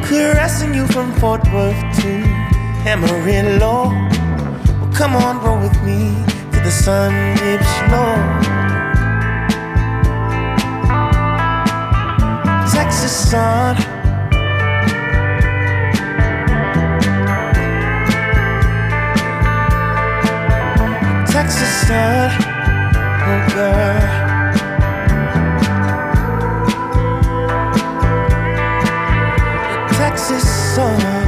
Caressing 0.03 0.73
you 0.73 0.87
from 0.87 1.13
Fort 1.19 1.43
Worth 1.53 1.79
to 2.01 2.09
Amarillo. 2.87 3.89
Well, 4.79 4.91
come 4.91 5.15
on, 5.15 5.43
roll 5.43 5.59
with 5.59 5.79
me 5.83 6.15
till 6.51 6.63
the 6.63 6.71
sun 6.71 7.11
dips 7.37 7.81
low. 7.91 8.17
Texas 12.73 13.29
sun. 13.29 13.98
Texas 21.49 21.87
sun, 21.87 22.29
oh 23.25 23.41
girl. 23.55 23.99
Texas 29.97 30.47
sun. 30.75 31.18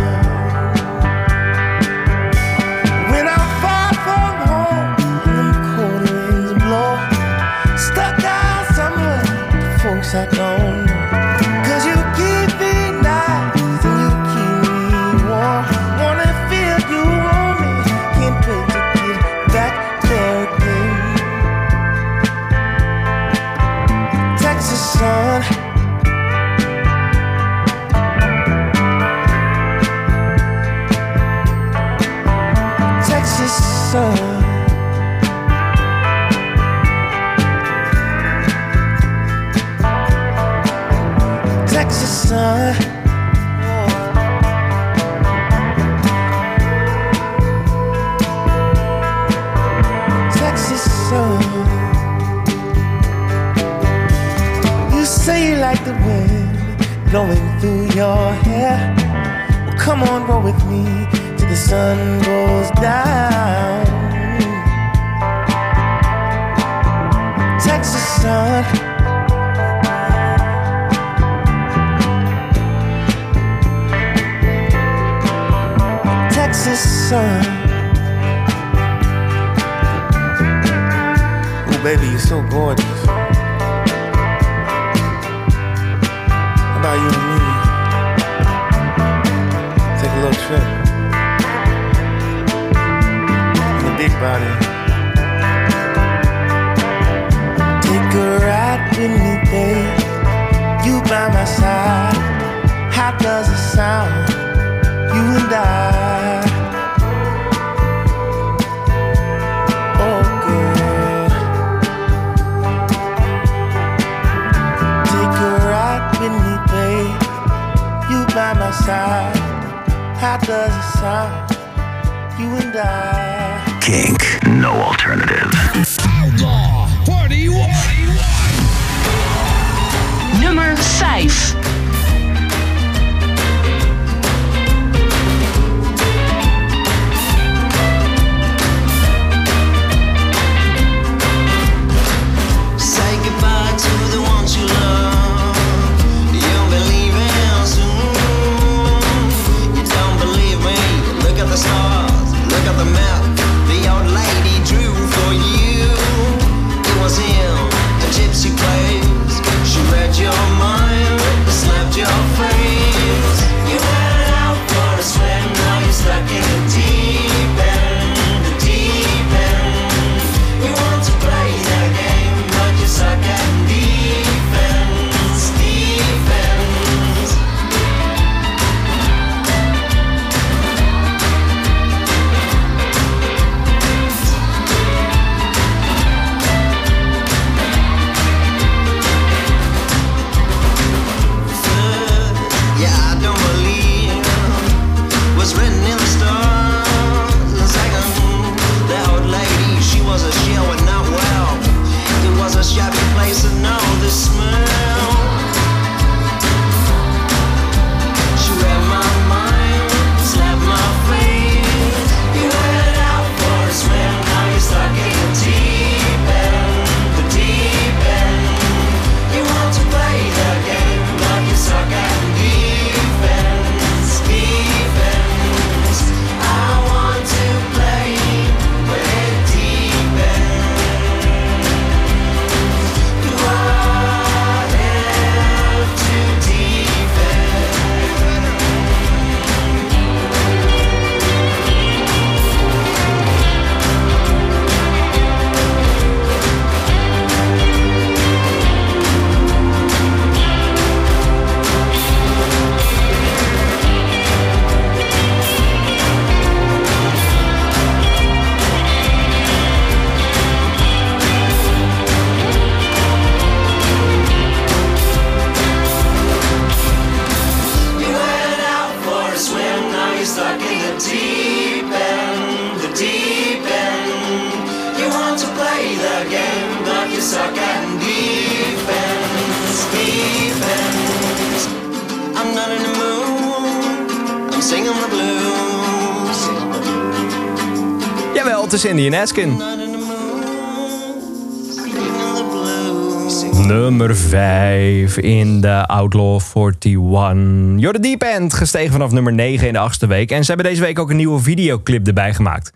Nummer 293.68 294.16
5 294.16 295.18
in 295.18 295.62
de 295.62 295.88
Outlaw 295.88 296.40
41. 296.56 297.80
You're 297.80 297.92
the 297.92 298.00
Deep 298.00 298.22
End, 298.22 298.54
gestegen 298.54 298.92
vanaf 298.92 299.12
nummer 299.12 299.34
9 299.34 299.68
in 299.68 299.74
de 299.74 299.80
achtste 299.80 300.08
week. 300.08 300.32
En 300.32 300.44
ze 300.44 300.52
hebben 300.52 300.70
deze 300.72 300.82
week 300.82 301.00
ook 301.00 301.10
een 301.10 301.16
nieuwe 301.16 301.40
videoclip 301.40 302.08
erbij 302.08 302.34
gemaakt. 302.34 302.72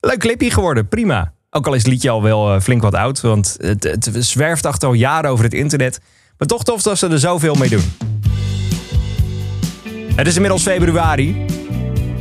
Leuk 0.00 0.18
clipje 0.18 0.50
geworden, 0.50 0.88
prima. 0.88 1.32
Ook 1.50 1.66
al 1.66 1.74
is 1.74 1.82
het 1.82 1.92
liedje 1.92 2.10
al 2.10 2.22
wel 2.22 2.54
eh, 2.54 2.60
flink 2.60 2.82
wat 2.82 2.94
oud, 2.94 3.20
want 3.20 3.56
het, 3.60 3.82
het 3.84 4.08
zwerft 4.18 4.66
achter 4.66 4.88
al 4.88 4.94
jaren 4.94 5.30
over 5.30 5.44
het 5.44 5.54
internet. 5.54 6.00
Maar 6.38 6.48
toch 6.48 6.64
tof 6.64 6.82
dat 6.82 6.98
ze 6.98 7.08
er 7.08 7.18
zoveel 7.18 7.54
mee 7.54 7.68
doen. 7.68 7.92
Het 10.14 10.26
is 10.26 10.34
inmiddels 10.34 10.62
februari. 10.62 11.46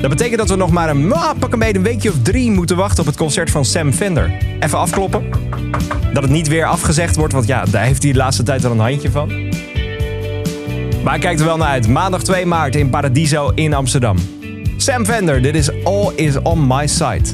Dat 0.04 0.12
betekent 0.12 0.38
dat 0.38 0.50
we 0.50 0.56
nog 0.56 0.72
maar 0.72 0.90
een, 0.90 1.14
ah, 1.14 1.40
pak 1.40 1.54
een 1.54 1.76
een 1.76 1.84
weekje 1.84 2.10
of 2.10 2.16
drie 2.22 2.52
moeten 2.52 2.76
wachten 2.76 3.00
op 3.00 3.06
het 3.06 3.16
concert 3.16 3.52
van 3.52 3.66
Sam 3.66 3.92
Fender. 3.92 4.34
Even 4.60 4.78
afkloppen. 4.78 5.24
Dat 6.14 6.24
het 6.24 6.32
niet 6.32 6.48
weer 6.48 6.66
afgezegd 6.66 7.16
wordt, 7.16 7.34
want 7.34 7.48
ja, 7.48 7.66
daar 7.66 7.84
heeft 7.84 8.04
hij 8.04 8.12
de 8.12 8.18
laatste 8.18 8.44
tijd 8.44 8.62
wel 8.62 8.72
een 8.72 8.80
handje 8.80 9.12
van. 9.12 9.28
Maar 11.04 11.14
hij 11.14 11.20
kijkt 11.20 11.40
er 11.40 11.46
wel 11.46 11.58
naar 11.58 11.68
uit. 11.68 11.88
Maandag 11.88 12.24
2 12.24 12.46
maart 12.46 12.76
in 12.76 12.90
Paradiso 12.90 13.52
in 13.56 13.74
Amsterdam. 13.74 14.18
Sam 14.78 15.06
Fender, 15.06 15.42
dit 15.42 15.56
is 15.56 15.84
All 15.84 16.12
Is 16.16 16.42
On 16.42 16.68
My 16.68 16.88
Side. 16.88 17.30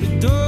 In 0.00 0.18
the 0.18 0.44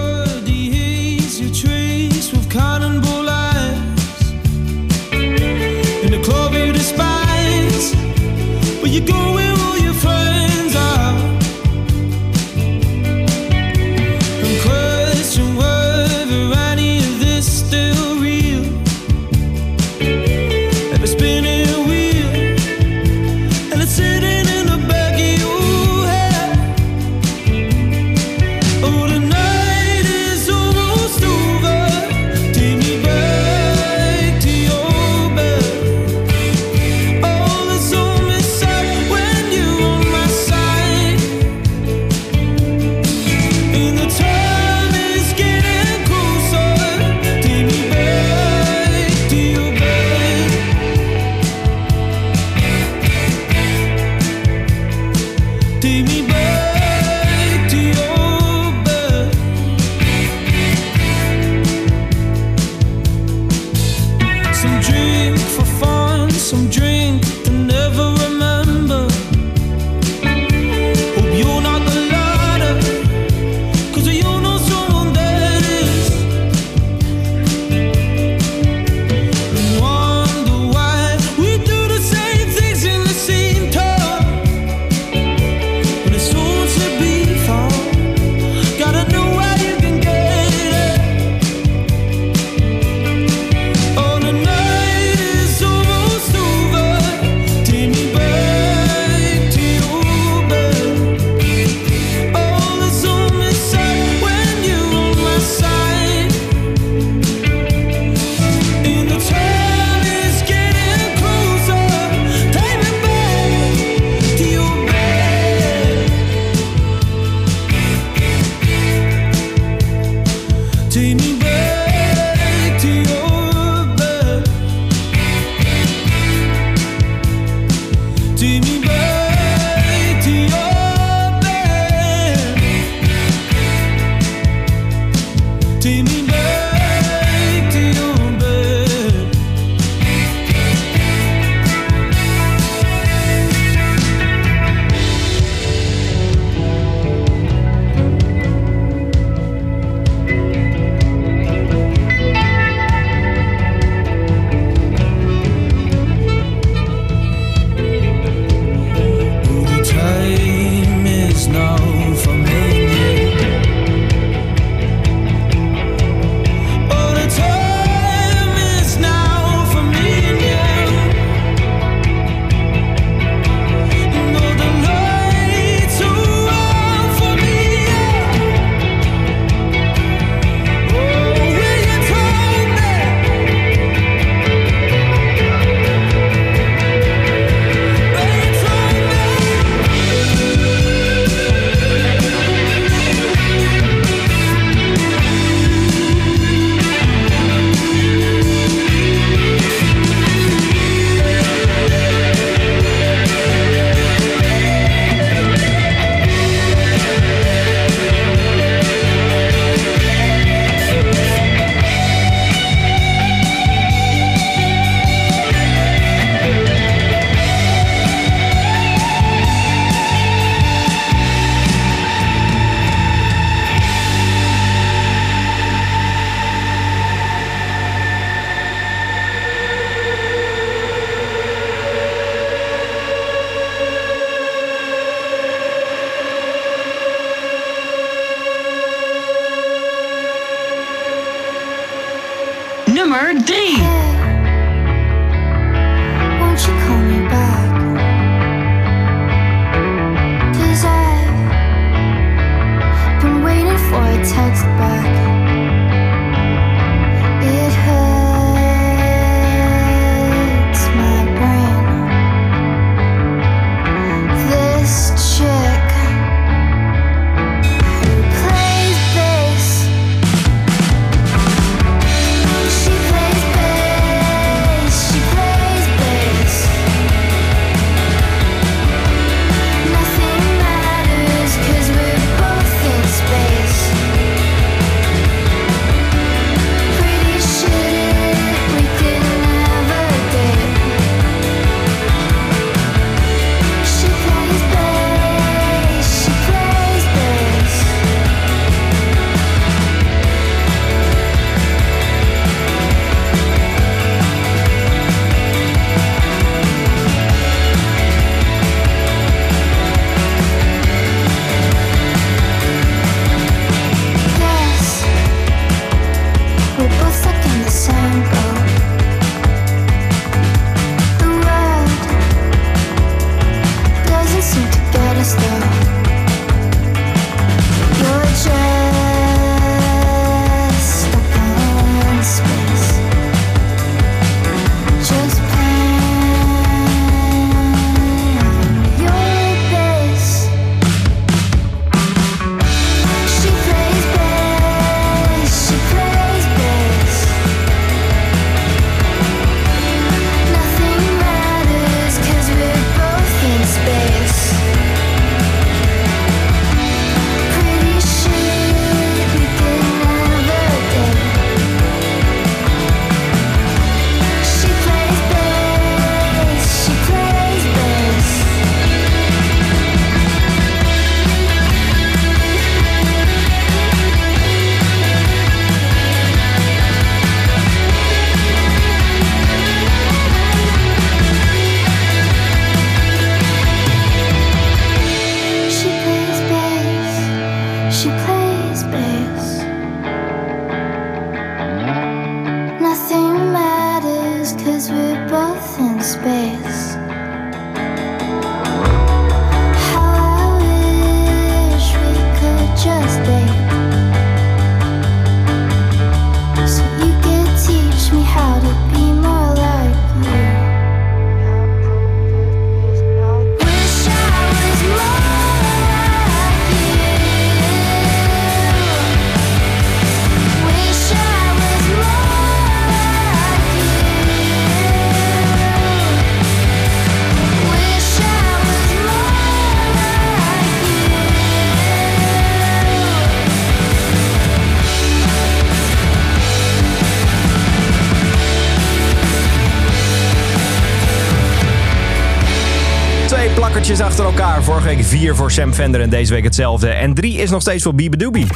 Vorige 444.87 445.05
week 445.05 445.21
4 445.21 445.37
voor 445.37 445.51
Sam 445.51 445.73
Fender 445.73 446.01
en 446.01 446.11
deze 446.11 446.33
week 446.33 446.45
hetzelfde. 446.45 446.89
En 446.89 447.15
3 447.15 447.37
is 447.37 447.51
nog 447.51 447.61
steeds 447.61 447.83
voor 447.83 447.95
Biba 447.95 448.17
Doobie. 448.17 448.47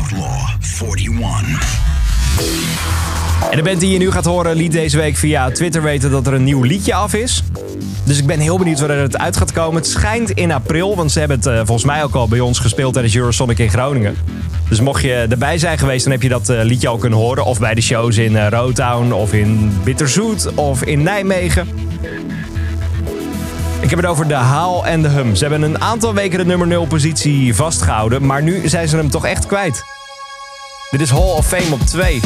Outlaw 0.00 0.48
41. 0.96 1.78
En 3.50 3.56
de 3.56 3.62
band 3.62 3.80
die 3.80 3.92
je 3.92 3.98
nu 3.98 4.10
gaat 4.10 4.24
horen 4.24 4.56
liet 4.56 4.72
deze 4.72 4.96
week 4.96 5.16
via 5.16 5.50
Twitter 5.50 5.82
weten 5.82 6.10
dat 6.10 6.26
er 6.26 6.32
een 6.32 6.44
nieuw 6.44 6.62
liedje 6.62 6.94
af 6.94 7.14
is. 7.14 7.42
Dus 8.04 8.18
ik 8.18 8.26
ben 8.26 8.38
heel 8.38 8.58
benieuwd 8.58 8.80
wanneer 8.80 8.98
het 8.98 9.18
uit 9.18 9.36
gaat 9.36 9.52
komen. 9.52 9.74
Het 9.74 9.86
schijnt 9.90 10.30
in 10.30 10.52
april, 10.52 10.96
want 10.96 11.12
ze 11.12 11.18
hebben 11.18 11.36
het 11.36 11.46
eh, 11.46 11.56
volgens 11.56 11.84
mij 11.84 12.02
ook 12.02 12.14
al 12.14 12.28
bij 12.28 12.40
ons 12.40 12.58
gespeeld 12.58 12.92
tijdens 12.92 13.16
Eurosonic 13.16 13.58
in 13.58 13.70
Groningen. 13.70 14.16
Dus 14.68 14.80
mocht 14.80 15.02
je 15.02 15.26
erbij 15.30 15.58
zijn 15.58 15.78
geweest, 15.78 16.02
dan 16.04 16.12
heb 16.12 16.22
je 16.22 16.28
dat 16.28 16.48
eh, 16.48 16.62
liedje 16.62 16.88
al 16.88 16.98
kunnen 16.98 17.18
horen. 17.18 17.44
Of 17.44 17.58
bij 17.58 17.74
de 17.74 17.80
shows 17.80 18.16
in 18.16 18.36
eh, 18.36 18.46
Rotown, 18.48 19.12
of 19.12 19.32
in 19.32 19.72
Bitterzoet, 19.84 20.54
of 20.54 20.82
in 20.82 21.02
Nijmegen. 21.02 21.68
Ik 23.88 23.94
heb 23.94 24.02
het 24.02 24.12
over 24.12 24.28
de 24.28 24.34
haal 24.34 24.86
en 24.86 25.02
de 25.02 25.08
hum. 25.08 25.34
Ze 25.34 25.46
hebben 25.46 25.62
een 25.62 25.80
aantal 25.80 26.14
weken 26.14 26.38
de 26.38 26.44
nummer 26.44 26.66
0 26.66 26.86
positie 26.86 27.54
vastgehouden, 27.54 28.26
maar 28.26 28.42
nu 28.42 28.68
zijn 28.68 28.88
ze 28.88 28.96
hem 28.96 29.10
toch 29.10 29.26
echt 29.26 29.46
kwijt. 29.46 29.84
Dit 30.90 31.00
is 31.00 31.10
Hall 31.10 31.20
of 31.20 31.46
Fame 31.46 31.72
op 31.72 31.80
2. 31.80 32.20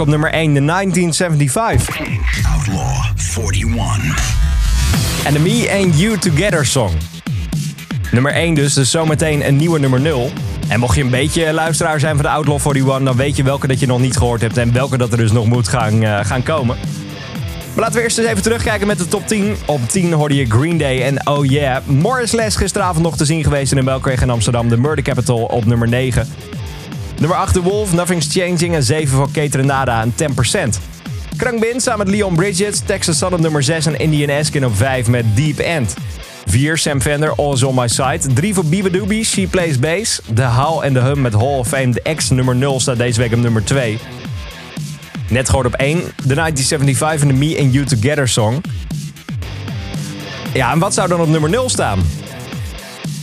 Op 0.00 0.06
nummer 0.06 0.30
1, 0.30 0.54
de 0.54 0.64
1975. 0.64 2.00
Outlaw 2.56 3.04
41. 3.52 4.34
En 5.24 5.42
Me 5.42 5.80
and 5.82 6.00
You 6.00 6.18
Together 6.18 6.66
song. 6.66 6.90
Nummer 8.10 8.32
1 8.32 8.54
dus, 8.54 8.74
dus 8.74 8.90
zometeen 8.90 9.46
een 9.46 9.56
nieuwe 9.56 9.78
nummer 9.78 10.00
0. 10.00 10.30
En 10.68 10.80
mocht 10.80 10.96
je 10.96 11.02
een 11.02 11.10
beetje 11.10 11.52
luisteraar 11.52 12.00
zijn 12.00 12.14
van 12.14 12.24
de 12.24 12.30
Outlaw 12.30 12.60
41... 12.66 13.04
dan 13.04 13.16
weet 13.16 13.36
je 13.36 13.42
welke 13.42 13.66
dat 13.66 13.80
je 13.80 13.86
nog 13.86 14.00
niet 14.00 14.16
gehoord 14.16 14.40
hebt... 14.40 14.56
en 14.56 14.72
welke 14.72 14.98
dat 14.98 15.12
er 15.12 15.16
dus 15.18 15.32
nog 15.32 15.46
moet 15.46 15.68
gaan, 15.68 16.02
eh, 16.02 16.24
gaan 16.24 16.42
komen. 16.42 16.76
Maar 17.74 17.84
laten 17.84 17.96
we 17.96 18.02
eerst 18.02 18.18
eens 18.18 18.28
even 18.28 18.42
terugkijken 18.42 18.86
met 18.86 18.98
de 18.98 19.08
top 19.08 19.26
10. 19.26 19.56
Op 19.66 19.88
10 19.88 20.12
hoorde 20.12 20.34
je 20.34 20.46
Green 20.46 20.78
Day 20.78 21.02
en 21.02 21.26
Oh 21.26 21.44
Yeah. 21.44 21.86
Morris 21.86 22.32
Les 22.32 22.56
gisteravond 22.56 23.04
nog 23.04 23.16
te 23.16 23.24
zien 23.24 23.44
geweest 23.44 23.70
in 23.72 23.76
de 23.76 23.84
Melkweg 23.84 24.22
in 24.22 24.30
Amsterdam. 24.30 24.68
De 24.68 24.76
Murder 24.76 25.04
Capital 25.04 25.42
op 25.42 25.64
nummer 25.64 25.88
9. 25.88 26.28
Nummer 27.18 27.36
8 27.36 27.52
The 27.52 27.62
Wolf, 27.62 27.92
Nothing's 27.92 28.28
Changing. 28.30 28.74
En 28.74 28.82
7 28.82 29.16
van 29.16 29.30
Kate 29.30 29.56
Renada 29.56 30.02
en 30.02 30.14
10%. 30.14 30.78
Krankbin 31.36 31.80
samen 31.80 32.06
met 32.06 32.14
Leon 32.16 32.34
Bridges, 32.34 32.80
Texas 32.80 33.18
Sun 33.18 33.32
op 33.32 33.40
nummer 33.40 33.62
6 33.62 33.86
en 33.86 33.98
Indian 33.98 34.28
Eskin 34.28 34.66
op 34.66 34.76
5 34.76 35.08
met 35.08 35.24
Deep 35.34 35.58
End. 35.58 35.94
4 36.46 36.78
Sam 36.78 37.00
Fender, 37.00 37.34
All 37.34 37.62
On 37.62 37.74
My 37.74 37.88
Side. 37.88 38.32
3 38.34 38.54
voor 38.54 38.64
Biba 38.64 38.88
Doobie, 38.88 39.24
She 39.24 39.46
Plays 39.46 39.78
Bass. 39.78 40.20
The 40.34 40.44
How 40.44 40.82
and 40.82 40.94
The 40.94 41.00
Hum 41.00 41.20
met 41.20 41.32
Hall 41.32 41.58
of 41.58 41.68
Fame. 41.68 41.92
De 41.92 42.14
X 42.14 42.30
nummer 42.30 42.56
0 42.56 42.80
staat 42.80 42.96
deze 42.96 43.20
week 43.20 43.32
op 43.32 43.38
nummer 43.38 43.64
2. 43.64 43.98
Net 45.28 45.48
gehoord 45.48 45.66
op 45.66 45.74
1, 45.74 45.96
de 45.98 46.34
1975 46.34 47.20
en 47.20 47.28
de 47.28 47.46
Me 47.46 47.58
and 47.60 47.72
You 47.72 47.84
Together 47.84 48.28
song. 48.28 48.60
Ja, 50.54 50.72
en 50.72 50.78
wat 50.78 50.94
zou 50.94 51.08
dan 51.08 51.20
op 51.20 51.28
nummer 51.28 51.50
0 51.50 51.68
staan? 51.68 52.00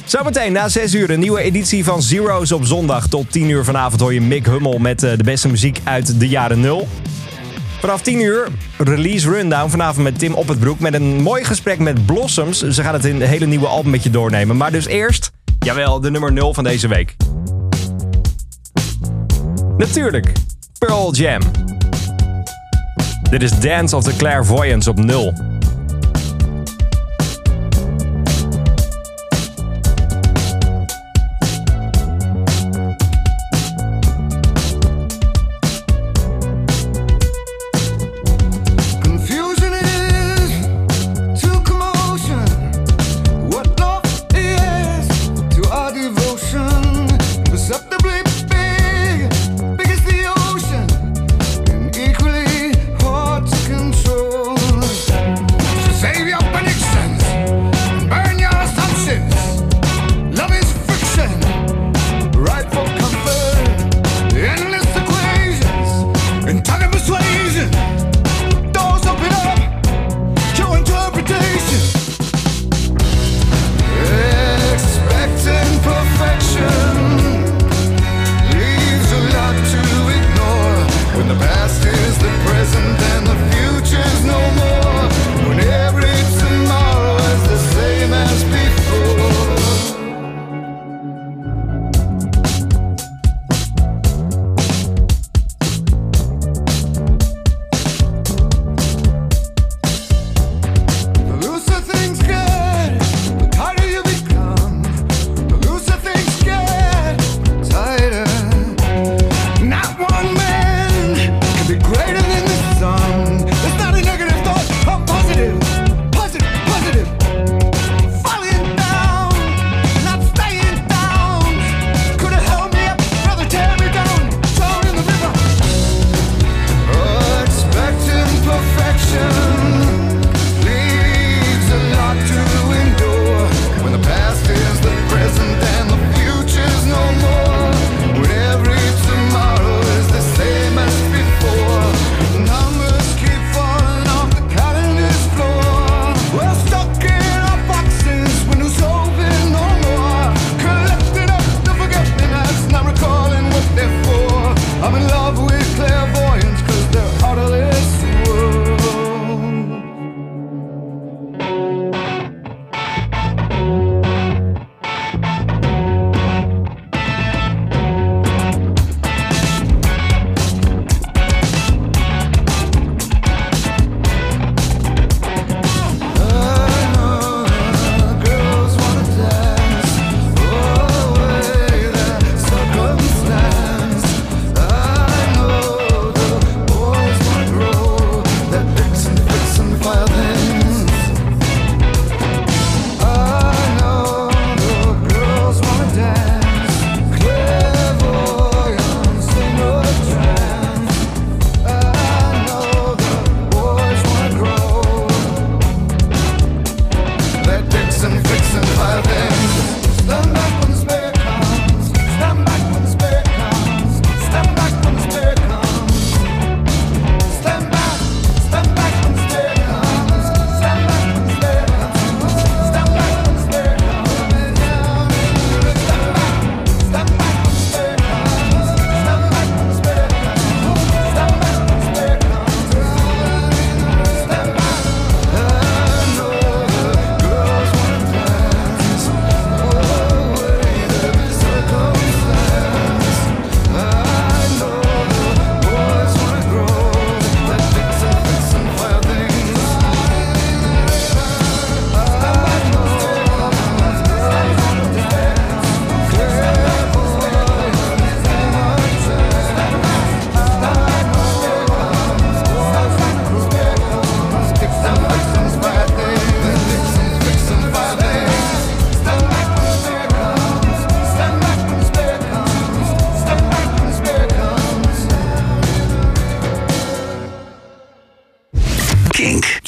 Zometeen 0.09 0.51
na 0.51 0.69
6 0.69 0.93
uur 0.93 1.09
een 1.09 1.19
nieuwe 1.19 1.41
editie 1.41 1.83
van 1.83 2.01
Zero's 2.01 2.51
op 2.51 2.65
zondag. 2.65 3.07
Tot 3.07 3.31
10 3.31 3.49
uur 3.49 3.63
vanavond 3.63 4.01
hoor 4.01 4.13
je 4.13 4.21
Mick 4.21 4.45
Hummel 4.45 4.77
met 4.77 5.03
eh, 5.03 5.17
de 5.17 5.23
beste 5.23 5.47
muziek 5.47 5.79
uit 5.83 6.19
de 6.19 6.27
jaren 6.27 6.59
0. 6.59 6.87
Vanaf 7.79 8.01
10 8.01 8.21
uur 8.21 8.47
release 8.77 9.29
rundown 9.29 9.69
vanavond 9.69 10.03
met 10.03 10.19
Tim 10.19 10.33
Oppertbroek 10.33 10.79
met 10.79 10.93
een 10.93 11.21
mooi 11.21 11.43
gesprek 11.43 11.79
met 11.79 12.05
Blossoms. 12.05 12.67
Ze 12.67 12.83
gaan 12.83 12.93
het 12.93 13.05
in 13.05 13.15
een 13.15 13.27
hele 13.27 13.45
nieuwe 13.45 13.67
album 13.67 13.91
met 13.91 14.03
je 14.03 14.09
doornemen. 14.09 14.57
Maar 14.57 14.71
dus 14.71 14.85
eerst, 14.85 15.31
jawel, 15.59 15.99
de 15.99 16.11
nummer 16.11 16.33
0 16.33 16.53
van 16.53 16.63
deze 16.63 16.87
week. 16.87 17.15
Natuurlijk, 19.77 20.31
Pearl 20.77 21.13
Jam. 21.13 21.41
Dit 23.29 23.41
is 23.41 23.59
Dance 23.59 23.95
of 23.95 24.03
the 24.03 24.15
Clairvoyance 24.15 24.89
op 24.89 24.99
0. 24.99 25.33